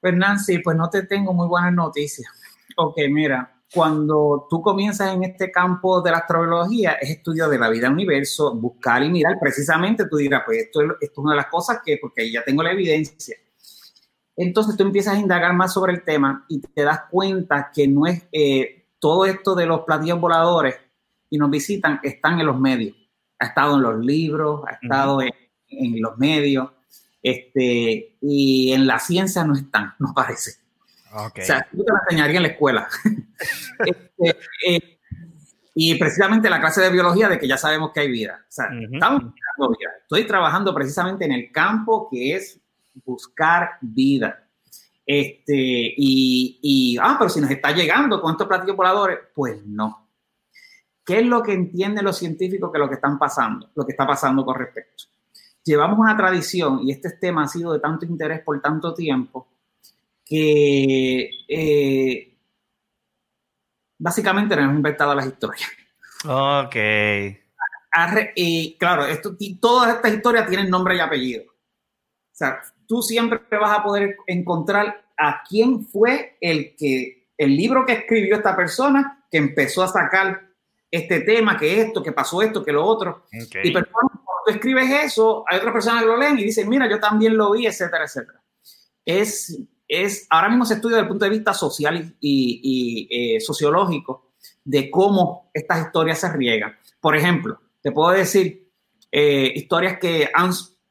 [0.00, 2.30] Pues Nancy, pues no te tengo muy buenas noticias.
[2.76, 7.68] Ok, mira, cuando tú comienzas en este campo de la astrobiología, es estudio de la
[7.68, 11.38] vida del universo, buscar y mirar, precisamente tú dirás, pues esto, esto es una de
[11.38, 13.36] las cosas que, porque ya tengo la evidencia.
[14.36, 18.06] Entonces tú empiezas a indagar más sobre el tema y te das cuenta que no
[18.06, 20.76] es, eh, todo esto de los platillos voladores
[21.28, 22.96] y nos visitan están en los medios.
[23.38, 26.70] Ha estado en los libros, ha estado en, los medios,
[27.22, 30.52] este, y en la ciencia no están, no parece.
[31.12, 32.88] O sea, yo te lo enseñaría en la escuela.
[33.84, 34.98] Este, eh,
[35.74, 38.40] y precisamente la clase de biología de que ya sabemos que hay vida.
[38.40, 39.34] O sea, estamos
[39.78, 39.90] vida.
[40.00, 42.58] Estoy trabajando precisamente en el campo que es
[43.04, 44.43] buscar vida.
[45.06, 50.08] Este, y, y, ah, pero si nos está llegando con estos platillos voladores, pues no.
[51.04, 54.06] ¿Qué es lo que entienden los científicos que lo que están pasando, lo que está
[54.06, 55.04] pasando con respecto?
[55.62, 59.48] Llevamos una tradición, y este tema ha sido de tanto interés por tanto tiempo,
[60.24, 62.36] que eh,
[63.98, 65.70] básicamente nos hemos inventado las historias.
[66.26, 66.76] Ok.
[68.34, 71.44] Y claro, esto, todas estas historias tienen nombre y apellido.
[71.44, 77.84] O sea, tú siempre vas a poder encontrar a quién fue el que, el libro
[77.86, 80.42] que escribió esta persona que empezó a sacar
[80.90, 83.24] este tema, que esto, que pasó esto, que lo otro.
[83.62, 87.00] Y cuando tú escribes eso, hay otras personas que lo leen y dicen, mira, yo
[87.00, 88.40] también lo vi, etcétera, etcétera.
[89.04, 89.58] Es,
[89.88, 94.32] es, ahora mismo se estudia desde el punto de vista social y, eh, sociológico
[94.62, 96.76] de cómo estas historias se riegan.
[97.00, 98.70] Por ejemplo, te puedo decir
[99.10, 100.30] eh, historias que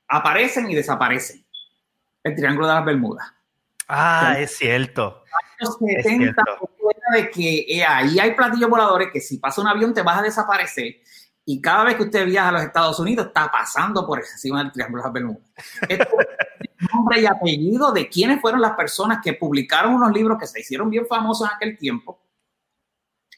[0.07, 1.42] aparecen y desaparecen
[2.23, 3.33] el Triángulo de las Bermudas.
[3.87, 5.23] Ah, es cierto.
[5.59, 6.43] Años 70,
[7.13, 10.23] de que eh, ahí hay platillos voladores que si pasa un avión te vas a
[10.23, 10.95] desaparecer.
[11.45, 14.71] Y cada vez que usted viaja a los Estados Unidos está pasando por encima del
[14.71, 15.51] Triángulo de las Bermudas.
[15.89, 20.47] Esto es nombre y apellido de quiénes fueron las personas que publicaron unos libros que
[20.47, 22.21] se hicieron bien famosos en aquel tiempo.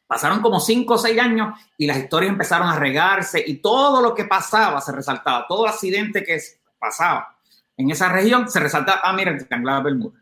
[0.05, 4.13] Pasaron como cinco o seis años y las historias empezaron a regarse y todo lo
[4.13, 6.39] que pasaba se resaltaba, todo accidente que
[6.77, 7.34] pasaba
[7.77, 10.19] en esa región se resalta, ah, mira, el Triángulo de la Bermuda.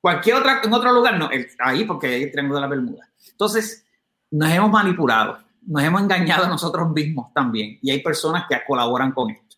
[0.00, 1.30] Cualquier otra, en otro lugar, no,
[1.60, 3.08] ahí porque hay el Triángulo de la Bermuda.
[3.30, 3.86] Entonces,
[4.30, 9.12] nos hemos manipulado, nos hemos engañado a nosotros mismos también, y hay personas que colaboran
[9.12, 9.56] con esto.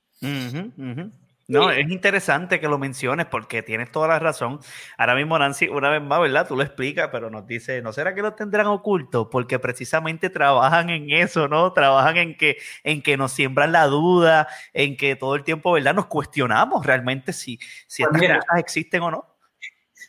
[1.48, 4.58] No, es interesante que lo menciones porque tienes toda la razón.
[4.98, 6.48] Ahora mismo Nancy, una vez más, ¿verdad?
[6.48, 9.30] Tú lo explicas, pero nos dice, ¿no será que lo tendrán oculto?
[9.30, 11.72] Porque precisamente trabajan en eso, ¿no?
[11.72, 15.94] Trabajan en que, en que nos siembran la duda, en que todo el tiempo, ¿verdad?
[15.94, 19.36] Nos cuestionamos realmente si, si pues estas cosas existen o no.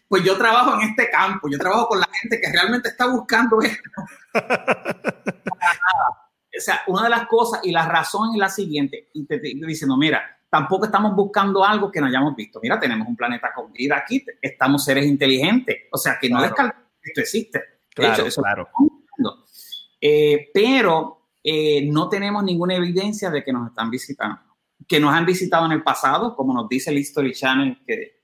[0.07, 3.59] Pues yo trabajo en este campo, yo trabajo con la gente que realmente está buscando
[3.61, 3.91] esto.
[4.33, 4.41] o
[6.61, 9.97] sea, una de las cosas y la razón es la siguiente, y te, te diciendo,
[9.97, 12.59] mira, tampoco estamos buscando algo que no hayamos visto.
[12.61, 16.73] Mira, tenemos un planeta con vida aquí, estamos seres inteligentes, o sea, que no claro.
[17.01, 17.61] que esto existe.
[17.93, 18.69] Claro, claro.
[19.99, 24.39] Eh, pero eh, no tenemos ninguna evidencia de que nos están visitando.
[24.87, 28.16] Que nos han visitado en el pasado, como nos dice el History Channel, que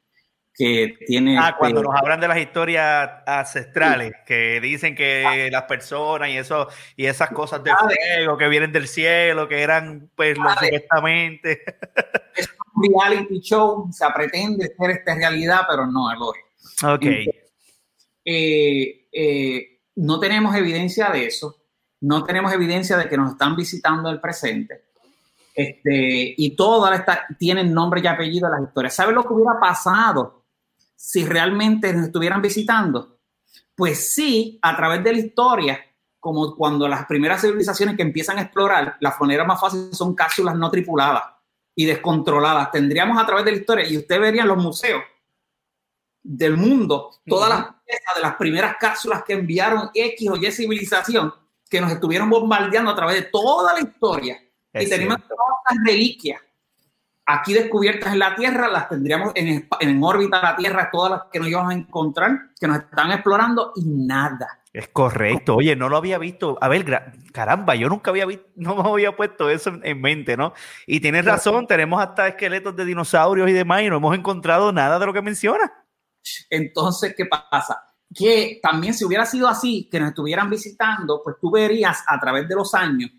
[0.53, 1.37] que tiene...
[1.39, 6.67] Ah, cuando nos hablan de las historias ancestrales, que dicen que las personas y eso
[6.95, 11.63] y esas cosas de fuego que vienen del cielo, que eran pues los supuestamente...
[12.35, 16.17] Es un reality show, se pretende ser esta realidad, pero no es.
[16.83, 17.05] Ok.
[18.25, 21.57] Eh, eh, no tenemos evidencia de eso,
[22.01, 24.85] no tenemos evidencia de que nos están visitando el presente.
[25.53, 27.05] Este, y todas
[27.37, 28.95] tienen nombre y apellido las historias.
[28.95, 30.42] ¿Sabes lo que hubiera pasado
[31.03, 33.19] si realmente nos estuvieran visitando?
[33.75, 35.85] Pues sí, a través de la historia,
[36.17, 40.55] como cuando las primeras civilizaciones que empiezan a explorar, las fronteras más fáciles son cápsulas
[40.55, 41.23] no tripuladas
[41.75, 42.71] y descontroladas.
[42.71, 45.03] Tendríamos a través de la historia, y usted vería en los museos
[46.21, 51.33] del mundo todas las piezas de las primeras cápsulas que enviaron X o Y civilización
[51.69, 54.41] que nos estuvieron bombardeando a través de toda la historia.
[54.73, 56.41] y tenemos todas las reliquias
[57.25, 61.21] aquí descubiertas en la Tierra, las tendríamos en, en órbita de la Tierra, todas las
[61.31, 64.63] que nos íbamos a encontrar, que nos están explorando y nada.
[64.73, 65.57] Es correcto.
[65.57, 66.57] Oye, no lo había visto.
[66.59, 66.83] A ver,
[67.31, 70.53] caramba, yo nunca había visto, no me había puesto eso en, mente, ¿no?
[70.87, 74.97] Y tienes razón, tenemos hasta esqueletos de dinosaurios y demás y no hemos encontrado nada
[74.97, 75.71] de lo que menciona.
[76.49, 77.83] Entonces, ¿qué pasa?
[78.13, 82.47] Que también si hubiera sido así, que nos estuvieran visitando, pues tú verías a través
[82.47, 83.11] de los años,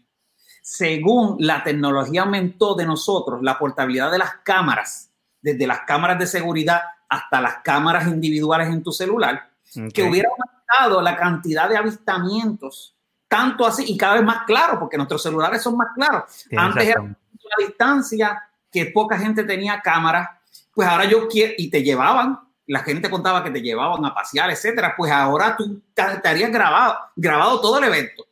[0.64, 5.10] según la tecnología aumentó de nosotros, la portabilidad de las cámaras,
[5.42, 9.50] desde las cámaras de seguridad hasta las cámaras individuales en tu celular,
[9.92, 12.96] que hubiera aumentado la cantidad de avistamientos,
[13.28, 16.46] tanto así y cada vez más claro, porque nuestros celulares son más claros.
[16.56, 17.16] Antes era una
[17.58, 18.42] distancia
[18.72, 20.30] que poca gente tenía cámaras,
[20.72, 24.50] pues ahora yo quiero, y te llevaban, la gente contaba que te llevaban a pasear,
[24.50, 28.26] etcétera, pues ahora tú te, harías grabado, grabado todo el evento.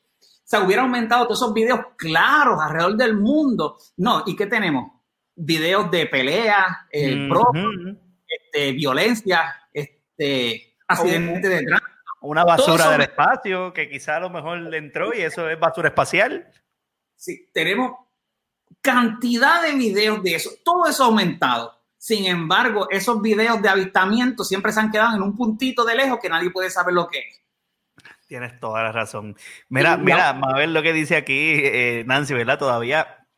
[0.52, 3.78] Sea, hubiera aumentado todos esos videos claros alrededor del mundo.
[3.96, 4.92] No, ¿y qué tenemos?
[5.34, 7.26] Videos de pelea, eh,
[8.28, 11.90] este, violencia, este, accidentes de tránsito.
[12.20, 15.88] Una basura del espacio que quizá a lo mejor le entró y eso es basura
[15.88, 16.46] espacial.
[17.16, 17.92] Sí, tenemos
[18.82, 20.50] cantidad de videos de eso.
[20.62, 21.80] Todo eso ha aumentado.
[21.96, 26.18] Sin embargo, esos videos de avistamiento siempre se han quedado en un puntito de lejos
[26.20, 27.41] que nadie puede saber lo que es.
[28.32, 29.36] Tienes toda la razón.
[29.68, 32.58] Mira, mira, a ver lo que dice aquí eh, Nancy, ¿verdad?
[32.58, 33.28] Todavía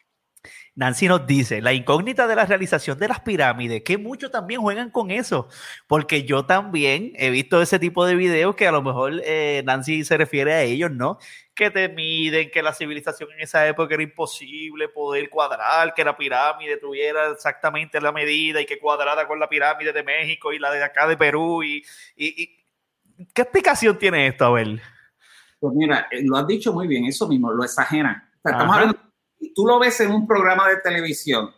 [0.77, 4.91] Nancy nos dice, la incógnita de la realización de las pirámides, que muchos también juegan
[4.91, 5.49] con eso,
[5.89, 10.05] porque yo también he visto ese tipo de videos que a lo mejor eh, Nancy
[10.05, 11.19] se refiere a ellos, ¿no?
[11.57, 16.17] Que te miden, que la civilización en esa época era imposible poder cuadrar, que la
[16.17, 20.71] pirámide tuviera exactamente la medida y que cuadrada con la pirámide de México y la
[20.71, 21.65] de acá de Perú.
[21.65, 21.85] Y,
[23.33, 24.81] ¿Qué explicación tiene esto, Abel?
[25.61, 28.23] Pues mira, eh, lo has dicho muy bien, eso mismo, lo exageran.
[28.45, 28.99] estamos hablando
[29.55, 31.51] tú lo ves en un programa de televisión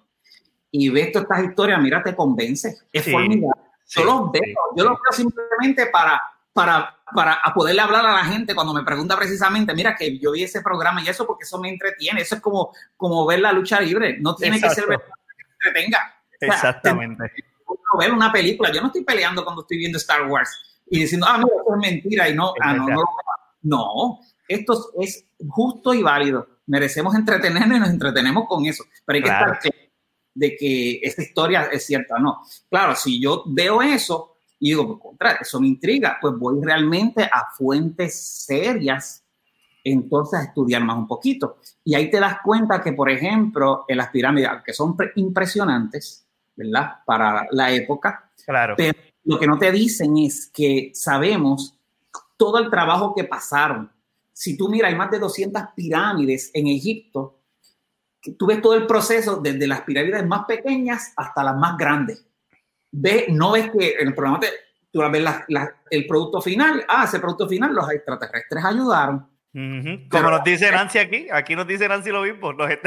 [0.70, 2.76] y ves todas estas historias, mira, te convence.
[2.92, 3.62] Es formidable.
[3.86, 4.42] yo los veo,
[4.76, 6.20] yo los veo simplemente para,
[6.52, 10.42] para, para poderle hablar a la gente cuando me pregunta precisamente, mira, que yo vi
[10.42, 12.20] ese programa y eso porque eso me entretiene.
[12.20, 14.18] Eso es como, como ver la lucha libre.
[14.20, 16.14] No tiene que ser verdad que me entretenga.
[16.40, 17.32] Exactamente.
[17.98, 18.70] ver una película.
[18.70, 21.80] Yo no estoy peleando cuando estoy viendo Star Wars y diciendo, ah, mira, esto es
[21.80, 23.04] mentira y no, ah, no, no,
[23.62, 28.84] no, esto es justo y válido merecemos entretenernos y nos entretenemos con eso.
[29.04, 29.76] Pero hay que estar claro
[30.36, 32.42] de que esta historia es cierta o no.
[32.68, 37.24] Claro, si yo veo eso y digo, pues contra, eso me intriga, pues voy realmente
[37.24, 39.22] a fuentes serias
[39.82, 41.58] entonces a estudiar más un poquito.
[41.84, 46.96] Y ahí te das cuenta que, por ejemplo, en las pirámides, que son impresionantes, ¿verdad?
[47.06, 48.74] Para la época, claro.
[48.76, 51.78] pero lo que no te dicen es que sabemos
[52.36, 53.90] todo el trabajo que pasaron
[54.36, 57.40] si tú miras, hay más de 200 pirámides en Egipto.
[58.38, 62.22] Tú ves todo el proceso desde las pirámides más pequeñas hasta las más grandes.
[62.92, 64.48] Ve, no ves que en el programa te,
[64.92, 65.24] tú ves
[65.90, 66.84] el producto final.
[66.86, 69.26] Ah, ese producto final los extraterrestres ayudaron.
[70.10, 72.54] Como nos dice Nancy aquí, aquí nos dice Nancy lo mismo.
[72.54, 72.78] pues,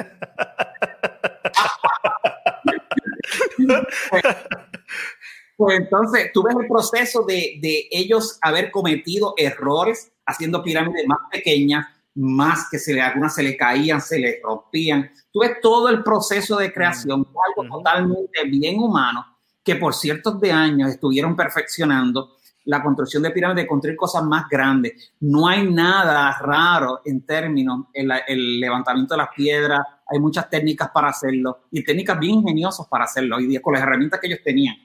[5.59, 11.19] pues, entonces, tú ves el proceso de, de ellos haber cometido errores, haciendo pirámides más
[11.29, 15.11] pequeñas, más que se le, algunas se le caían, se le rompían.
[15.29, 17.27] Tú ves todo el proceso de creación,
[17.57, 19.25] algo totalmente bien humano,
[19.61, 24.47] que por ciertos de años estuvieron perfeccionando la construcción de pirámides, de construir cosas más
[24.49, 25.11] grandes.
[25.19, 30.89] No hay nada raro en términos, el, el levantamiento de las piedras, hay muchas técnicas
[30.93, 34.75] para hacerlo y técnicas bien ingeniosas para hacerlo día con las herramientas que ellos tenían,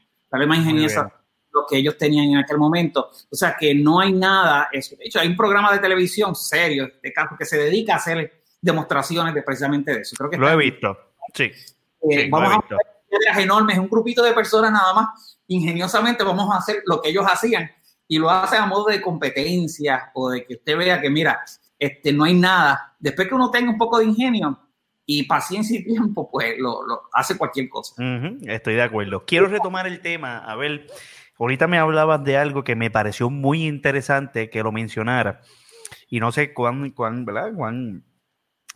[0.46, 1.12] más ingeniosas
[1.54, 3.10] lo que ellos tenían en aquel momento.
[3.30, 4.96] O sea que no hay nada, eso.
[4.96, 8.42] de hecho hay un programa de televisión serio, de caso, que se dedica a hacer
[8.60, 10.16] demostraciones de precisamente de eso.
[10.16, 10.96] Creo que lo he visto,
[11.32, 11.50] sí.
[12.10, 12.76] Eh, vamos a hacer
[13.08, 17.24] piedras enormes, un grupito de personas nada más, ingeniosamente vamos a hacer lo que ellos
[17.30, 17.70] hacían
[18.08, 21.42] y lo hacen a modo de competencia o de que usted vea que mira,
[21.78, 22.96] este, no hay nada.
[22.98, 24.58] Después que uno tenga un poco de ingenio,
[25.06, 27.94] y paciencia y tiempo, pues lo, lo hace cualquier cosa.
[28.46, 29.24] estoy de acuerdo.
[29.26, 30.86] Quiero retomar el tema, a ver,
[31.38, 35.40] Ahorita me hablabas de algo que me pareció muy interesante que lo mencionara.
[36.08, 37.52] Y no sé cuán, cuán, ¿verdad?
[37.54, 38.04] cuán,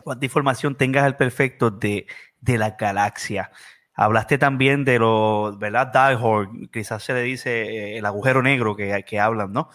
[0.03, 2.05] cuánta información tengas al perfecto de,
[2.41, 3.51] de la galaxia.
[3.93, 5.91] Hablaste también de lo, ¿verdad?
[5.93, 9.69] Die quizás se le dice eh, el agujero negro que, que hablan, ¿no?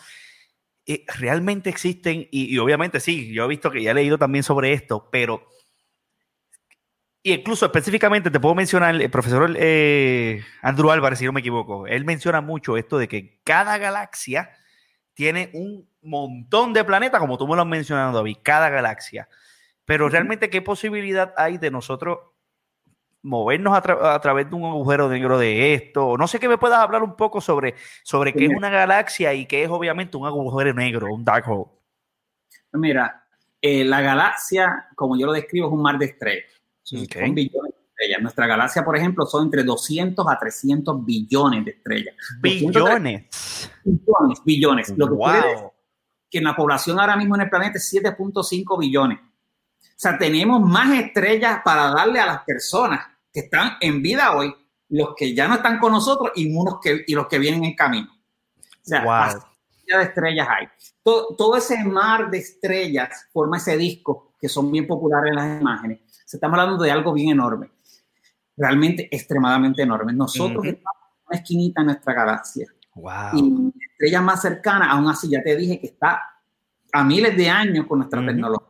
[0.87, 4.43] Eh, realmente existen, y, y, obviamente sí, yo he visto que ya he leído también
[4.43, 5.47] sobre esto, pero
[7.25, 11.87] y incluso específicamente te puedo mencionar, el profesor eh, Andrew Álvarez, si no me equivoco,
[11.87, 14.51] él menciona mucho esto de que cada galaxia
[15.15, 19.27] tiene un montón de planetas, como tú me lo has mencionado, David, cada galaxia.
[19.87, 22.19] Pero realmente, ¿qué posibilidad hay de nosotros
[23.23, 26.17] movernos a, tra- a través de un agujero negro de esto.
[26.19, 29.47] No sé que me puedas hablar un poco sobre, sobre qué es una galaxia y
[29.47, 31.71] qué es obviamente un agujero negro, un dark hole.
[32.73, 33.25] Mira,
[33.63, 36.51] eh, la galaxia, como yo lo describo, es un mar de estrellas.
[36.85, 38.23] Son billones de estrellas.
[38.23, 42.15] Nuestra galaxia, por ejemplo, son entre 200 a 300 billones de estrellas.
[42.43, 43.71] 200 Billones.
[43.85, 44.95] Billones, billones.
[44.97, 45.73] Lo que quiere decir Wow.
[46.31, 49.19] que la población ahora mismo en el planeta es 7.5 billones.
[49.19, 53.01] O sea, tenemos más estrellas para darle a las personas
[53.33, 54.55] que están en vida hoy,
[54.89, 57.75] los que ya no están con nosotros y, unos que, y los que vienen en
[57.75, 58.09] camino.
[58.13, 59.41] O sea, Wow.
[59.87, 60.67] de estrellas hay.
[61.03, 65.61] Todo, todo ese mar de estrellas forma ese disco que son bien populares en las
[65.61, 66.01] imágenes.
[66.35, 67.71] Estamos hablando de algo bien enorme,
[68.57, 70.13] realmente extremadamente enorme.
[70.13, 72.67] Nosotros estamos en una esquinita en nuestra galaxia
[72.97, 73.13] Wow.
[73.35, 76.23] y estrellas más cercanas, aún así ya te dije que está
[76.93, 78.69] a miles de años con nuestra tecnología.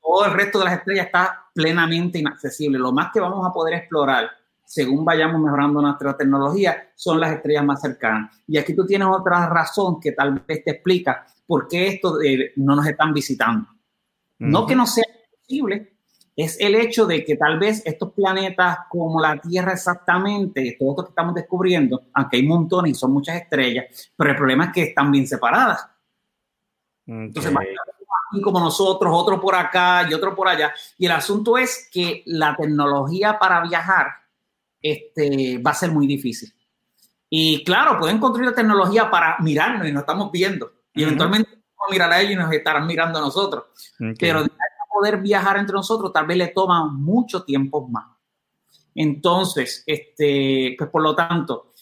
[0.00, 2.78] Todo el resto de las estrellas está plenamente inaccesible.
[2.78, 4.28] Lo más que vamos a poder explorar,
[4.64, 8.38] según vayamos mejorando nuestra tecnología, son las estrellas más cercanas.
[8.46, 12.52] Y aquí tú tienes otra razón que tal vez te explica por qué esto eh,
[12.56, 13.66] no nos están visitando.
[14.38, 15.04] No que no sea
[15.40, 15.93] posible,
[16.36, 21.04] es el hecho de que tal vez estos planetas como la Tierra exactamente, todo esto
[21.04, 24.82] que estamos descubriendo, aunque hay montones y son muchas estrellas, pero el problema es que
[24.82, 25.86] están bien separadas.
[27.06, 27.58] Entonces, Ok.
[27.58, 27.66] más
[28.32, 30.72] aquí como nosotros, otro por acá y otro por allá.
[30.98, 34.08] Y el asunto es que la tecnología para viajar
[34.80, 36.52] este, va a ser muy difícil.
[37.30, 40.72] Y claro, pueden construir la tecnología para mirarnos y nos estamos viendo.
[40.94, 41.08] Y Ujú.
[41.08, 43.64] eventualmente vamos a mirar a ellos y nos estarán mirando a nosotros.
[44.00, 44.16] Ok.
[44.18, 44.50] Pero de
[44.94, 48.06] poder viajar entre nosotros tal vez le toma mucho tiempo más.
[48.94, 51.72] Entonces, este, pues por lo tanto,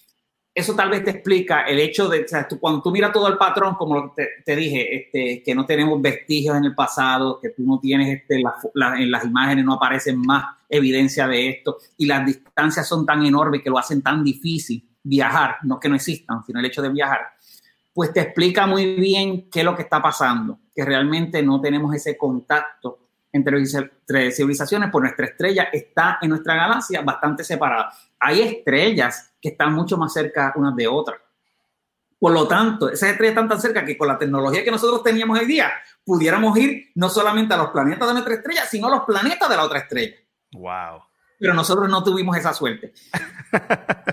[0.54, 3.38] eso tal vez te explica el hecho de, o sea, cuando tú miras todo el
[3.38, 7.78] patrón, como te, dije, este, que no tenemos vestigios en el pasado, que tú no
[7.80, 13.06] tienes, este, en las imágenes no aparecen más evidencia de esto, y las distancias son
[13.06, 16.82] tan enormes que lo hacen tan difícil viajar, no que no existan, sino el hecho
[16.82, 17.20] de viajar,
[17.94, 21.94] pues te explica muy bien qué es lo que está pasando, que realmente no tenemos
[21.94, 23.01] ese contacto
[23.32, 27.92] entre, civilizaciones, por nuestra estrella está en nuestra galaxia bastante separada.
[28.20, 31.18] Hay estrellas que están mucho más cerca unas de otras.
[32.18, 35.38] Por lo tanto, esas estrellas están tan cerca que con la tecnología que nosotros teníamos
[35.38, 35.72] hoy día,
[36.04, 39.56] pudiéramos ir no solamente a los planetas de nuestra estrella, sino a los planetas de
[39.56, 40.16] la otra estrella.
[40.52, 41.02] Wow.
[41.38, 42.92] Pero nosotros no tuvimos esa suerte.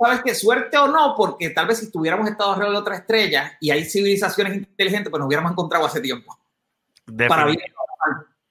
[0.00, 0.34] ¿Sabes qué?
[0.34, 3.84] Suerte o no, porque tal vez si tuviéramos estado alrededor de otra estrella y hay
[3.84, 6.36] civilizaciones inteligentes, pues nos hubiéramos encontrado hace tiempo.
[7.28, 7.60] Para bien,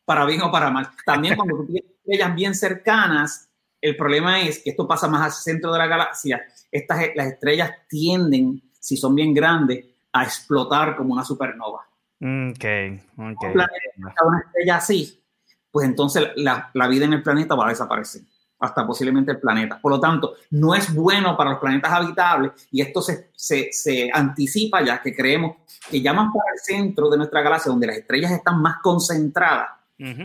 [0.05, 0.89] para bien o para mal.
[1.05, 3.49] También cuando tú tienes estrellas bien cercanas,
[3.81, 6.41] el problema es que esto pasa más al centro de la galaxia.
[6.71, 11.81] Estas, las estrellas tienden, si son bien grandes, a explotar como una supernova.
[12.21, 13.17] Ok, ok.
[13.17, 15.21] Un planeta, una estrella así,
[15.69, 18.21] pues entonces la, la vida en el planeta va a desaparecer,
[18.59, 19.79] hasta posiblemente el planeta.
[19.81, 24.09] Por lo tanto, no es bueno para los planetas habitables y esto se, se, se
[24.13, 25.57] anticipa ya que creemos
[25.89, 29.71] que ya más para el centro de nuestra galaxia, donde las estrellas están más concentradas,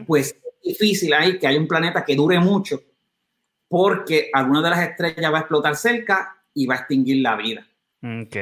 [0.06, 2.80] Pues es difícil ahí que haya un planeta que dure mucho,
[3.68, 7.66] porque alguna de las estrellas va a explotar cerca y va a extinguir la vida.
[8.02, 8.36] Ok.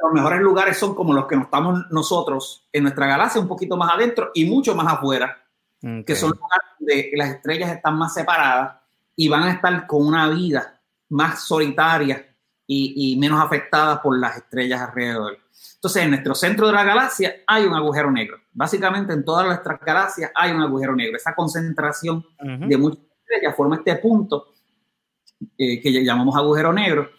[0.00, 3.76] Los mejores lugares son como los que nos estamos nosotros en nuestra galaxia, un poquito
[3.76, 5.44] más adentro y mucho más afuera,
[5.80, 8.76] que son lugares donde las estrellas están más separadas
[9.16, 12.24] y van a estar con una vida más solitaria
[12.66, 15.38] y, y menos afectada por las estrellas alrededor.
[15.78, 18.38] Entonces, en nuestro centro de la galaxia hay un agujero negro.
[18.52, 21.16] Básicamente, en todas nuestras galaxias hay un agujero negro.
[21.16, 24.54] Esa concentración de muchas estrellas forma este punto
[25.56, 27.10] eh, que llamamos agujero negro,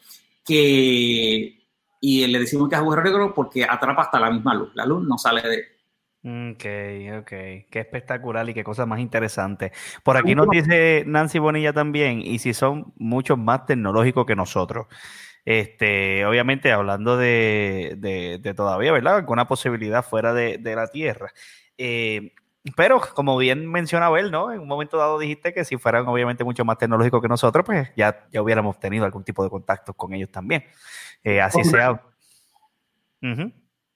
[0.46, 1.56] que
[2.02, 4.72] y le decimos que es agujero negro porque atrapa hasta la misma luz.
[4.74, 5.80] La luz no sale de
[6.22, 6.66] Ok,
[7.22, 7.30] ok.
[7.30, 9.72] Qué espectacular y qué cosa más interesante.
[10.04, 14.88] Por aquí nos dice Nancy Bonilla también, y si son muchos más tecnológicos que nosotros.
[15.50, 19.16] Este, obviamente hablando de, de, de todavía, ¿verdad?
[19.16, 21.32] Alguna posibilidad fuera de, de la Tierra.
[21.76, 22.34] Eh,
[22.76, 24.52] pero como bien mencionaba él, ¿no?
[24.52, 27.90] En un momento dado dijiste que si fueran obviamente mucho más tecnológicos que nosotros, pues
[27.98, 30.66] ya, ya hubiéramos tenido algún tipo de contacto con ellos también.
[31.24, 31.72] Eh, así Hombre.
[31.72, 32.04] sea.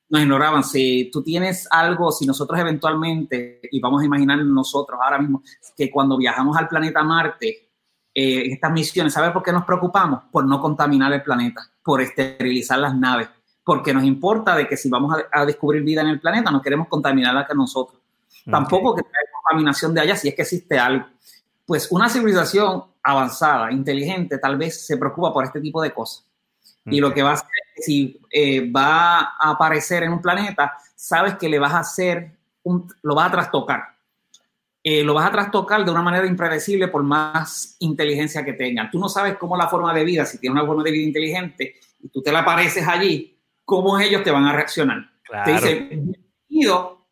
[0.10, 0.64] Nos ignoraban.
[0.64, 5.44] Si tú tienes algo, si nosotros eventualmente, y vamos a imaginar nosotros ahora mismo,
[5.78, 7.73] que cuando viajamos al planeta Marte,
[8.14, 10.24] eh, estas misiones, ¿sabes por qué nos preocupamos?
[10.32, 13.30] Por no contaminar el planeta, por esterilizar las naves,
[13.64, 16.62] porque nos importa de que si vamos a, a descubrir vida en el planeta, no
[16.62, 18.00] queremos contaminarla que nosotros.
[18.50, 21.06] Tampoco que haya contaminación de allá si es que existe algo.
[21.66, 26.26] Pues una civilización avanzada, inteligente, tal vez se preocupa por este tipo de cosas.
[26.86, 31.38] Y lo que va a hacer, si eh, va a aparecer en un planeta, sabes
[31.38, 33.93] que le vas a hacer, un, lo vas a trastocar.
[34.86, 38.92] Eh, lo vas a trastocar de una manera impredecible por más inteligencia que tengan.
[38.92, 41.76] Tú no sabes cómo la forma de vida, si tiene una forma de vida inteligente
[42.02, 45.10] y tú te la apareces allí, cómo ellos te van a reaccionar.
[45.24, 45.46] Claro.
[45.46, 47.08] Te dicen, bienvenido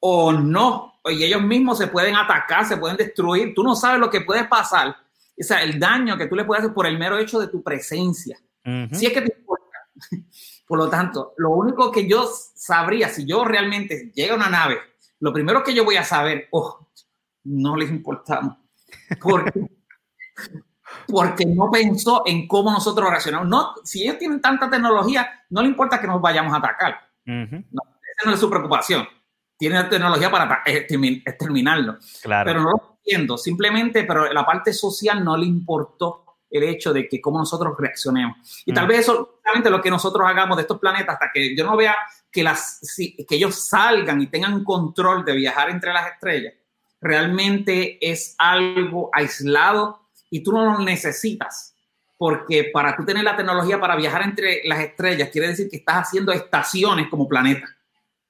[0.00, 1.00] o no.
[1.06, 3.54] Y ellos mismos se pueden atacar, se pueden destruir.
[3.54, 4.88] Tú no sabes lo que puede pasar.
[4.88, 7.62] O sea, el daño que tú le puedes hacer por el mero hecho de tu
[7.62, 8.38] presencia.
[8.62, 8.94] Ujú.
[8.94, 9.64] Si es que te importa.
[10.66, 14.78] Por lo tanto, lo único que yo sabría, si yo realmente llega una nave,
[15.18, 16.89] lo primero que yo voy a saber, oh,
[17.44, 18.56] no les importamos.
[19.20, 19.52] Porque,
[21.06, 23.48] porque no pensó en cómo nosotros reaccionamos.
[23.48, 27.00] No, si ellos tienen tanta tecnología, no le importa que nos vayamos a atacar.
[27.24, 29.06] Esa no es su preocupación.
[29.56, 31.98] Tienen tecnología para extermin- exterminarlo.
[32.22, 32.46] Claro.
[32.48, 33.36] Pero no lo entiendo.
[33.36, 38.62] Simplemente, pero la parte social no le importó el hecho de que cómo nosotros reaccionemos.
[38.66, 38.88] Y tal Mm.
[38.88, 41.94] vez eso realmente lo que nosotros hagamos de estos planetas hasta que yo no vea
[42.32, 46.54] que, las, si- que ellos salgan y tengan control de viajar entre las estrellas,
[47.00, 50.00] realmente es algo aislado
[50.30, 51.74] y tú no lo necesitas.
[52.18, 55.96] Porque para tú tener la tecnología para viajar entre las estrellas, quiere decir que estás
[56.08, 57.66] haciendo estaciones como planeta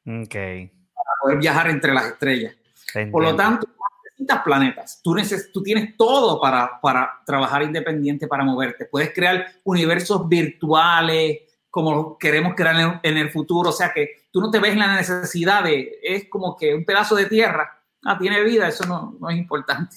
[0.07, 0.35] Ok.
[0.35, 2.55] para poder viajar entre las estrellas.
[2.93, 3.59] te Por lo entiendo.
[3.59, 5.01] tanto, no necesitas planetas.
[5.03, 8.85] Tú, neces- tú tienes todo para, para trabajar independiente, para moverte.
[8.87, 11.39] Puedes crear universos virtuales
[11.69, 13.71] como queremos crear en el futuro.
[13.71, 16.85] O sea que tú no te ves en la necesidad de, es como que un
[16.85, 19.97] pedazo de tierra, ah, tiene vida, eso no, no es importante.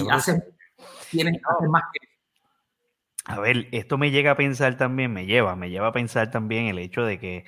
[0.00, 0.14] Bruto.
[0.14, 0.42] haces,
[1.10, 2.08] tienes haces más que
[3.26, 6.66] A ver, esto me llega a pensar también, me lleva, me lleva a pensar también
[6.66, 7.44] el hecho de que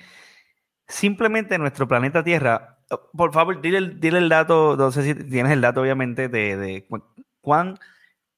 [0.87, 5.13] simplemente nuestro planeta Tierra, oh, por favor, dile, el- dile el dato, no sé si
[5.15, 7.03] tienes el dato obviamente de, de cu-
[7.41, 7.77] cuán-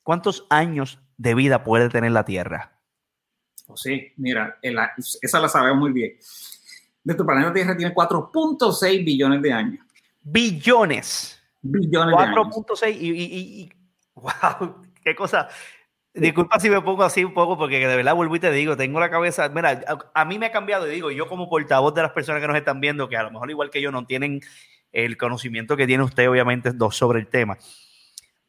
[0.01, 2.79] cuántos años de vida puede tener la Tierra.
[3.67, 4.59] Oh, sí, mira,
[5.21, 6.13] esa la sabemos muy bien.
[7.03, 9.82] Nuestro planeta Tierra tiene 4.6 billones de años.
[10.23, 11.41] Billones.
[11.61, 12.47] Billones de años.
[12.47, 13.23] 4.6 y, y,
[13.63, 13.71] y-
[14.15, 15.47] wow, qué cosa.
[16.15, 18.99] Disculpa si me pongo así un poco porque de verdad vuelvo y te digo, tengo
[18.99, 22.03] la cabeza, mira, a, a mí me ha cambiado y digo, yo como portavoz de
[22.03, 24.39] las personas que nos están viendo, que a lo mejor igual que yo no tienen
[24.91, 27.57] el conocimiento que tiene usted obviamente dos sobre el tema.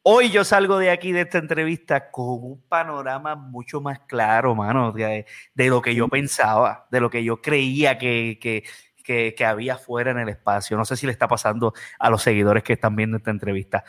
[0.03, 4.91] Hoy yo salgo de aquí de esta entrevista con un panorama mucho más claro, mano,
[4.91, 5.25] de,
[5.55, 8.63] de lo que yo pensaba, de lo que yo creía que, que,
[9.05, 10.75] que, que había fuera en el espacio.
[10.75, 13.83] No sé si le está pasando a los seguidores que están viendo esta entrevista.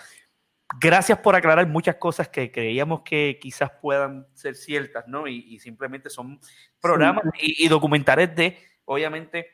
[0.80, 5.26] Gracias por aclarar muchas cosas que creíamos que quizás puedan ser ciertas, ¿no?
[5.28, 6.38] Y, y simplemente son
[6.80, 9.46] programas y, y documentales de, obviamente,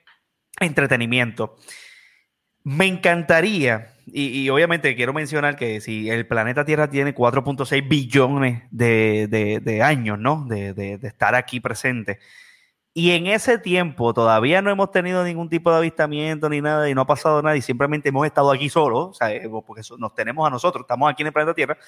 [0.59, 1.57] entretenimiento.
[2.65, 8.63] Me encantaría, y, y obviamente quiero mencionar que si el planeta Tierra tiene 4.6 billones
[8.71, 10.47] de, de- de años, ¿no?
[10.49, 12.21] De- de estar aquí presente.
[12.94, 16.94] Y en ese tiempo todavía no hemos tenido ningún tipo de avistamiento ni nada y
[16.94, 20.47] no ha pasado nada y simplemente hemos estado aquí solos, sea, eh, porque nos tenemos
[20.47, 21.78] a nosotros, estamos aquí en el planeta Tierra,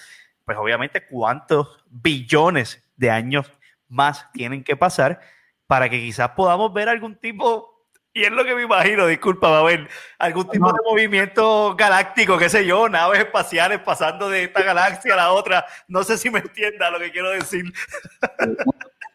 [0.47, 3.53] pues obviamente cuántos billones de años
[3.89, 5.21] más tienen que pasar
[5.67, 9.59] para que quizás podamos ver algún tipo, y es lo que me imagino, disculpa, va
[9.59, 10.73] a haber algún tipo No.
[10.73, 15.67] de movimiento galáctico, qué sé yo, naves espaciales pasando de esta galaxia a la otra,
[15.87, 17.65] no sé si me entienda lo que quiero decir.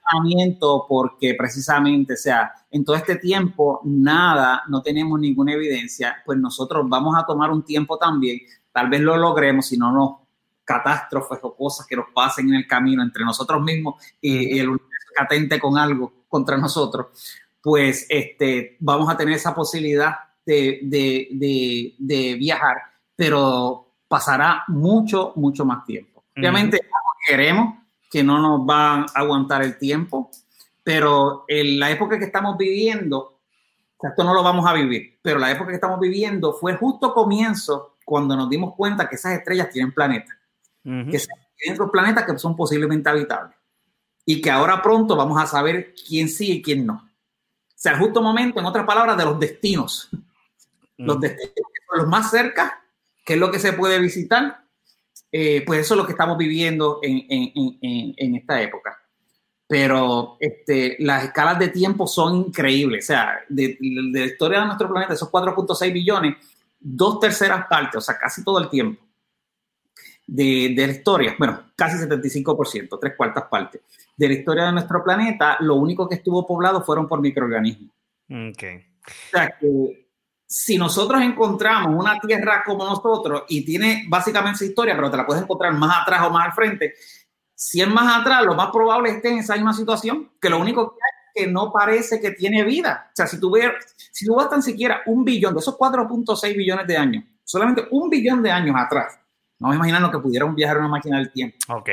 [0.09, 6.37] Razonamiento porque precisamente, o sea, en todo este tiempo nada, no tenemos ninguna evidencia, pues
[6.37, 8.39] nosotros vamos a tomar un tiempo también,
[8.71, 10.11] tal vez lo logremos, si no nos
[10.63, 14.69] catástrofes o cosas que nos pasen en el camino entre nosotros mismos y, y el
[14.69, 17.07] universo catente con algo contra nosotros,
[17.61, 20.13] pues este, vamos a tener esa posibilidad
[20.45, 22.77] de, de, de, de viajar,
[23.15, 26.23] pero pasará mucho, mucho más tiempo.
[26.35, 26.79] Obviamente,
[27.27, 27.75] queremos
[28.09, 30.31] que no nos va a aguantar el tiempo,
[30.83, 33.39] pero en la época que estamos viviendo,
[34.01, 37.97] esto no lo vamos a vivir, pero la época que estamos viviendo fue justo comienzo
[38.03, 40.35] cuando nos dimos cuenta que esas estrellas tienen planetas,
[40.83, 41.11] Ujú.
[41.11, 41.21] que
[41.57, 43.55] tienen planetas que son posiblemente habitables
[44.25, 46.93] y que ahora pronto vamos a saber quién sí y quién no.
[46.93, 50.09] O sea, el justo momento, en otras palabras, de los destinos.
[50.97, 51.21] Los Ujú.
[51.21, 52.83] destinos que son los más cerca,
[53.25, 54.65] que es lo que se puede visitar,
[55.31, 58.97] eh, pues eso es lo que estamos viviendo en, en- en- en- en esta época.
[59.67, 63.05] Pero este, las escalas de tiempo son increíbles.
[63.05, 66.35] O sea, de, de la historia de nuestro planeta, esos 4.6 billones,
[66.79, 69.03] dos terceras partes, o sea, casi todo el tiempo
[70.25, 73.81] de, de la historia, bueno, casi 75%, tres cuartas partes
[74.15, 77.91] de la historia de nuestro planeta, lo único que estuvo poblado fueron por microorganismos.
[78.29, 78.63] Ok.
[79.07, 80.08] O sea que
[80.49, 85.25] si nosotros encontramos una tierra como nosotros y tiene básicamente esa historia, pero te la
[85.25, 86.95] puedes encontrar más atrás o más al frente,
[87.53, 90.89] si es más atrás, lo más probable esté en esa misma situación, que lo único
[90.89, 93.09] que hay es que no parece que tiene vida.
[93.09, 93.69] O sea, si tú ves,
[94.11, 98.09] si tú vas tan siquiera un billón de esos 4.6 billones de años, solamente un
[98.09, 99.19] billón de años atrás.
[99.59, 101.57] No me imagino que pudiéramos viajar en una máquina del tiempo.
[101.67, 101.89] Ok.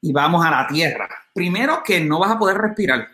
[0.00, 1.08] Y vamos a la Tierra.
[1.32, 3.06] Primero que no vas a poder respirar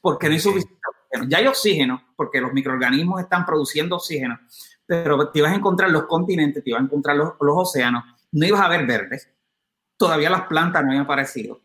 [0.00, 0.80] porque no hay suficiente
[1.12, 1.30] oxígeno.
[1.30, 4.38] Ya hay oxígeno, porque los microorganismos están produciendo oxígeno,
[4.86, 8.46] pero te ibas a encontrar los continentes, te ibas a encontrar los, los océanos, no
[8.46, 9.28] ibas a ver verdes.
[9.96, 11.60] Todavía las plantas no habían aparecido.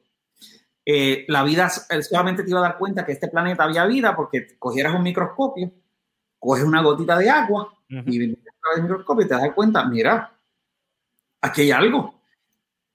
[0.89, 4.15] Eh, la vida eh, solamente te iba a dar cuenta que este planeta había vida
[4.15, 5.69] porque cogieras un microscopio,
[6.39, 10.31] coges una gotita de agua y vienes a el microscopio y te das cuenta, mira,
[11.41, 12.21] aquí hay algo.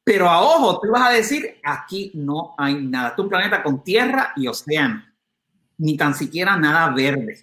[0.05, 3.09] Pero a ojo, tú vas a decir, aquí no hay nada.
[3.09, 5.03] Este es un planeta con tierra y océano,
[5.79, 7.39] ni tan siquiera nada verde.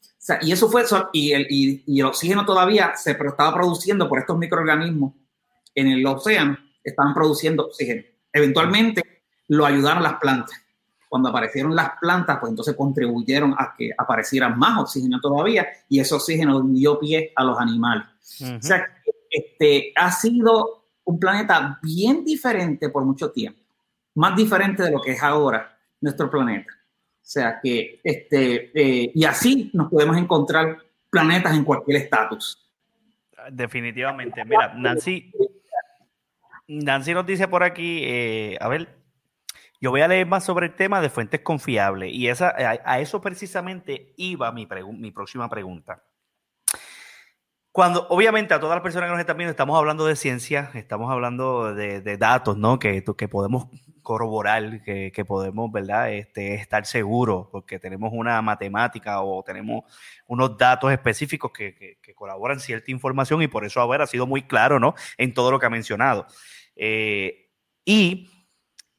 [0.00, 4.08] O sea, y eso fue, y el, y, y el oxígeno todavía se estaba produciendo
[4.08, 5.14] por estos microorganismos
[5.74, 8.02] en el océano, estaban produciendo oxígeno.
[8.32, 9.02] Eventualmente
[9.48, 10.58] lo ayudaron las plantas.
[11.08, 16.14] Cuando aparecieron las plantas, pues entonces contribuyeron a que apareciera más oxígeno todavía y ese
[16.14, 18.06] oxígeno dio pie a los animales.
[18.40, 18.58] Uh -huh.
[18.58, 18.86] O sea,
[19.28, 23.60] este, ha sido un planeta bien diferente por mucho tiempo,
[24.14, 26.72] más diferente de lo que es ahora nuestro planeta.
[27.22, 30.78] O sea que, este, eh, y así nos podemos encontrar
[31.08, 32.68] planetas en cualquier estatus.
[33.50, 34.44] Definitivamente.
[34.44, 35.32] Mira, Nancy,
[36.66, 38.98] Nancy nos dice por aquí, eh, a ver,
[39.80, 43.20] yo voy a leer más sobre el tema de fuentes confiables y esa, a, eso
[43.20, 46.04] precisamente iba mi, mi próxima pregunta.
[47.72, 51.10] Cuando, obviamente, a todas las personas que nos están viendo, estamos hablando de ciencia, estamos
[51.10, 52.78] hablando de, de datos, ¿no?
[52.78, 53.68] Que, que podemos
[54.02, 56.12] corroborar, que, podemos, ¿verdad?
[56.12, 59.84] Este, estar seguros, porque tenemos una matemática o tenemos
[60.26, 64.06] unos datos específicos que, que, que colaboran cierta información y por eso, a ver, ha
[64.06, 64.94] sido muy claro, ¿no?
[65.16, 66.26] En todo lo que ha mencionado.
[66.76, 67.50] Eh,
[67.84, 68.28] y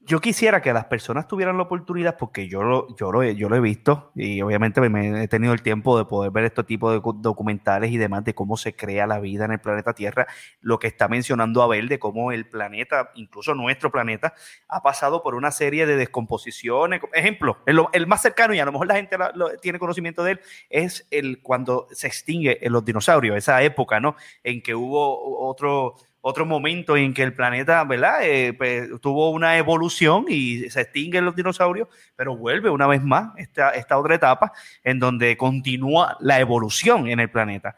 [0.05, 3.55] yo quisiera que las personas tuvieran la oportunidad, porque yo lo, yo lo, yo lo
[3.55, 7.01] he visto y obviamente me he tenido el tiempo de poder ver este tipo de
[7.15, 10.27] documentales y demás de cómo se crea la vida en el planeta Tierra,
[10.59, 14.33] lo que está mencionando Abel de cómo el planeta, incluso nuestro planeta,
[14.67, 17.01] ha pasado por una serie de descomposiciones.
[17.13, 20.33] Ejemplo, el, más cercano, y a lo mejor la gente lo, lo, tiene conocimiento de
[20.33, 24.15] él, es el cuando se extingue los dinosaurios, esa época, ¿no?
[24.43, 28.19] En que hubo otro otro momento en que el planeta, ¿verdad?
[28.23, 33.33] Eh, pues, tuvo una evolución y se extinguen los dinosaurios, pero vuelve una vez más
[33.35, 34.53] esta, otra etapa
[34.85, 37.75] en donde continúa la evolución en el planeta.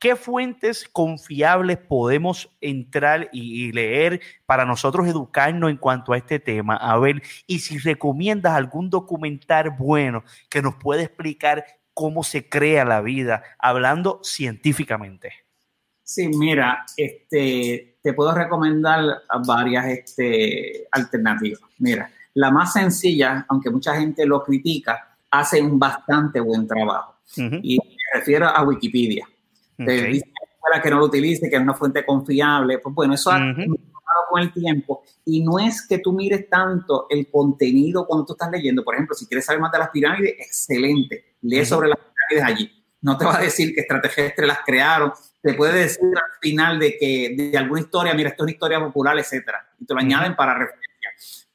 [0.00, 6.40] ¿Qué fuentes confiables podemos entrar y, y, leer para nosotros educarnos en cuanto a este
[6.40, 6.74] tema?
[6.74, 11.64] A ver, y si recomiendas algún documental bueno que nos pueda explicar
[11.94, 15.43] cómo se crea la vida, hablando científicamente.
[16.04, 21.60] Sí, mira, este, te puedo recomendar varias este, alternativas.
[21.78, 27.14] Mira, la más sencilla, aunque mucha gente lo critica, hace un bastante buen trabajo.
[27.38, 27.60] Uh -huh.
[27.62, 29.26] Y me refiero a Wikipedia.
[29.74, 29.86] Okay.
[29.86, 30.32] Te dice
[30.82, 32.78] que no lo utilice, que es una fuente confiable.
[32.78, 33.36] Pues bueno, eso uh -huh.
[33.36, 35.02] ha mejorado con el tiempo.
[35.24, 38.84] Y no es que tú mires tanto el contenido cuando tú estás leyendo.
[38.84, 41.36] Por ejemplo, si quieres saber más de las pirámides, excelente.
[41.42, 41.64] Lee uh -huh.
[41.64, 42.84] sobre las pirámides allí.
[43.00, 45.12] No te va a decir que extraterrestres las crearon,
[45.44, 48.80] te puede decir al final de que de alguna historia, mira, esto es una historia
[48.80, 51.10] popular, etcétera, y te lo añaden para referencia,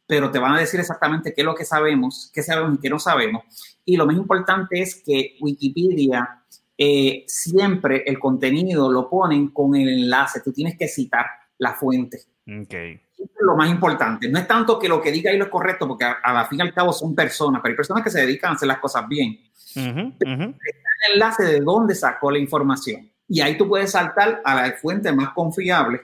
[0.06, 2.90] pero te van a decir exactamente qué es lo que sabemos, qué sabemos y qué
[2.90, 3.44] no sabemos.
[3.84, 6.44] Y lo más importante es que Wikipedia
[6.78, 11.26] eh, siempre el contenido lo ponen con el enlace, tú tienes que citar
[11.58, 12.20] la fuente.
[12.64, 13.02] Okay.
[13.18, 14.30] Es lo más importante.
[14.30, 16.46] No es tanto que lo que diga ahí lo es correcto, porque a, a la
[16.46, 18.78] fin y al cabo son personas, pero hay personas que se dedican a hacer las
[18.78, 19.40] cosas bien.
[19.76, 20.56] Uh -huh, uh -huh.
[20.56, 23.10] el enlace de dónde sacó la información.
[23.30, 26.02] Y ahí tú puedes saltar a la fuente más confiable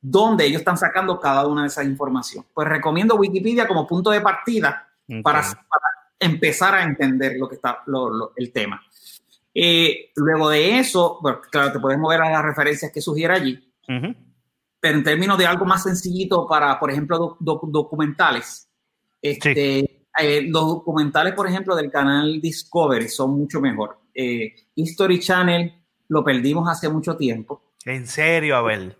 [0.00, 2.50] donde ellos están sacando cada una de esas informaciones.
[2.54, 5.22] Pues recomiendo Wikipedia como punto de partida okay.
[5.22, 5.84] para, para,
[6.18, 8.80] empezar a entender lo que está lo, lo, el tema.
[9.54, 13.72] Eh, luego de eso, bueno, claro, te puedes mover a las referencias que sugiere allí,
[13.88, 14.16] uh -huh.
[14.80, 18.68] pero en términos de algo más sencillito para, por ejemplo, doc, documentales,
[19.20, 20.06] este, sí.
[20.20, 23.98] eh, los documentales, por ejemplo, del canal Discovery son mucho mejor.
[24.14, 25.77] Eh, History Channel
[26.08, 27.62] lo perdimos hace mucho tiempo.
[27.84, 28.96] ¿En serio, Abel?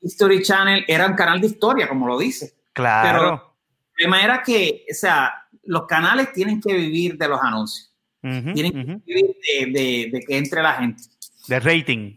[0.00, 2.54] History Channel era un canal de historia, como lo dice.
[2.72, 3.20] Claro.
[3.20, 3.56] Pero
[3.96, 5.32] el tema era que, o sea,
[5.64, 7.94] los canales tienen que vivir de los anuncios.
[8.22, 9.04] Uh -huh, tienen uh -huh.
[9.04, 11.02] que vivir de, de, de, que entre la gente.
[11.48, 12.16] De rating.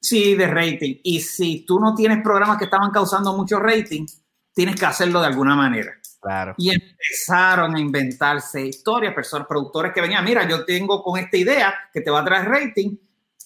[0.00, 1.00] Sí, de rating.
[1.02, 4.06] Y si tú no tienes programas que estaban causando mucho rating,
[4.54, 5.92] tienes que hacerlo de alguna manera.
[6.20, 6.54] Claro.
[6.58, 11.74] Y empezaron a inventarse historias, personas, productores que venían, mira, yo tengo con esta idea
[11.92, 12.96] que te va a traer rating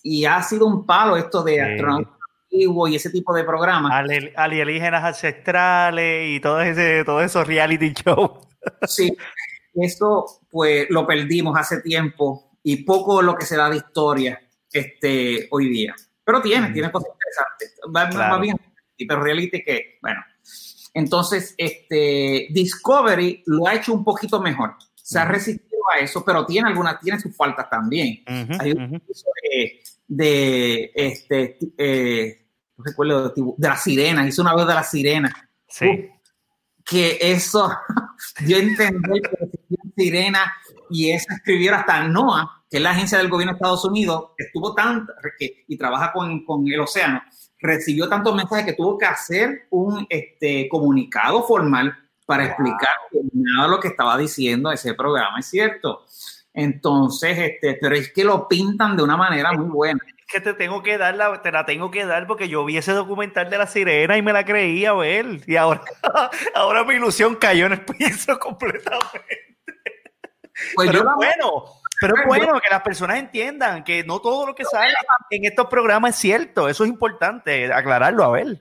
[0.03, 2.13] y ha sido un palo esto de astronautas
[2.45, 3.93] antiguos y ese tipo de programas.
[4.37, 8.47] Alienígenas ancestrales y todo ese, todo esos reality shows.
[8.87, 9.17] Sí,
[9.75, 14.41] eso pues lo perdimos hace tiempo y poco lo que se da de historia
[14.73, 15.95] este, hoy día.
[16.25, 17.81] pero tiene, tiene cosas interesantes.
[17.95, 18.41] Va, va Claro.
[18.41, 18.57] bien,
[19.09, 20.21] pero reality que, bueno.
[20.95, 24.77] Entonces, este, Discovery lo ha hecho un poquito mejor.
[24.95, 25.33] Se ha Ujú.
[25.33, 28.23] resistido a eso, pero tiene algunas, tiene sus faltas también.
[28.59, 32.47] Hay un episodio de, de, este, eh,
[32.77, 36.11] no recuerdo, de, la sirena, hizo una vez de la sirena, Sí.
[36.85, 37.71] que eso,
[38.47, 39.49] yo entendí que
[39.97, 40.53] sirena
[40.91, 44.45] y eso escribió hasta NOAA, que es la agencia del gobierno de Estados Unidos, que
[44.45, 45.07] estuvo tan,
[45.39, 47.23] que, y trabaja con, con el océano,
[47.59, 51.97] recibió tantos mensajes que tuvo que hacer un este, comunicado formal
[52.33, 56.05] para explicar que nada de lo que estaba diciendo ese programa es cierto.
[56.55, 60.01] Entonces, este, pero es que lo pintan de una manera muy buena.
[60.19, 62.77] Es que te tengo que dar la, te la tengo que dar porque yo vi
[62.79, 65.41] ese documental de la sirena y me la creía ver.
[65.47, 65.83] Y ahora,
[66.55, 69.25] ahora mi ilusión cayó en el piso completamente.
[70.75, 71.65] Pues pero yo la- bueno,
[72.01, 72.45] pero es Bueno.
[72.47, 74.93] bueno que las personas entiendan que no todo lo que sale
[75.31, 76.69] en estos programas es cierto.
[76.69, 78.59] Eso es importante, aclararlo, a ver.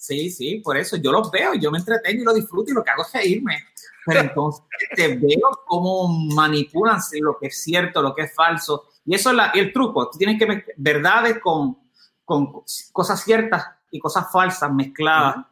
[0.00, 2.84] Sí, sí, por eso yo los veo, yo me entretengo y lo disfruto y lo
[2.84, 3.58] que hago es reírme.
[4.06, 4.64] Pero entonces
[4.94, 8.84] te veo cómo manipulan lo que es cierto, lo que es falso.
[9.04, 10.08] Y eso es la- el truco.
[10.08, 11.78] Tú tienes que mezclar verdades con,
[12.24, 12.62] con
[12.92, 15.44] cosas ciertas y cosas falsas mezcladas.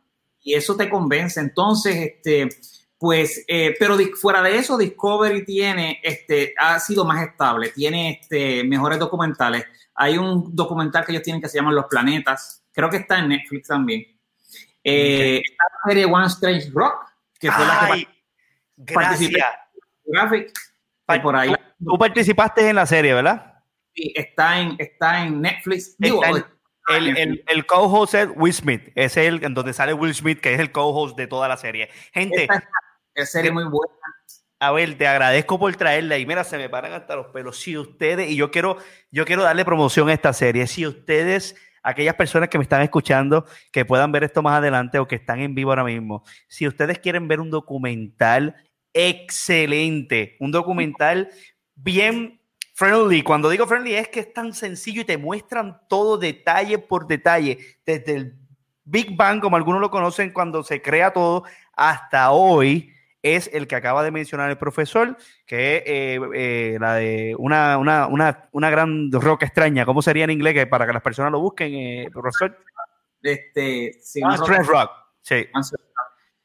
[0.43, 1.41] Y eso te convence.
[1.41, 2.49] Entonces, este,
[2.99, 8.63] pues, eh, pero fuera de eso, Discovery tiene, este, ha sido más estable, tiene este,
[8.63, 9.65] mejores documentales.
[9.97, 12.63] Hay un documental que ellos tienen que se llama Los Planetas.
[12.73, 14.16] Creo que está en Netflix también.
[14.89, 17.07] Eh, la serie One Strange Rock,
[17.41, 17.97] que fue la
[18.87, 19.39] que participé.
[19.39, 19.61] gracias.
[20.05, 20.53] Graphic,
[21.09, 21.55] que por ahí
[21.85, 23.55] Tú participaste en la serie, ¿verdad?
[23.95, 25.97] sí, está en, está en Netflix.
[25.99, 28.93] Digo, Está en- está El, el, el co-host es Will Smith.
[28.95, 31.89] Es el en donde sale Will Smith, que es el co-host de toda la serie.
[32.13, 32.63] Gente, Esta
[33.15, 33.93] es serie muy buena.
[34.61, 36.17] a ver, te agradezco por traerla.
[36.19, 37.59] Y mira, se me paran hasta los pelos.
[37.59, 38.77] Si ustedes, y yo quiero,
[39.11, 40.67] yo quiero darle promoción a esta serie.
[40.69, 41.57] Si ustedes,
[41.87, 45.41] aquellas personas que me están escuchando, que puedan ver esto más adelante o que están
[45.41, 48.57] en vivo ahora mismo, si ustedes quieren ver un documental
[48.93, 51.29] excelente, un documental
[51.77, 52.41] bien
[52.75, 53.23] friendly.
[53.23, 57.59] Cuando digo friendly es que es tan sencillo y te muestran todo detalle por detalle,
[57.85, 58.35] desde el
[58.83, 62.93] Big Bang, como algunos lo conocen, cuando se crea todo, hasta hoy
[63.23, 65.17] es el que acaba de mencionar el profesor,
[65.47, 69.85] que es eh, eh, la de una, una, una, una gran roca extraña.
[69.85, 70.55] ¿Cómo sería en inglés?
[70.55, 72.57] Que para que las personas lo busquen, eh, profesor.
[73.23, 74.91] Este, sí, Ah, Strange Rock.
[75.23, 75.47] Sí.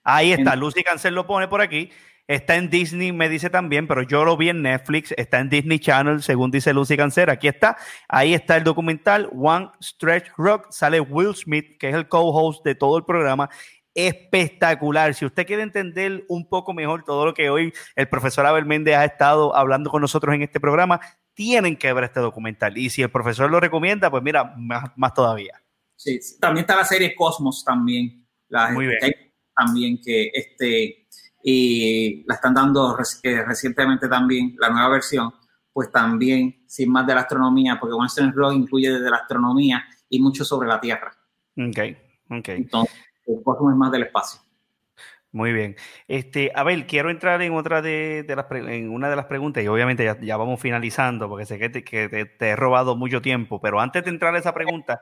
[0.04, 1.92] Ahí está, Lucy Cancel lo pone por aquí.
[2.28, 5.14] Está en Disney, me dice también, pero yo lo vi en Netflix.
[5.18, 7.30] Está en Disney Channel, según dice Lucy Cancel.
[7.30, 7.78] Aquí está.
[8.08, 10.68] Ahí está el documental One Stretch Rock.
[10.72, 13.50] Sale Will Smith, que es el co-host de todo el programa.
[13.94, 15.14] Espectacular.
[15.14, 18.96] Si usted quiere entender un poco mejor todo lo que hoy el profesor Abel Méndez
[18.96, 21.02] ha estado hablando con nosotros en este programa,
[21.34, 22.78] tienen que ver este documental.
[22.78, 25.62] Y si el profesor lo recomienda, pues mira, más, más todavía.
[25.96, 26.20] Sí.
[26.40, 28.28] También está la serie Cosmos también.
[28.50, 29.00] La, Muy bien.
[29.56, 31.08] También que este,
[31.44, 35.34] y la están dando reci- recientemente también, la nueva versión,
[35.74, 40.20] pues también sin más de la astronomía, porque Strange Rock incluye desde la astronomía y
[40.20, 41.12] mucho sobre la Tierra.
[41.58, 41.80] Ok,
[42.30, 42.50] ok.
[42.50, 42.96] Entonces,
[43.76, 44.42] más del espacio.
[45.34, 45.78] Muy bien.
[46.10, 49.68] Este, Abel, quiero entrar en otra de, de las en una de las preguntas y
[49.68, 53.22] obviamente ya, ya vamos finalizando porque sé que, te, que te- te he robado mucho
[53.22, 55.02] tiempo, pero antes de entrar a esa pregunta,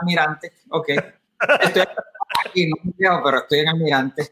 [0.00, 0.88] almirante, ok.
[1.62, 1.82] Estoy
[2.46, 4.22] aquí, no pero estoy en almirante.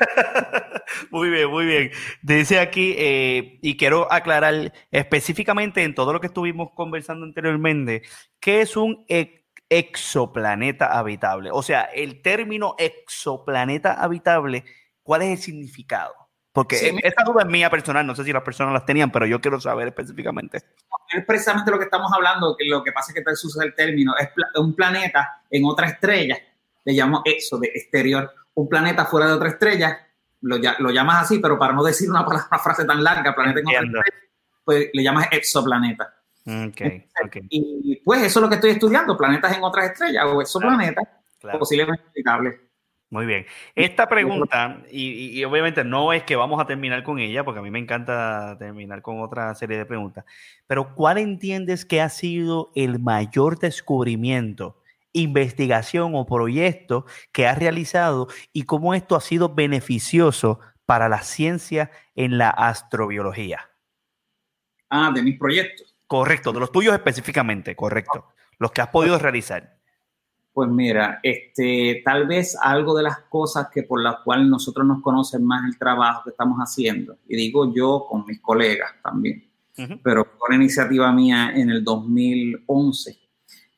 [1.10, 1.90] muy bien, muy bien.
[2.22, 8.02] Dice aquí, eh, y quiero aclarar específicamente en todo lo que estuvimos conversando anteriormente,
[8.40, 11.50] ¿qué es un e- exoplaneta habitable?
[11.52, 14.64] O sea, el término exoplaneta habitable,
[15.02, 16.14] ¿cuál es el significado?
[16.52, 19.10] Porque Sí, e- esa duda es mía personal, no sé si las personas las tenían,
[19.10, 20.58] pero yo quiero saber específicamente.
[21.12, 23.74] es precisamente lo que estamos hablando, que lo que pasa es que te usa el
[23.74, 26.38] término, es un planeta en otra estrella,
[26.84, 30.06] le llamo exo, de exterior, un planeta fuera de otra estrella,
[30.42, 33.34] lo, ya- lo llamas así, pero para no decir una, palabra- una frase tan larga,
[33.34, 33.98] planeta en otra Entiendo.
[34.00, 34.24] estrella,
[34.64, 36.13] pues le llamas exoplaneta.
[36.46, 36.80] Ok,
[37.24, 41.04] ok, Y pues eso es lo que estoy estudiando, planetas en otras estrellas o exoplanetas,
[41.40, 41.58] claro.
[41.58, 42.60] posiblemente habitables.
[43.10, 43.46] Muy bien.
[43.76, 47.62] Esta pregunta, y- y obviamente no es que vamos a terminar con ella, porque a
[47.62, 50.24] mí me encanta terminar con otra serie de preguntas,
[50.66, 58.26] pero ¿cuál entiendes que ha sido el mayor descubrimiento, investigación o proyecto que has realizado
[58.52, 63.70] y cómo esto ha sido beneficioso para la ciencia en la astrobiología?
[64.90, 65.93] Ah, de mis proyectos.
[66.18, 68.26] Correcto, de los tuyos específicamente, correcto.
[68.60, 69.78] Los que has podido realizar.
[70.52, 75.02] Pues mira, este, tal vez algo de las cosas que por las cuales nosotros nos
[75.02, 79.44] conocen más el trabajo que estamos haciendo, y digo yo con mis colegas también,
[80.04, 83.18] pero por iniciativa mía en el 2011,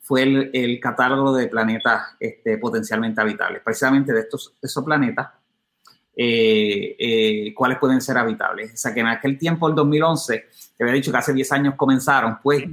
[0.03, 5.31] fue el, el catálogo de planetas este, potencialmente habitables, precisamente de estos, esos planetas,
[6.19, 8.73] eh, eh, cuáles pueden ser habitables.
[8.73, 11.75] O sea que en aquel tiempo, el 2011, te había dicho que hace 10 años
[11.77, 12.65] comenzaron, pues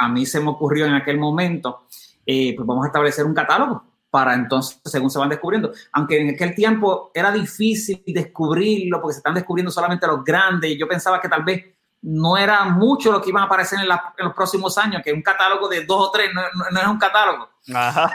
[0.00, 1.86] a mí se me ocurrió en aquel momento,
[2.26, 5.72] eh, pues vamos a establecer un catálogo para entonces, según se van descubriendo.
[5.92, 10.76] Aunque en aquel tiempo era difícil descubrirlo porque se están descubriendo solamente los grandes.
[10.76, 11.64] Yo pensaba que tal vez
[12.02, 15.68] no era mucho lo que iban a aparecer en, los próximos años, que un catálogo
[15.68, 16.42] de dos o tres no,
[16.72, 17.48] no, es un catálogo.
[17.72, 18.12] Ajá.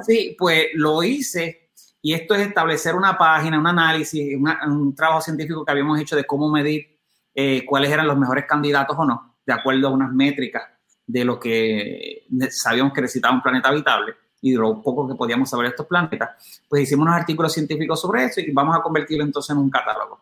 [0.00, 1.61] así, pues lo hice
[2.02, 6.24] y esto es establecer una página, un análisis, un trabajo científico que habíamos hecho de
[6.24, 6.98] cómo medir
[7.32, 10.64] eh, cuáles eran los mejores candidatos o no, de acuerdo a unas métricas
[11.06, 15.48] de lo que sabíamos que necesitaba un planeta habitable y de lo poco que podíamos
[15.48, 16.30] saber de estos planetas,
[16.68, 20.20] pues hicimos unos artículos científicos sobre eso y vamos a convertirlo entonces en un catálogo.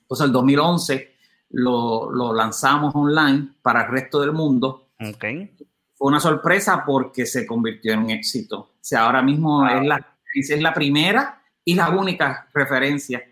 [0.00, 1.14] Entonces, el 2011
[1.50, 4.90] lo, lo lanzamos online para el resto del mundo.
[5.00, 5.52] Okay.
[5.96, 8.58] Fue una sorpresa porque se convirtió en un éxito.
[8.60, 13.22] O sea, ahora mismo es, la, es la primera y la única referencia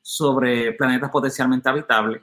[0.00, 2.22] sobre planetas potencialmente habitables.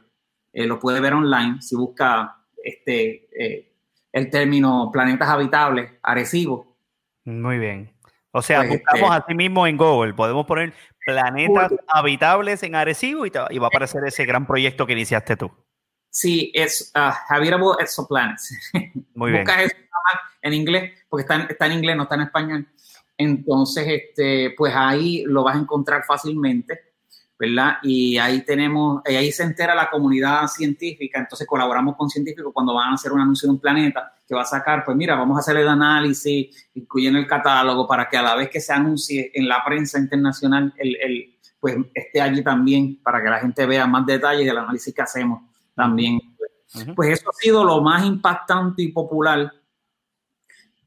[0.51, 3.73] Eh, lo puede ver online si busca este, eh,
[4.11, 6.77] el término planetas habitables, Arecibo.
[7.25, 7.91] Muy bien.
[8.31, 10.73] O sea, pues, buscamos este, así mismo en Google, podemos poner
[11.05, 15.51] planetas habitables en Arecibo y, y, va a aparecer ese gran proyecto que iniciaste tú.
[16.09, 18.55] Sí, es uh, Habitable Exoplanets.
[19.15, 19.43] Muy bien.
[19.43, 19.75] Busca eso
[20.43, 22.67] en inglés, porque está en, está en inglés, no está en español.
[23.17, 26.93] Entonces, este, pues ahí lo vas a encontrar fácilmente.
[27.37, 27.73] ¿verdad?
[27.83, 32.91] Y ahí tenemos, ahí se entera la comunidad científica, entonces colaboramos con científicos cuando van
[32.91, 35.39] a hacer un anuncio de un planeta que va a sacar, pues mira, vamos a
[35.41, 39.49] hacer el análisis, incluyendo el catálogo, para que a la vez que se anuncie en
[39.49, 44.05] la prensa internacional, el, el, pues esté allí también, para que la gente vea más
[44.05, 45.41] detalles del análisis que hacemos
[45.75, 46.19] también.
[46.95, 49.51] Pues eso ha sido lo más impactante y popular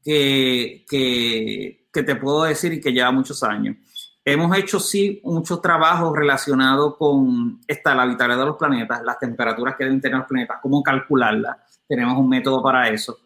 [0.03, 3.75] que, que, que te puedo decir y que lleva muchos años.
[4.23, 9.75] Hemos hecho, sí, muchos trabajos relacionados con esta, la habitabilidad de los planetas, las temperaturas
[9.75, 11.57] que deben tener los planetas, cómo calcularlas.
[11.87, 13.17] Tenemos un método para eso.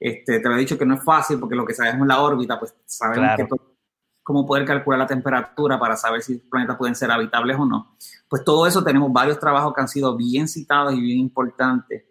[0.00, 2.20] Este, te lo he dicho que no es fácil porque lo que sabemos es la
[2.20, 3.60] órbita, pues sabemos
[4.24, 7.94] cómo poder calcular la temperatura para saber si los planetas pueden ser habitables o no.
[8.28, 12.02] Pues todo eso tenemos varios trabajos que han sido bien citados y bien importantes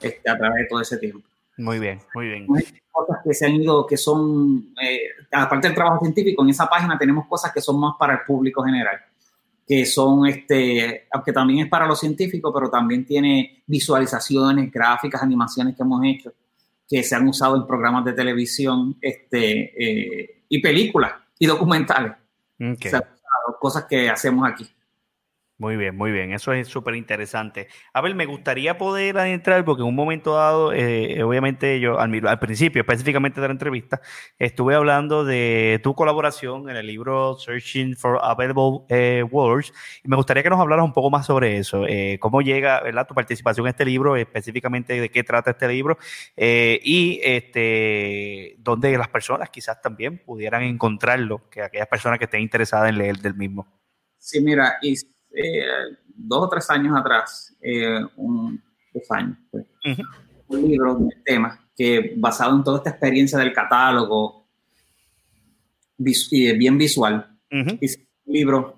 [0.00, 1.26] este, a través de todo ese tiempo.
[1.58, 2.46] Muy bien, muy bien.
[2.90, 5.00] Cosas que se han ido, que son, eh,
[5.32, 8.62] aparte del trabajo científico, en esa página tenemos cosas que son más para el público
[8.62, 8.96] general,
[9.66, 15.76] que son, este, aunque también es para los científicos, pero también tiene visualizaciones, gráficas, animaciones
[15.76, 16.32] que hemos hecho,
[16.88, 22.12] que se han usado en programas de televisión este, eh, y películas y documentales.
[23.60, 24.64] cosas que hacemos aquí.
[25.60, 26.32] Muy bien, muy bien.
[26.32, 27.66] Eso es súper interesante.
[27.92, 32.28] A ver, me gustaría poder entrar, porque en un momento dado, eh, obviamente yo al,
[32.28, 34.00] al, principio, específicamente de la entrevista,
[34.38, 39.72] estuve hablando de tu colaboración en el libro Searching for Available eh, Words.
[40.04, 41.84] Y me gustaría que nos hablaras un poco más sobre eso.
[41.88, 43.08] Eh, cómo llega ¿verdad?
[43.08, 45.98] tu participación en este libro, específicamente de qué trata este libro,
[46.36, 52.42] eh, y este, dónde las personas quizás también pudieran encontrarlo, que aquellas personas que estén
[52.42, 53.66] interesadas en leer del mismo.
[54.18, 54.94] Sí, mira, y
[55.32, 55.64] eh,
[56.06, 59.66] dos o tres años atrás, eh, un, dos años, pues,
[60.48, 64.46] un libro de tema que basado en toda esta experiencia del catálogo
[65.96, 67.38] bien visual,
[67.80, 68.76] hice un libro,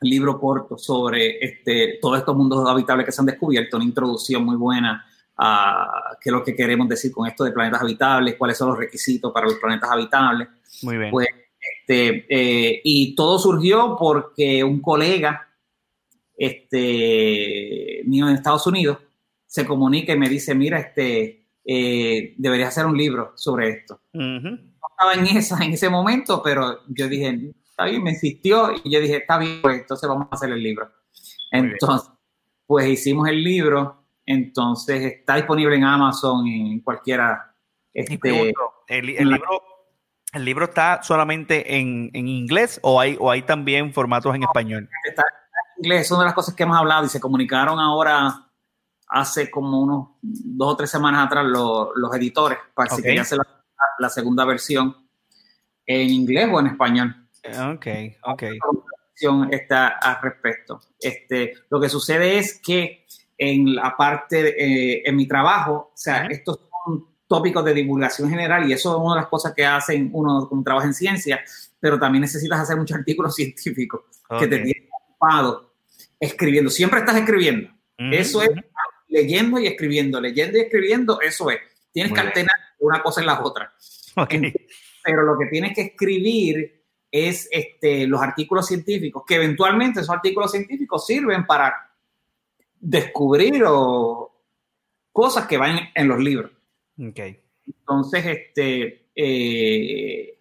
[0.00, 4.44] un libro corto sobre este, todos estos mundos habitables que se han descubierto, una introducción
[4.44, 5.04] muy buena
[5.38, 8.78] a qué es lo que queremos decir con esto de planetas habitables, cuáles son los
[8.78, 10.48] requisitos para los planetas habitables.
[10.82, 11.10] Muy bien.
[11.10, 11.28] Pues,
[11.58, 15.45] este, eh, y todo surgió porque un colega
[16.36, 18.98] este, mío en Estados Unidos,
[19.46, 24.00] se comunica y me dice, mira, este, eh, deberías hacer un libro sobre esto.
[24.12, 28.90] No estaba en, esa, en ese momento, pero yo dije, está bien, me insistió y
[28.90, 30.90] yo dije, está bien, pues entonces vamos a hacer el libro.
[31.50, 32.10] entonces,
[32.66, 37.54] pues hicimos el libro, entonces está disponible en Amazon, en cualquiera.
[37.94, 38.54] Este,
[38.88, 39.62] el, libro,
[40.32, 44.88] ¿El libro está solamente en, en, inglés o hay, o hay también formatos en español?
[45.08, 45.22] Está
[45.78, 48.46] inglés es una de las cosas que hemos hablado y se comunicaron ahora
[49.08, 52.96] hace como unos dos o tres semanas atrás los, los editores para okay.
[52.96, 53.46] si querían hacer la,
[53.98, 54.96] la, segunda versión
[55.86, 57.28] en inglés o en español.
[57.72, 57.86] Ok,
[58.24, 58.42] ok.
[59.50, 60.80] Está al respecto.
[61.00, 63.06] Este, lo que sucede es que
[63.38, 66.32] en la parte, eh, en mi trabajo, o sea, uh -huh.
[66.32, 70.10] estos son tópicos de divulgación general y eso es una de las cosas que hacen
[70.12, 71.40] uno cuando trabaja en ciencia,
[71.80, 74.40] pero también necesitas hacer muchos artículos científicos okay.
[74.40, 74.85] que te tienen
[75.26, 75.72] ocupado
[76.18, 76.70] escribiendo.
[76.70, 77.70] Siempre estás escribiendo.
[77.98, 78.50] Eso es
[79.08, 81.58] leyendo y escribiendo, leyendo y escribiendo, eso es.
[81.92, 83.72] Tienes Muy que alternar una cosa en la otra.
[84.16, 84.34] Ok.
[85.02, 90.50] Pero lo que tienes que escribir es este, los artículos científicos, que eventualmente esos artículos
[90.50, 91.74] científicos sirven para
[92.78, 94.42] descubrir o
[95.12, 96.50] cosas que van en los libros.
[96.98, 100.35] Entonces, este, eh,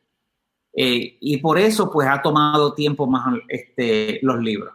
[0.75, 4.73] eh, y por eso, pues, ha tomado tiempo más este, los libros.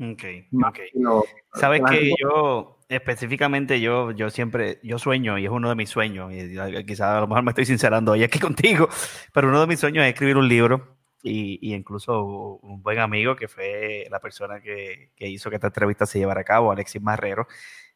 [0.00, 0.24] Ok.
[0.52, 0.76] Más ok.
[0.76, 1.24] que lo-
[1.54, 6.32] Sabes que yo, específicamente, yo, yo siempre, yo sueño, y es uno de mis sueños,
[6.32, 8.88] y quizás a lo mejor me estoy sincerando hoy aquí contigo,
[9.32, 13.36] pero uno de mis sueños es escribir un libro, y, y incluso un buen amigo
[13.36, 17.02] que fue la persona que, que hizo que esta entrevista se llevara a cabo, Alexis
[17.02, 17.46] Marrero,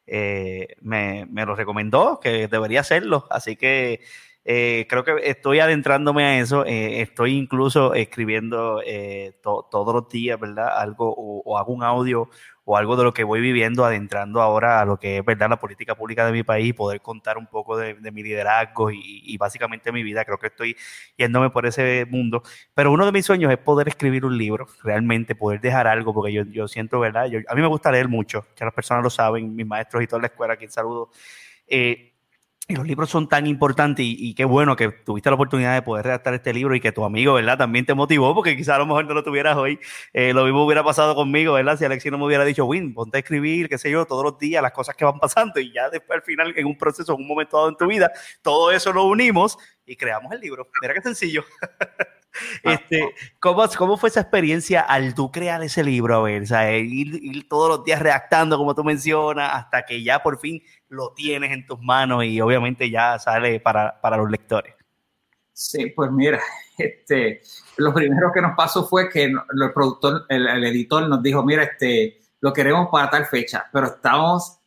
[0.05, 4.01] eh, me, me lo recomendó, que debería hacerlo, así que
[4.45, 10.07] eh, creo que estoy adentrándome a eso, eh, estoy incluso escribiendo eh, to- todos los
[10.09, 10.69] días, ¿verdad?
[10.77, 12.29] Algo, o, hago un audio
[12.63, 15.59] o algo de lo que voy viviendo, adentrando ahora a lo que es verdad la
[15.59, 19.91] política pública de mi país, poder contar un poco de, mi liderazgo y, y básicamente
[19.91, 20.25] mi vida.
[20.25, 20.75] Creo que estoy
[21.17, 22.41] yéndome por ese mundo.
[22.73, 26.33] Pero uno de mis sueños es poder escribir un libro, realmente poder dejar algo, porque
[26.33, 27.25] yo, yo siento, ¿verdad?
[27.47, 30.21] A mí me gusta leer mucho, que las personas lo saben, mis maestros y toda
[30.21, 31.09] la escuela, quien saludo.
[32.67, 35.83] Y los libros son tan importantes y, y qué bueno que tuviste la oportunidad de
[35.83, 37.59] poder redactar este libro y que tu amigo, ¿verdad?
[37.59, 39.79] También te motivó porque quizás a lo mejor no lo tuvieras hoy.
[40.13, 41.77] Eh, lo mismo hubiera pasado conmigo, ¿verdad?
[41.77, 44.39] Si Alexis no me hubiera dicho, Win, ponte a escribir, qué sé yo, todos los
[44.39, 47.21] días las cosas que van pasando y ya después al final en un proceso, en
[47.21, 48.11] un momento dado en tu vida,
[48.41, 50.67] todo eso lo unimos y creamos el libro.
[50.81, 51.43] Mira qué sencillo.
[52.63, 56.15] Este, ¿cómo, ¿Cómo fue esa experiencia al tú crear ese libro?
[56.15, 60.03] A ver, o sea, ir, ir todos los días redactando, como tú mencionas, hasta que
[60.03, 60.61] ya por fin
[60.95, 64.73] lo tienes en tus manos y obviamente ya sale para, para los lectores.
[65.53, 66.39] Sí, pues mira,
[66.77, 67.41] este,
[67.77, 69.37] lo primero que nos pasó fue que el
[69.73, 74.59] productor, el, el editor nos dijo, mira, este, lo queremos para tal fecha, pero estamos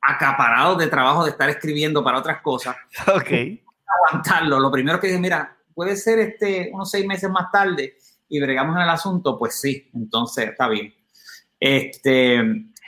[0.00, 2.76] acaparados de trabajo de estar escribiendo para otras cosas,
[3.14, 3.30] Ok.
[4.08, 4.60] aguantarlo.
[4.60, 7.96] Lo primero que dije, mira, puede ser este, unos seis meses más tarde
[8.28, 10.94] y bregamos en el asunto, pues sí, entonces está bien.
[11.58, 12.36] Este,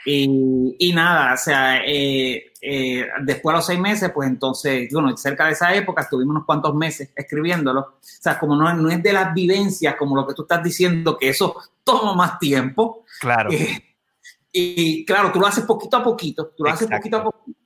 [0.09, 5.15] y, y nada, o sea, eh, eh, después de los seis meses, pues entonces, bueno,
[5.17, 7.81] cerca de esa época estuvimos unos cuantos meses escribiéndolo.
[7.81, 11.17] O sea, como no, no es de las vivencias, como lo que tú estás diciendo,
[11.17, 13.03] que eso toma más tiempo.
[13.19, 13.51] Claro.
[13.51, 13.83] Eh,
[14.51, 17.01] y claro, tú lo haces poquito a poquito, tú lo haces Exacto.
[17.01, 17.59] poquito a poquito.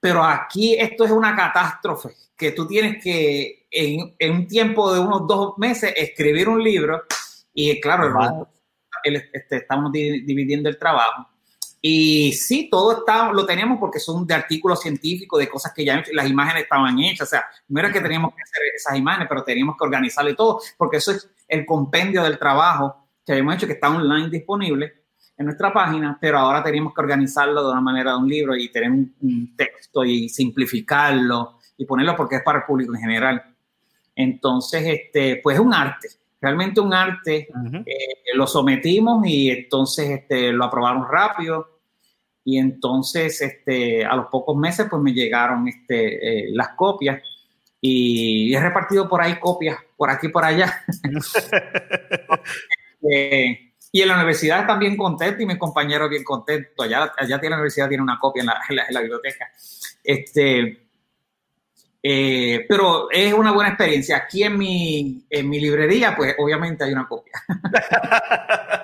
[0.00, 4.98] Pero aquí esto es una catástrofe, que tú tienes que en, en un tiempo de
[4.98, 7.02] unos dos meses escribir un libro
[7.54, 8.48] y claro, Wow.
[9.04, 11.28] el- este, estamos di- dividiendo el trabajo.
[11.86, 16.02] Y sí, todo está, lo teníamos porque son de artículos científicos, de cosas que ya
[16.14, 19.44] las imágenes estaban hechas, o sea, no era que teníamos que hacer esas imágenes, pero
[19.44, 23.66] teníamos que organizarlo y todo, porque eso es el compendio del trabajo que habíamos hecho,
[23.66, 24.94] que está online disponible
[25.36, 28.72] en nuestra página, pero ahora teníamos que organizarlo de una manera de un libro y
[28.72, 33.44] tener un, un texto y simplificarlo y ponerlo porque es para el público en general.
[34.16, 36.08] Entonces, este, pues es un arte,
[36.40, 37.48] realmente un arte.
[37.84, 41.73] Eh, lo sometimos y entonces este, lo aprobaron rápido.
[42.44, 47.22] Y entonces, este, a los pocos meses, pues me llegaron este, eh, las copias
[47.80, 50.84] y he repartido por ahí copias, por aquí por allá.
[53.06, 56.72] Eh, y en la universidad están bien contentos y mis compañeros bien contentos.
[56.86, 59.50] Allá, allá tiene la universidad tiene una copia en la, en la- en la biblioteca.
[60.02, 60.86] Este,
[62.02, 64.16] eh, pero es una buena experiencia.
[64.16, 67.34] Aquí en mi, en mi librería, pues obviamente hay una copia.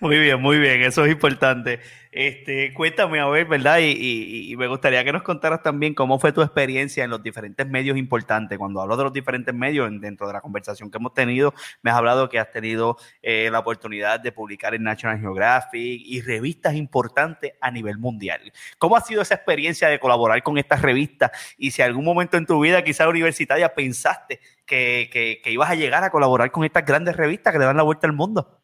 [0.00, 1.80] Muy bien, muy bien, eso es importante.
[2.12, 3.78] Este, cuéntame, a ver, ¿verdad?
[3.78, 7.66] Y, y- me gustaría que nos contaras también cómo fue tu experiencia en los diferentes
[7.68, 8.58] medios importantes.
[8.58, 11.90] Cuando hablo de los diferentes medios, en- dentro de la conversación que hemos tenido, me
[11.90, 16.74] has hablado que has tenido eh, la oportunidad de publicar en National Geographic y revistas
[16.74, 18.40] importantes a nivel mundial.
[18.78, 21.30] ¿Cómo ha sido esa experiencia de colaborar con estas revistas?
[21.58, 25.74] Y si algún momento en tu vida, quizá universitaria, pensaste que, que- que ibas a
[25.76, 28.59] llegar a colaborar con estas grandes revistas que te dan la vuelta al mundo.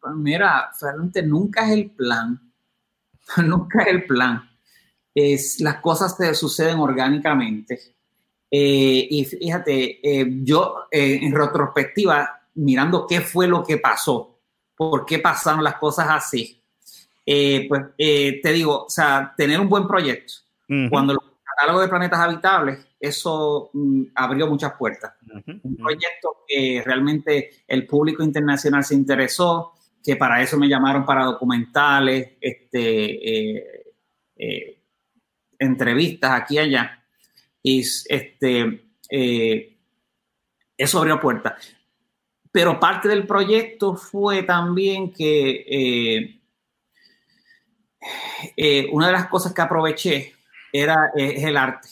[0.00, 2.52] Pues mira, realmente nunca es el plan.
[3.44, 4.48] nunca es el plan.
[5.14, 7.96] Es, las cosas te suceden orgánicamente.
[8.54, 14.38] Eh, y fíjate, eh, yo eh, en retrospectiva, mirando qué fue lo que pasó,
[14.76, 16.60] por qué pasaron las cosas así,
[17.24, 20.34] pues te digo, o sea, tener un buen proyecto.
[20.90, 21.18] Cuando el
[21.62, 25.12] catálogo de planetas habitables, eso mm, abrió muchas puertas
[25.62, 29.72] un proyecto que realmente el público internacional se interesó,
[30.02, 33.94] que para eso me llamaron para documentales, este, eh,
[34.36, 34.82] eh,
[35.58, 37.04] entrevistas aquí y allá.
[37.62, 39.78] Y este, eh,
[40.76, 41.74] eso abrió puertas.
[42.50, 46.40] Pero parte del proyecto fue también que
[48.92, 50.34] una de las cosas que aproveché
[50.72, 51.88] era es el arte.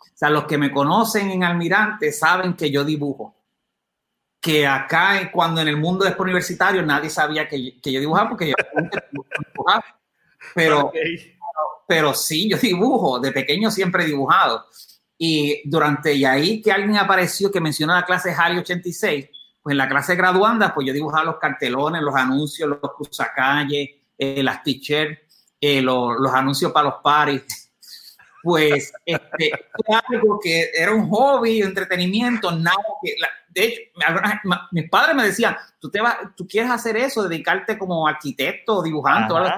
[0.00, 3.34] O sea, los que me conocen en Almirante saben que yo dibujo.
[4.40, 8.48] Que acá, cuando en el mundo después universitario, nadie sabía que, que yo dibujaba porque
[8.48, 8.54] yo
[9.54, 9.84] dibujaba.
[10.54, 10.94] Pero, Ok.
[11.86, 13.18] pero sí, yo dibujo.
[13.20, 14.64] De pequeño siempre he dibujado.
[15.16, 19.28] Y durante, y ahí que alguien apareció que mencionó la clase Halley 86,
[19.62, 24.42] pues en la clase graduanda, pues yo dibujaba los cartelones, los anuncios, los cruzacalles, eh,
[24.42, 25.18] las t-shirts,
[25.60, 27.42] eh, los, los anuncios para los paris.
[28.48, 29.50] Pues este,
[29.84, 33.14] fue algo que era un hobby, un entretenimiento, nada que.
[33.18, 33.80] la- de hecho,
[34.44, 38.82] ma- mis padres me decían: ¿tú, te vas, ¿tú quieres hacer eso, dedicarte como arquitecto,
[38.82, 39.32] dibujante?
[39.32, 39.48] o algo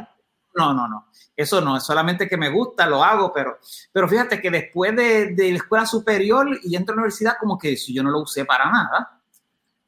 [0.55, 1.07] no, no, no.
[1.37, 3.59] Eso no, es solamente que me gusta, lo hago, pero,
[3.93, 7.57] pero fíjate que después de, de la escuela superior y entro a la universidad, como
[7.57, 9.20] que si yo no lo usé para nada.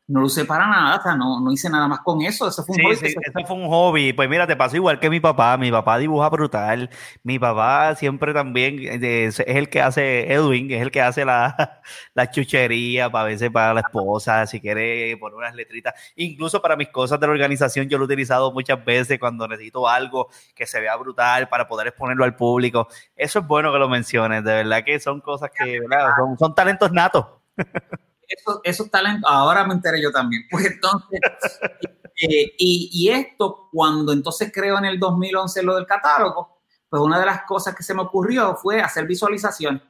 [0.08, 2.46] No lo usé para nada, o sea, no, no hice nada más con eso.
[2.48, 4.12] Eso fue un Sí, hobby sí, que se- eso fue un hobby.
[4.12, 5.56] Pues mira, te pasó igual que mi papá.
[5.56, 6.90] Mi papá dibuja brutal.
[7.22, 11.24] Mi papá siempre también eh, es es el que hace, Edwin, es el que hace
[11.24, 11.80] la,
[12.14, 15.94] la chuchería para veces para la esposa, si quiere poner unas letritas.
[16.16, 19.88] Incluso para mis cosas de la organización, yo lo he utilizado muchas veces cuando necesito
[19.88, 22.88] algo que se vea brutal para poder exponerlo al público.
[23.16, 26.10] Eso es bueno que lo menciones, de verdad que son cosas que ¿verdad?
[26.18, 27.24] Son, son talentos natos.
[28.36, 30.44] esos, esos talentos, ahora me enteré yo también.
[30.50, 31.20] Pues entonces,
[32.22, 37.18] eh, y, y esto, cuando entonces creo en el 2011 lo del catálogo, pues una
[37.18, 39.82] de las cosas que se me ocurrió fue hacer visualización.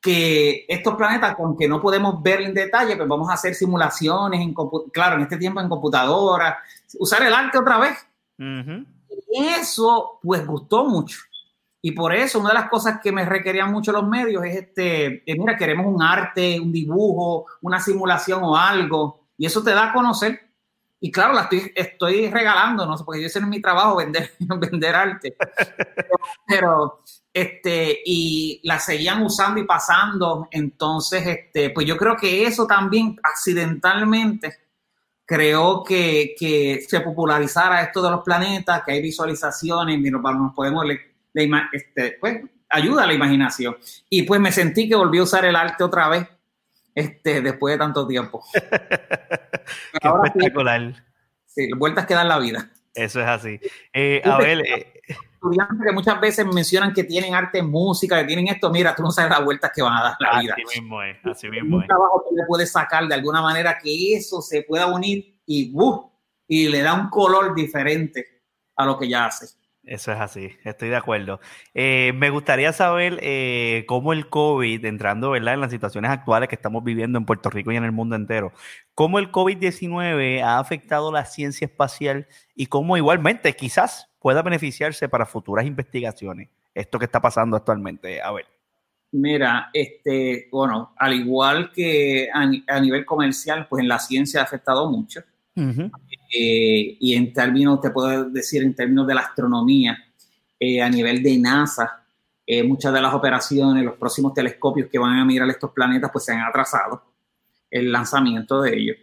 [0.00, 4.54] Que estos planetas, aunque no podemos ver en detalle, pues vamos a hacer simulaciones, en
[4.92, 6.62] claro, en este tiempo en computadora,
[7.00, 8.06] usar el arte otra vez.
[8.38, 8.86] Ujú.
[9.32, 11.18] Y eso, pues, gustó mucho.
[11.86, 15.22] Y por eso, una de las cosas que me requerían mucho los medios es este,
[15.26, 19.26] mira, queremos un arte, un dibujo, una simulación o algo.
[19.36, 20.40] Y eso te da a conocer.
[20.98, 24.32] Y claro, la estoy, estoy regalando, no sé, porque yo ese no mi trabajo, vender,
[24.38, 25.36] vender arte.
[26.46, 30.48] Pero, este, y la seguían usando y pasando.
[30.52, 34.56] Entonces, este, pues yo creo que eso también accidentalmente
[35.26, 40.86] creó que, que se popularizara esto de los planetas, que hay visualizaciones, mira, nos podemos,
[40.86, 43.76] le, ima- este, pues, ayuda a la imaginación.
[44.08, 46.28] Y pues me sentí que volví a usar el arte otra vez,
[46.94, 48.44] este, después de tanto tiempo.
[48.52, 50.94] Qué Ahora sí, espectacular.
[51.46, 52.70] sí, vueltas que dan la vida.
[52.94, 53.58] Eso es así.
[53.92, 54.92] Eh, a ver, eh,
[55.44, 59.02] Estudiantes que muchas veces mencionan que tienen arte en música, que tienen esto, mira, tú
[59.02, 60.54] no sabes las vueltas que van a dar la vida.
[60.54, 61.88] así mismo es, así mismo un es.
[61.88, 66.06] trabajo que le puedes sacar de alguna manera que eso se pueda unir y, ¡buf!
[66.48, 68.42] y le da un color diferente
[68.76, 69.48] a lo que ya hace.
[69.86, 71.40] Eso es así, estoy de acuerdo.
[71.74, 75.52] Eh, me gustaría saber eh, cómo el COVID, entrando ¿verdad?
[75.54, 78.52] en las situaciones actuales que estamos viviendo en Puerto Rico y en el mundo entero,
[78.94, 85.26] cómo el COVID-19 ha afectado la ciencia espacial y cómo igualmente quizás pueda beneficiarse para
[85.26, 86.48] futuras investigaciones.
[86.74, 88.22] Esto que está pasando actualmente.
[88.22, 88.46] A ver.
[89.12, 94.40] Mira, este, bueno, al igual que a, ni- a nivel comercial, pues en la ciencia
[94.40, 95.20] ha afectado mucho.
[95.56, 95.88] Ujú.
[96.36, 99.96] Eh, y en términos, te puedo decir, en términos de la astronomía,
[100.58, 102.04] eh, a nivel de NASA,
[102.46, 106.24] eh, muchas de las operaciones, los próximos telescopios que van a mirar estos planetas, pues
[106.24, 107.02] se han atrasado
[107.70, 108.96] el lanzamiento de ellos.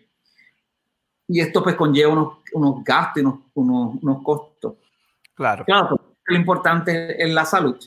[1.27, 4.73] Y esto pues conlleva unos, unos gastos y unos, unos, unos costos.
[5.33, 5.63] Claro.
[5.63, 7.77] Claro, pues, lo importante es la salud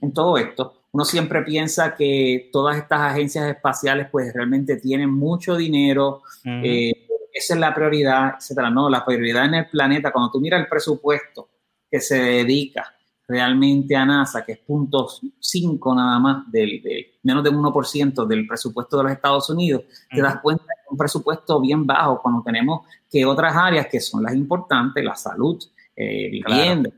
[0.00, 0.84] en todo esto.
[0.92, 6.60] Uno siempre piensa que todas estas agencias espaciales pues realmente tienen mucho dinero, Ujú.
[6.62, 7.03] eh,
[7.34, 8.70] esa es la prioridad, etcétera.
[8.70, 11.48] No, la prioridad en el planeta, cuando tú miras el presupuesto
[11.90, 12.94] que se dedica
[13.26, 15.08] realmente a NASA, que es punto
[15.40, 19.82] 5 nada más, del, del- menos de un 1% del presupuesto de los Estados Unidos,
[20.10, 23.98] te das cuenta que es un presupuesto bien bajo cuando tenemos que otras áreas que
[24.00, 25.58] son las importantes, la salud,
[25.96, 26.90] eh, vivienda,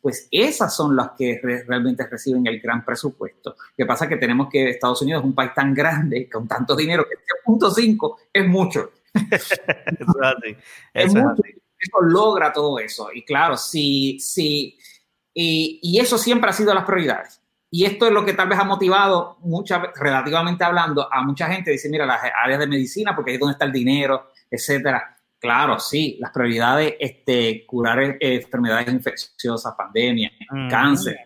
[0.00, 3.50] pues esas son las que re- realmente reciben el gran presupuesto.
[3.50, 6.46] Lo que pasa es que tenemos que Estados Unidos es un país tan grande, con
[6.48, 7.16] tanto dinero, que
[7.46, 8.90] 3.5 es mucho.
[9.30, 10.56] Eso es así.
[10.92, 11.42] Es Eso es mucho.
[11.42, 11.54] así.
[11.78, 13.08] Eso logra todo eso.
[13.12, 14.78] Y claro, sí, sí.
[15.34, 17.42] Y, y eso siempre ha sido las prioridades.
[17.70, 21.72] Y esto es lo que tal vez ha motivado, mucha, relativamente hablando, a mucha gente.
[21.72, 25.14] Dice, mira, las áreas de medicina, porque ahí es donde está el dinero, etcétera.
[25.38, 30.68] Claro, sí, las prioridades, este, curar eh, enfermedades infecciosas, pandemias, Ujú.
[30.70, 31.18] cáncer.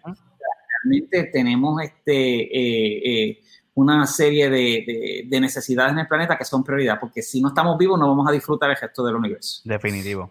[0.82, 3.40] Realmente tenemos este, eh, eh,
[3.78, 4.56] una serie de,
[4.86, 8.08] de- de necesidades en el planeta que son prioridad, porque si no estamos vivos no
[8.08, 9.60] vamos a disfrutar el resto del universo.
[9.64, 10.30] Definitivo.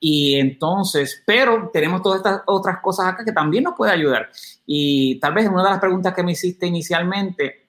[0.00, 4.28] Y entonces, pero tenemos todas estas otras cosas acá que también nos puede ayudar.
[4.66, 7.68] Y tal vez una de las preguntas que me hiciste inicialmente,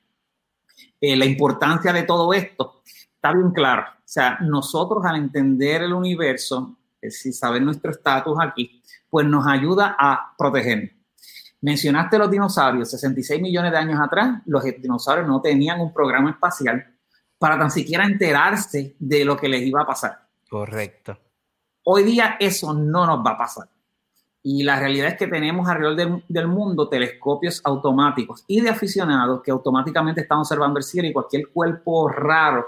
[0.99, 3.83] eh, la importancia de todo esto, está bien claro.
[3.83, 9.95] O sea, nosotros al entender el universo, si saber nuestro estatus aquí, pues nos ayuda
[9.97, 10.91] a protegernos.
[11.61, 16.85] Mencionaste los dinosaurios, 66 millones de años atrás, los dinosaurios no tenían un programa espacial
[17.37, 20.27] para tan siquiera enterarse de lo que les iba a pasar.
[20.49, 21.17] Correcto.
[21.83, 23.69] Hoy día eso no nos va a pasar.
[24.43, 29.41] Y la realidad es que tenemos alrededor del, del mundo telescopios automáticos y de aficionados
[29.41, 32.67] que automáticamente están observando el cielo y cualquier cuerpo raro,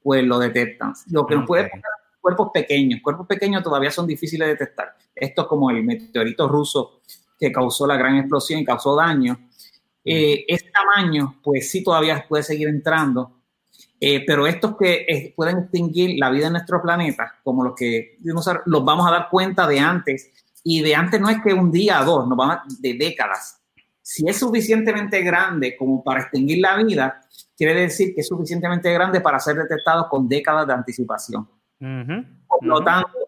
[0.00, 0.92] pues lo detectan.
[1.10, 1.82] Lo que nos puede pasar
[2.26, 3.00] cuerpos pequeños.
[3.04, 4.96] Cuerpos pequeños todavía son difíciles de detectar.
[5.14, 7.02] Esto es como el meteorito ruso
[7.38, 9.38] que causó la gran explosión y causó daño.
[10.04, 13.32] Eh, ese tamaño, pues sí, todavía puede seguir entrando.
[13.98, 18.18] Eh, pero estos que eh, pueden extinguir la vida en nuestro planeta, como los que
[18.22, 20.30] los vamos a dar cuenta de antes
[20.62, 23.60] y de antes no es que un día o dos, nos van de décadas.
[24.02, 27.22] Si es suficientemente grande como para extinguir la vida,
[27.56, 31.48] quiere decir que es suficientemente grande para ser detectado con décadas de anticipación.
[31.78, 33.25] Por lo tanto,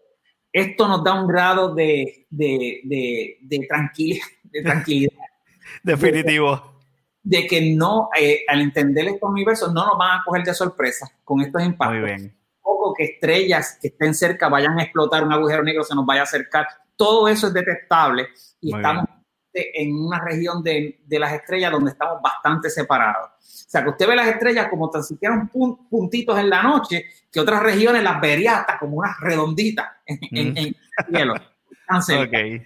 [0.51, 4.25] esto nos da un grado de, de, de, de tranquilidad.
[5.83, 6.79] Definitivo.
[7.21, 11.07] De, que no, eh, al entender estos universos, no nos van a coger de sorpresa
[11.23, 11.99] con estos impactos.
[11.99, 12.35] Muy bien.
[12.61, 16.21] Poco que estrellas que estén cerca vayan a explotar, un agujero negro se nos vaya
[16.21, 16.67] a acercar
[16.99, 18.27] todo eso es detectable
[18.59, 19.05] y estamos
[19.53, 23.29] en una región de, de, las estrellas donde estamos bastante separados.
[23.29, 27.05] O sea, que usted ve las estrellas como tan siquiera un puntitos en la noche,
[27.31, 30.75] que otras regiones las vería hasta como unas redonditas en, en, el
[31.09, 31.35] cielo.
[31.91, 32.61] Okay.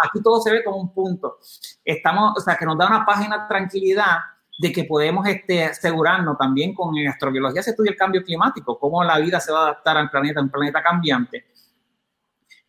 [0.00, 1.38] Aquí todo se ve como un punto.
[1.84, 4.18] Estamos, o sea, que nos da una página de tranquilidad
[4.60, 9.18] de que podemos este, asegurarnos también con astrobiología se estudia el cambio climático, cómo la
[9.18, 11.46] vida se va a adaptar al planeta, un planeta cambiante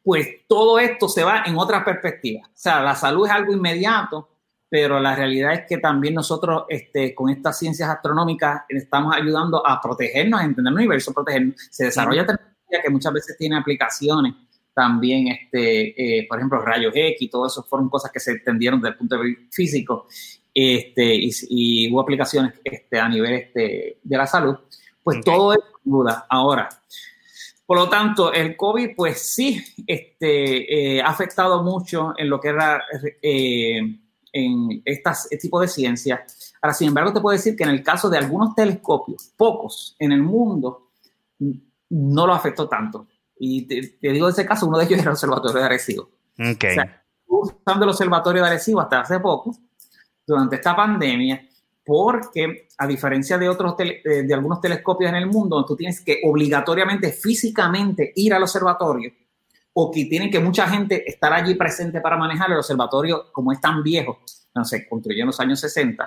[0.03, 2.47] pues todo esto se va en otra perspectiva.
[2.47, 4.29] O sea, la salud es algo inmediato,
[4.69, 9.79] pero la realidad es que también nosotros este, con estas ciencias astronómicas estamos ayudando a
[9.81, 11.55] protegernos, a entender el universo, protegernos.
[11.69, 14.33] Se desarrolla tecnología que muchas veces tiene aplicaciones
[14.73, 18.93] también, este, eh, por ejemplo, rayos X, todo eso fueron cosas que se entendieron desde
[18.93, 20.07] el punto de vista físico
[20.53, 21.19] este,
[21.49, 24.55] y, hubo aplicaciones este, a nivel este, de la salud.
[25.03, 26.25] Pues todo eso ayuda.
[26.29, 26.69] Ahora,
[27.71, 32.49] por lo tanto, el COVID, pues sí, este, eh, ha afectado mucho en lo que
[32.49, 32.83] era
[33.21, 33.79] eh,
[34.33, 36.25] en este tipo de ciencia.
[36.61, 40.11] Ahora, sin embargo, te puedo decir que en el caso de algunos telescopios, pocos en
[40.11, 40.89] el mundo,
[41.91, 43.07] no lo afectó tanto.
[43.39, 46.09] Y te, digo ese caso, uno de ellos era el Observatorio de Arecibo.
[46.37, 46.71] Okay.
[46.71, 49.55] O sea, usando el Observatorio de Arecibo hasta hace poco,
[50.27, 51.41] durante esta pandemia,
[51.91, 56.21] porque a diferencia de otros eh, de algunos telescopios en el mundo, tú tienes que
[56.23, 59.11] obligatoriamente físicamente ir al observatorio
[59.73, 63.59] o que tienen que mucha gente estar allí presente para manejar el observatorio, como es
[63.59, 64.19] tan viejo,
[64.55, 66.01] no sé, construyó en los años 60,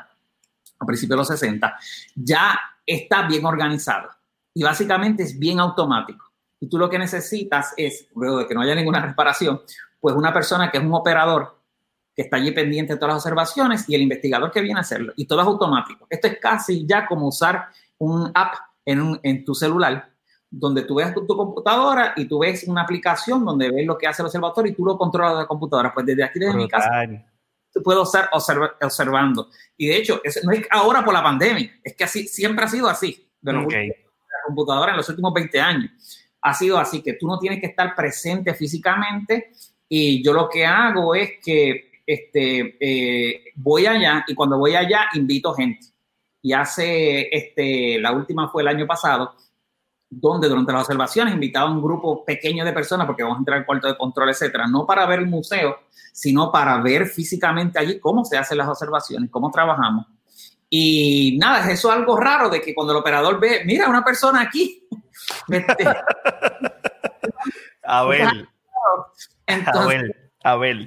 [0.79, 1.77] a principios de los 60,
[2.15, 4.09] ya está bien organizado
[4.55, 6.25] y básicamente es bien automático.
[6.61, 9.61] Y tú lo que necesitas es, luego de que no haya ninguna reparación,
[10.01, 11.59] pues una persona que es un operador
[12.15, 15.13] que está allí pendiente de todas las observaciones y el investigador que viene a hacerlo.
[15.17, 16.07] Y todo es automático.
[16.09, 17.67] Esto es casi ya como usar
[17.99, 18.55] un app
[18.85, 20.13] en, en tu celular,
[20.51, 24.23] donde tú ves tu, computadora y tú ves una aplicación donde ves lo que hace
[24.23, 25.93] el observatorio y tú lo controlas de la computadora.
[25.93, 26.89] Pues desde aquí, desde mi casa,
[27.73, 28.31] tú puedes estar
[28.81, 29.49] observando.
[29.77, 32.89] Y de hecho, no es ahora por la pandemia, es que así siempre ha sido
[32.89, 33.29] así.
[33.41, 35.91] De, la computadora en los últimos 20 años.
[36.41, 39.53] Ha sido así, que tú no tienes que estar presente físicamente
[39.89, 45.07] y yo lo que hago es que este, eh, voy allá y cuando voy allá
[45.15, 45.87] invito gente.
[46.43, 49.35] Y hace, este, la última fue el año pasado,
[50.11, 53.59] donde durante las observaciones invitaba a un grupo pequeño de personas, porque vamos a entrar
[53.59, 55.79] al cuarto de control, etcétera, no para ver el museo,
[56.13, 60.07] sino para ver físicamente allí cómo se hacen las observaciones, cómo trabajamos.
[60.69, 64.41] Y nada, eso es algo raro de que cuando el operador ve, mira, una persona
[64.43, 64.87] aquí.
[65.49, 65.85] Este,
[67.85, 68.29] a ver.
[69.47, 70.24] Entonces, a ver,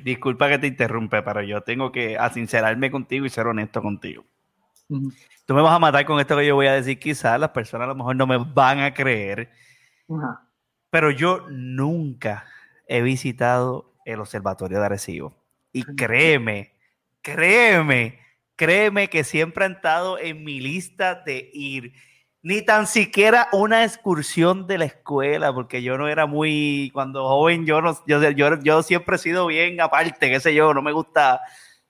[0.04, 4.26] disculpa que te interrumpe, pero yo tengo que sincerarme contigo y ser honesto contigo.
[4.88, 7.86] Tú me vas a matar con esto que yo voy a decir, quizás las personas
[7.86, 9.50] a lo mejor no me van a creer,
[10.90, 12.46] pero yo nunca
[12.88, 15.36] he visitado el Observatorio de Arecibo.
[15.74, 16.74] Y créeme,
[17.22, 18.20] créeme,
[18.56, 21.94] créeme que siempre han estado en mi lista de ir
[22.42, 27.66] ni tan siquiera una excursión de la escuela, porque yo no era muy, cuando joven,
[27.66, 31.42] yo no, yo, yo, siempre he sido bien aparte, qué sé yo, no me gusta,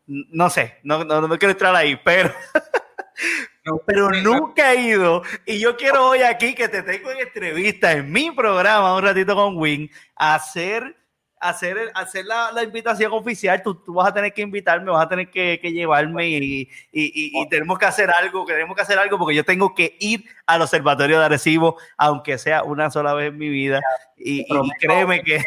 [0.06, 2.34] no sé, no, no, quiero entrar ahí, pero,
[3.86, 8.12] pero nunca he ido, y yo quiero hoy aquí que te tengo en entrevista en
[8.12, 10.97] mi programa, un ratito con Win, hacer
[11.40, 15.10] hacer, hacer la, la invitación oficial, tú, tú, vas a tener que invitarme, vas a
[15.10, 16.62] tener que, que llevarme y,
[16.92, 20.26] y, y, tenemos que hacer algo, tenemos que hacer algo porque yo tengo que ir
[20.46, 23.82] al Observatorio de Arecibo, aunque sea una sola vez en mi vida.
[24.18, 24.46] Y,
[24.80, 25.44] créeme que...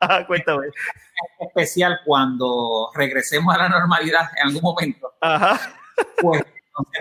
[0.00, 0.68] Ajá, cuéntame.
[1.40, 5.12] especial cuando regresemos a la normalidad en algún momento.
[5.20, 5.60] Ajá.
[6.20, 6.42] Pues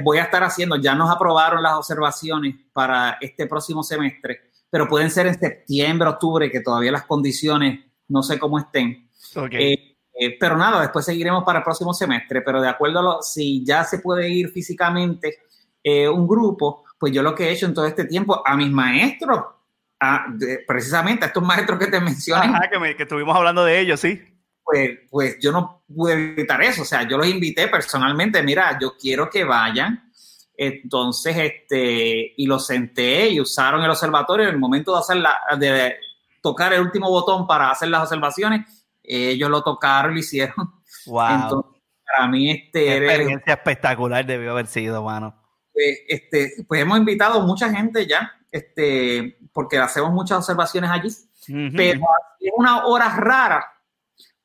[0.03, 5.11] voy a estar haciendo, ya nos aprobaron las observaciones para este próximo semestre, pero pueden
[5.11, 9.07] ser en septiembre, octubre, que todavía las condiciones no sé cómo estén.
[9.35, 9.53] Ok.
[9.53, 13.21] Eh, eh, pero nada, después seguiremos para el próximo semestre, pero de acuerdo a lo,
[13.21, 15.37] si ya se puede ir físicamente
[15.83, 18.71] eh, un grupo, pues yo lo que he hecho en todo este tiempo a mis
[18.71, 19.41] maestros,
[19.99, 23.63] a- de- precisamente a estos maestros que te mencioné, Ajá, que, me- que estuvimos hablando
[23.63, 24.19] de ellos, sí.
[24.63, 26.81] pues, pues yo no pude evitar eso.
[26.81, 30.11] O sea, yo los invité personalmente, mira, yo quiero que vayan.
[30.55, 34.47] Entonces, este, y los senté y usaron el observatorio.
[34.47, 35.95] En el momento de hacer la, de
[36.41, 40.55] tocar el último botón para hacer las observaciones, ellos lo tocaron y lo hicieron.
[41.07, 41.27] Wow.
[41.43, 45.35] Entonces, para mí, Qué este, era- experiencia espectacular debió haber sido, mano.
[45.73, 51.07] pues, este, pues hemos invitado mucha gente ya, este, porque hacemos muchas observaciones allí.
[51.09, 51.75] Ujú.
[51.75, 51.99] Pero
[52.39, 53.65] si es una hora rara,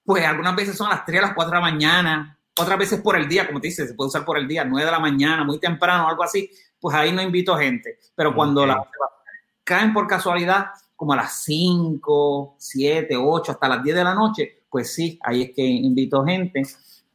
[0.05, 3.01] pues algunas veces son a las 3, a las 4 de la mañana, otras veces
[3.01, 4.99] por el día, como te dice, se puede usar por el día, 9 de la
[4.99, 7.99] mañana, muy temprano, algo así, pues ahí no invito gente.
[8.15, 8.79] Pero cuando las
[9.65, 10.67] caen por casualidad,
[10.97, 15.43] como a las 5, 7, 8, hasta las 10 de la noche, pues sí, ahí
[15.43, 16.63] es que invito gente.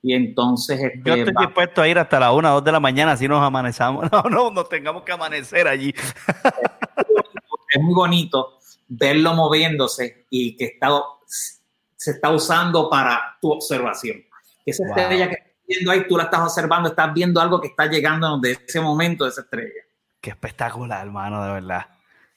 [0.02, 2.72] Y entonces, este, Yo estoy va- dispuesto a ir hasta la 1 o 2 de
[2.74, 4.06] la mañana si nos amanezamos.
[4.12, 5.94] No, no, nos tengamos que amanecer allí.
[7.70, 10.90] es muy bonito verlo moviéndose y que está,
[11.96, 14.18] se está usando para tu observación.
[14.66, 14.98] Esa Wow.
[14.98, 18.38] estrella que estás viendo ahí, tú la estás observando, estás viendo algo que está llegando
[18.40, 19.82] de ese momento de esa estrella.
[20.22, 21.86] Qué espectacular, hermano, de verdad.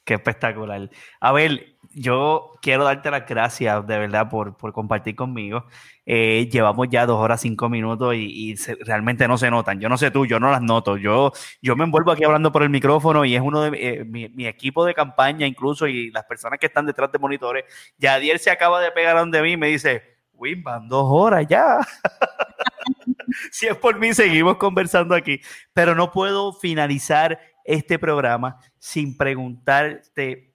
[0.05, 0.89] Qué espectacular.
[1.21, 5.67] A ver, yo quiero darte las gracias, de verdad, por, por compartir conmigo.
[6.05, 9.81] Eh, llevamos ya dos horas, cinco minutos y, y se- realmente no se notan.
[9.81, 10.97] Yo no sé tú, yo no las noto.
[10.97, 14.29] Yo, yo me envuelvo aquí hablando por el micrófono y es uno de eh, mi,
[14.29, 17.65] mi equipo de campaña, incluso, y las personas que están detrás de monitores.
[17.99, 21.79] Yadier se acaba de pegar donde mí y me dice, Wim, van dos horas ya.
[23.51, 25.41] si es por mí, seguimos conversando aquí.
[25.73, 30.55] Pero no puedo finalizar este programa sin preguntarte,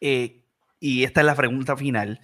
[0.00, 0.44] eh,
[0.80, 2.20] y esta es la pregunta final,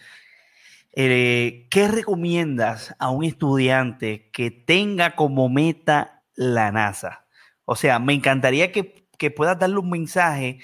[0.93, 7.27] eh, ¿qué recomiendas a un estudiante que tenga como meta la NASA?
[7.65, 10.59] O sea, me encantaría que, que puedas darle un mensaje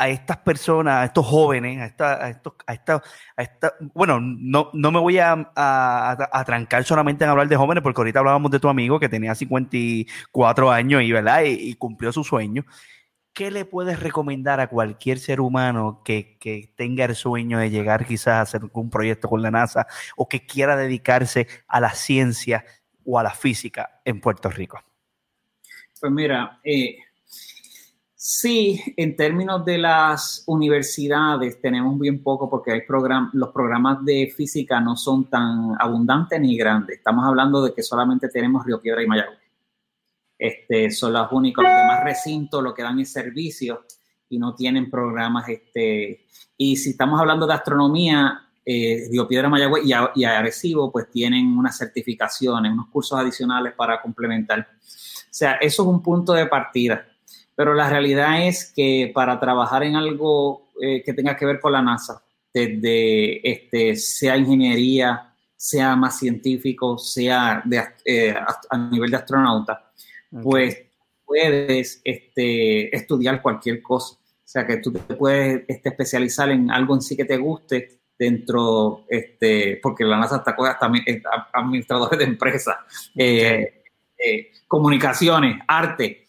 [0.00, 3.02] a estas personas, a estos jóvenes, a, esta, a estos, a esta,
[3.36, 7.82] a esta, bueno, no, no me voy a, a, trancar solamente en hablar de jóvenes,
[7.82, 11.42] porque ahorita hablábamos de tu amigo que tenía 54 años y, ¿verdad?
[11.44, 12.64] y, y cumplió su sueño.
[13.34, 18.06] ¿Qué le puedes recomendar a cualquier ser humano que, que tenga el sueño de llegar
[18.06, 19.86] quizás a hacer un proyecto con la NASA
[20.16, 22.64] o que quiera dedicarse a la ciencia
[23.04, 24.82] o a la física en Puerto Rico?
[26.00, 26.96] Pues mira, eh,
[28.22, 34.30] sí, en términos de las universidades tenemos bien poco porque hay program los programas de
[34.36, 36.98] física no son tan abundantes ni grandes.
[36.98, 39.38] Estamos hablando de que solamente tenemos Río Piedra y Mayagüez.
[40.38, 43.86] Este, son los únicos, los demás recintos lo que dan es servicio
[44.28, 45.48] y no tienen programas.
[45.48, 46.26] Este,
[46.58, 51.56] y si estamos hablando de astronomía, eh, Río Piedra, Mayagüez y, y Arecibo, pues tienen
[51.56, 54.60] unas certificaciones, unos cursos adicionales para complementar.
[54.60, 57.06] O sea, eso es un punto de partida.
[57.60, 61.72] Pero la realidad es que para trabajar en algo eh, que tenga que ver con
[61.72, 62.22] la NASA,
[62.54, 68.34] desde este, sea ingeniería, sea más científico, sea de, eh,
[68.70, 69.92] a nivel de astronauta,
[70.42, 70.84] pues
[71.22, 74.14] puedes este, estudiar cualquier cosa.
[74.14, 78.00] O sea, que tú te puedes este, especializar en algo en sí que te guste
[78.18, 81.22] dentro, este, porque la NASA está hasta eh,
[81.52, 82.76] administradores de empresas,
[83.14, 83.82] eh,
[84.16, 86.19] eh, comunicaciones, arte,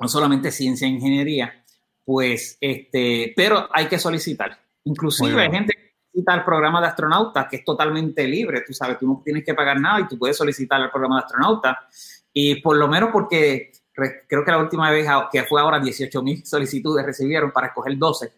[0.00, 1.64] no solamente ciencia e ingeniería,
[2.04, 4.58] pues, este, pero hay que solicitar.
[4.84, 8.98] Inclusive hay gente que solicita el programa de astronauta, que es totalmente libre, tú sabes,
[8.98, 11.86] tú no tienes que pagar nada y tú puedes solicitar el programa de astronauta.
[12.32, 15.80] Y por lo menos porque re- creo que la última vez a- que fue ahora
[15.80, 18.32] 18 mil solicitudes recibieron para escoger 12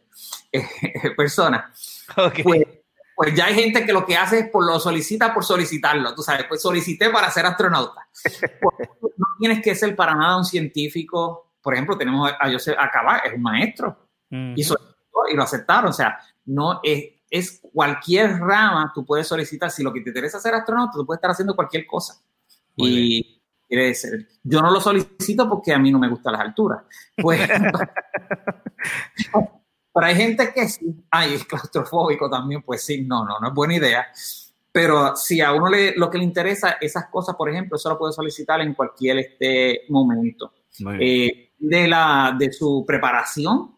[0.53, 0.63] eh,
[1.17, 2.05] personas.
[2.17, 2.41] Ok.
[2.43, 2.63] Pues,
[3.15, 6.23] pues ya hay gente que lo que hace es por lo solicita por solicitarlo, tú
[6.23, 8.09] sabes, pues solicité para ser astronauta.
[8.61, 8.89] Pues,
[9.19, 11.50] no tienes que ser para nada un científico.
[11.63, 15.91] Por ejemplo, tenemos a Joseph Acabá, es un maestro y solicitó y lo aceptaron.
[15.91, 19.71] O sea, no es, es cualquier rama, tú puedes solicitar.
[19.71, 22.15] Si lo que te interesa es ser astronauta, tú puedes estar haciendo cualquier cosa.
[22.77, 26.43] Muy y quiere decir, yo no lo solicito porque a mí no me gustan las
[26.43, 26.83] alturas.
[27.17, 27.49] Pues,
[29.95, 33.55] pero hay gente que sí, ay, es claustrofóbico también, pues sí, no, no, no es
[33.55, 34.07] buena idea.
[34.73, 37.99] Pero si a uno le, lo que le interesa, esas cosas, por ejemplo, eso lo
[37.99, 40.53] puede solicitar en cualquier este momento.
[41.01, 43.77] Eh, de, la, de su preparación,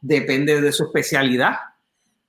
[0.00, 1.56] depende de su especialidad,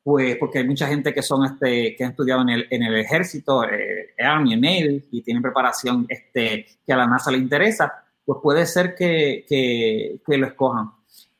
[0.04, 2.96] pues porque hay mucha gente que son este, que han estudiado en el, en el
[2.96, 7.94] ejército, eh, Army, Navy, y tienen preparación este, que a la NASA le interesa,
[8.26, 10.92] pues puede ser que, que, lo escojan.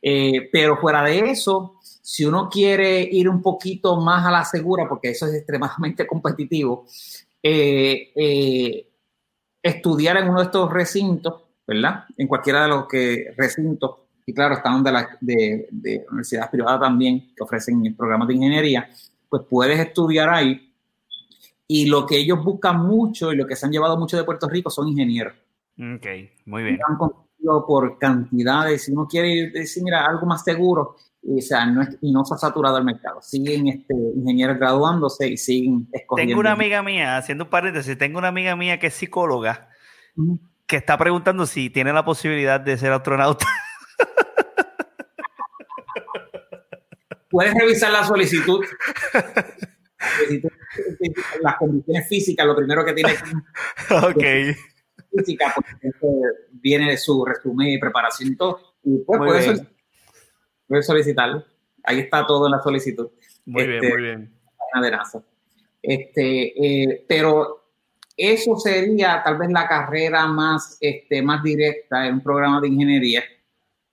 [0.02, 4.88] Eh, pero fuera de eso, si uno quiere ir un poquito más a la segura,
[4.88, 6.86] porque eso es extremadamente competitivo,
[7.42, 8.86] eh,
[9.62, 12.06] estudiar en uno de estos recintos, ¿verdad?
[12.18, 13.92] En cualquiera de los que recintos,
[14.26, 18.90] y claro, están de, la, de, de universidades privadas también que ofrecen programas de ingeniería,
[19.30, 20.74] pues puedes estudiar ahí.
[21.68, 24.50] Y lo que ellos buscan mucho y lo que se han llevado mucho de Puerto
[24.50, 25.34] Rico son ingenieros.
[25.78, 26.06] Ok,
[26.46, 26.76] muy bien.
[26.76, 28.84] Están contigo por cantidades.
[28.86, 32.26] Si uno quiere decir, mira, algo más seguro, y, o sea, no es- y no
[32.26, 33.22] se ha saturado el mercado.
[33.22, 36.32] Siguen este, ingenieros graduándose y siguen escogiendo.
[36.32, 39.70] Tengo una amiga mía, haciendo un paréntesis, tengo una amiga mía que es psicóloga.
[40.70, 43.44] Que está preguntando si tiene la posibilidad de ser astronauta.
[47.30, 48.64] Puedes revisar la solicitud.
[51.42, 54.56] Las condiciones físicas, lo primero que tiene que ok.
[55.18, 55.54] física,
[56.52, 58.60] viene de su resumen y preparación y todo.
[58.84, 59.68] Y pues puedes, solic-
[60.68, 61.44] puedes solicitarlo.
[61.84, 63.10] Ahí está todo en la solicitud.
[63.46, 64.34] Muy bien, Este, muy bien.
[64.72, 65.24] página de NASA.
[65.82, 67.59] Este, eh, pero
[68.20, 73.24] eso sería tal vez la carrera más, este, más directa en un programa de ingeniería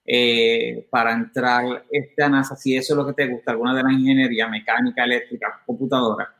[0.04, 3.84] eh, para entrar este, a NASA, si eso es lo que te gusta, alguna de
[3.84, 6.34] las ingenierías, mecánica, eléctrica, computadora,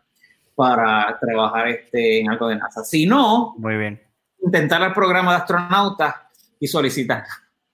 [0.55, 2.83] para trabajar este, en algo de NASA.
[2.83, 4.01] Si no, Muy bien.
[4.45, 7.25] intentar el programa de astronauta y solicitar.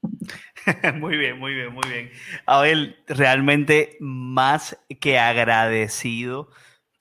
[0.94, 2.10] Muy bien, muy bien, muy bien.
[2.46, 6.50] Abel, realmente más que agradecido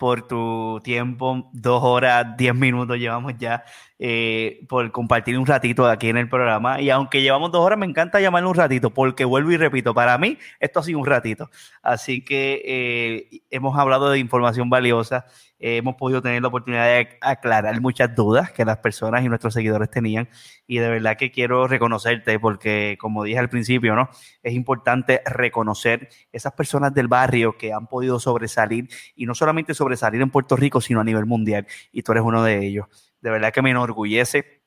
[0.01, 3.63] por tu tiempo, dos horas, diez minutos llevamos ya,
[4.03, 6.81] eh, por compartir un ratito aquí en el programa.
[6.81, 10.17] Y aunque llevamos dos horas, me encanta llamarlo un ratito, porque vuelvo y repito, para
[10.17, 11.51] mí esto ha sido un ratito.
[11.83, 15.27] Así que eh, hemos hablado de información valiosa,
[15.59, 19.53] eh, hemos podido tener la oportunidad de aclarar muchas dudas que las personas y nuestros
[19.53, 20.27] seguidores tenían
[20.65, 24.09] y de verdad que quiero reconocerte porque, como dije al principio, ¿no?
[24.41, 30.21] Es importante reconocer esas personas del barrio que han podido sobresalir y no solamente sobresalir
[30.23, 33.10] en Puerto Rico, sino a nivel mundial y tú eres uno de ellos.
[33.21, 34.61] De verdad que me enorgullece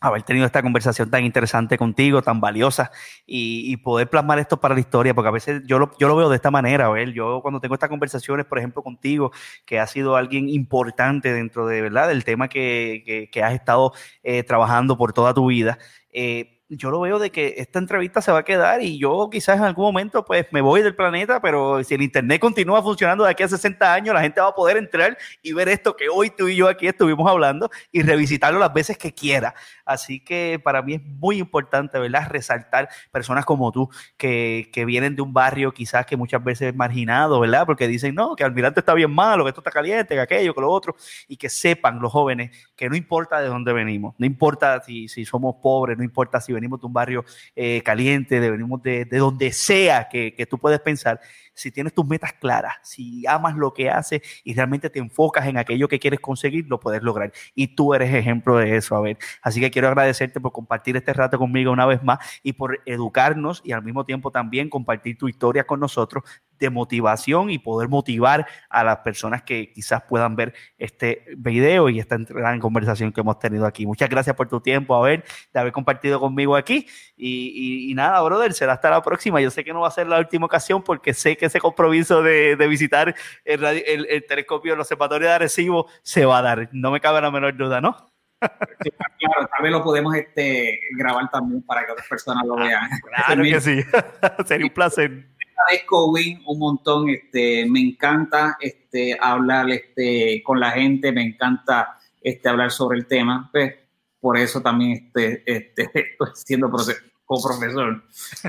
[0.00, 2.90] haber tenido esta conversación tan interesante contigo, tan valiosa,
[3.26, 6.30] y, poder plasmar esto para la historia, porque a veces yo lo, yo lo veo
[6.30, 9.30] de esta manera, ver, yo cuando tengo estas conversaciones, por ejemplo, contigo,
[9.66, 13.92] que has sido alguien importante dentro de, ¿verdad?, del tema que, que, que has estado
[14.22, 15.78] eh, trabajando por toda tu vida,
[16.12, 19.58] eh, yo lo veo de que esta entrevista se va a quedar y yo quizás
[19.58, 23.30] en algún momento pues me voy del planeta, pero si el Internet continúa funcionando de
[23.30, 26.30] aquí a 60 años, la gente va a poder entrar y ver esto que hoy
[26.30, 29.54] tú y yo aquí estuvimos hablando y revisitarlo las veces que quiera.
[29.84, 32.28] Así que para mí es muy importante, ¿verdad?
[32.30, 36.76] Resaltar personas como tú que, que vienen de un barrio quizás que muchas veces es
[36.76, 37.66] marginado, ¿verdad?
[37.66, 40.60] Porque dicen, no, que Almirante está bien malo, que esto está caliente, que aquello, que
[40.60, 40.94] lo otro,
[41.26, 45.24] y que sepan los jóvenes que no importa de dónde venimos, no importa si, si
[45.24, 47.24] somos pobres, no importa si venimos de un barrio
[47.56, 51.20] eh, caliente, de, venimos de, de donde sea que, que tú puedes pensar,
[51.54, 55.58] si tienes tus metas claras, si amas lo que haces y realmente te enfocas en
[55.58, 57.32] aquello que quieres conseguir, lo puedes lograr.
[57.54, 59.18] Y tú eres ejemplo de eso, a ver.
[59.42, 63.60] Así que quiero agradecerte por compartir este rato conmigo una vez más y por educarnos
[63.64, 66.24] y al mismo tiempo también compartir tu historia con nosotros
[66.60, 71.98] de motivación y poder motivar a las personas que quizás puedan ver este video y
[71.98, 73.86] esta gran conversación que hemos tenido aquí.
[73.86, 76.86] Muchas gracias por tu tiempo, a ver, de haber compartido conmigo aquí.
[77.16, 79.40] Y, y, y, nada, brother, será hasta la próxima.
[79.40, 82.22] Yo sé que no va a ser la última ocasión porque sé que ese compromiso
[82.22, 83.14] de, de visitar
[83.44, 86.68] el, el, el, telescopio del Observatorio de Arecibo se va a dar.
[86.72, 88.10] No me cabe la menor duda, ¿no?
[88.40, 92.88] Claro, tal vez lo podemos este, grabar también para que otras personas lo vean.
[93.26, 93.82] Claro que sí.
[94.46, 95.26] Sería un placer
[95.62, 97.08] agradezco, Win, un montón.
[97.10, 103.06] Este, me encanta este, hablar este, con la gente, me encanta este, hablar sobre el
[103.06, 103.48] tema.
[103.52, 103.74] Pues,
[104.20, 108.04] por eso también este, este, estoy siendo co-profesor.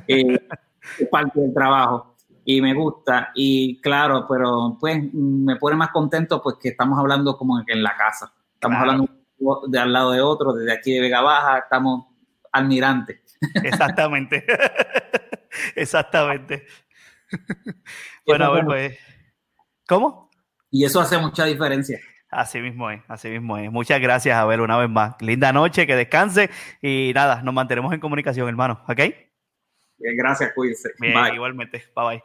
[0.08, 0.40] Eh,
[1.10, 2.16] parte del trabajo
[2.46, 3.32] y me gusta.
[3.36, 7.96] Y claro, pero pues me pone más contento pues que estamos hablando como en la
[7.96, 8.34] casa.
[8.54, 8.92] Estamos claro.
[8.92, 12.06] hablando de al lado de otro, desde aquí de Vega Baja, estamos
[12.52, 13.20] almirantes.
[13.64, 14.46] Exactamente.
[15.76, 16.66] Exactamente.
[18.26, 19.00] Bueno, a ver, pues.
[19.88, 20.30] ¿Cómo?
[20.70, 22.00] Y eso hace mucha diferencia.
[22.30, 23.70] Así mismo es, así mismo es.
[23.70, 25.16] Muchas gracias, Abel, una vez más.
[25.20, 26.50] Linda noche, que descanse
[26.82, 29.00] y nada, nos mantenemos en comunicación, hermano, ¿ok?
[29.98, 30.92] Bien, gracias, cuídense.
[30.98, 31.36] Bien, bye.
[31.36, 32.24] igualmente, bye bye.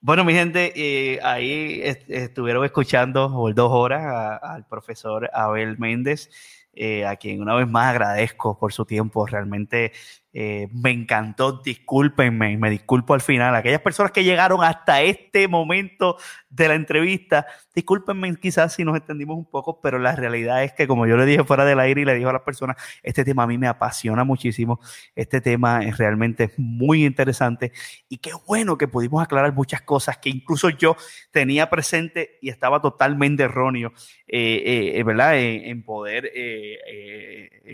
[0.00, 6.30] Bueno, mi gente, eh, ahí est estuvieron escuchando por dos horas al profesor Abel Méndez.
[6.72, 9.26] eh, a quien una vez más agradezco por su tiempo.
[9.26, 9.92] Realmente
[10.32, 13.54] eh, me encantó, discúlpenme, me disculpo al final.
[13.56, 19.36] Aquellas personas que llegaron hasta este momento de la entrevista, discúlpenme quizás si nos extendimos
[19.36, 22.04] un poco, pero la realidad es que como yo le dije fuera del aire y
[22.04, 24.80] le dije a las personas, este tema a mí me apasiona muchísimo,
[25.16, 27.72] este tema es realmente muy interesante
[28.08, 30.96] y qué bueno que pudimos aclarar muchas cosas que incluso yo
[31.32, 33.92] tenía presente y estaba totalmente erróneo,
[34.28, 35.38] eh, eh, ¿verdad?
[35.38, 36.30] En, poder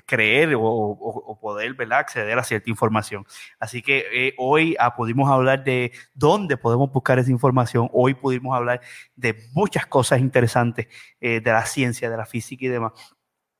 [0.07, 2.01] creer o, o, poder, ¿verdad?
[2.01, 3.27] Acceder a cierta información.
[3.59, 7.89] Así que eh, hoy ah, pudimos hablar de dónde podemos buscar esa información.
[7.93, 8.81] Hoy pudimos hablar
[9.14, 10.86] de muchas cosas interesantes
[11.20, 12.93] eh, de la ciencia, de la física y demás.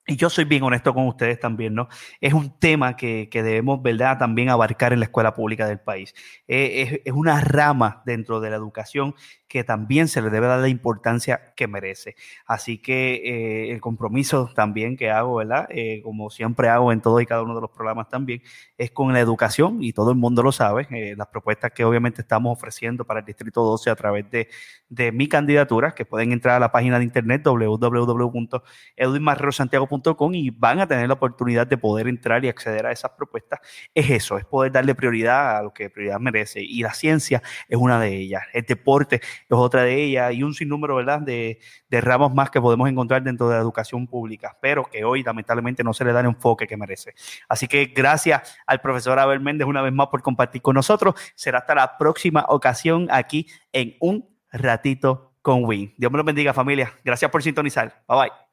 [0.09, 1.89] Y yo soy bien honesto con ustedes también, ¿no?
[2.21, 6.15] Es un tema que, que debemos, ¿verdad?, también abarcar en la escuela pública del país.
[6.47, 9.17] Eh, es, es, una rama dentro de la educación
[9.49, 12.17] que también se le debe dar la importancia que merece.
[12.47, 15.69] Así que eh, el compromiso también que hago, ¿verdad?
[15.71, 18.43] Eh, como siempre hago en todos y cada uno de los programas también,
[18.77, 22.23] es con la educación y todo el mundo lo sabe, eh, las propuestas que obviamente
[22.23, 24.49] estamos ofreciendo para el Distrito 12 a través de,
[24.89, 30.87] de mi candidatura, que pueden entrar a la página de internet www.edwinmarrerosantiago.com y van a
[30.87, 33.61] tener la oportunidad de poder entrar y acceder a esas propuestas.
[33.95, 36.63] Es eso, es poder darle prioridad a lo que prioridad merece.
[36.63, 38.43] Y la ciencia es una de ellas.
[38.53, 41.21] El deporte es otra de ellas, y un sinnúmero ¿verdad?
[41.21, 41.59] De,
[41.89, 45.85] de ramos más que podemos encontrar dentro de la educación pública, pero que hoy lamentablemente
[45.85, 47.15] no se le da el enfoque que merece.
[47.49, 51.15] Así que gracias al profesor Abel Méndez una vez más por compartir con nosotros.
[51.35, 55.95] Será hasta la próxima ocasión aquí en un ratito con Win.
[55.97, 56.93] Dios me lo bendiga familia.
[57.05, 58.03] Gracias por sintonizar.
[58.09, 58.46] Bye bye.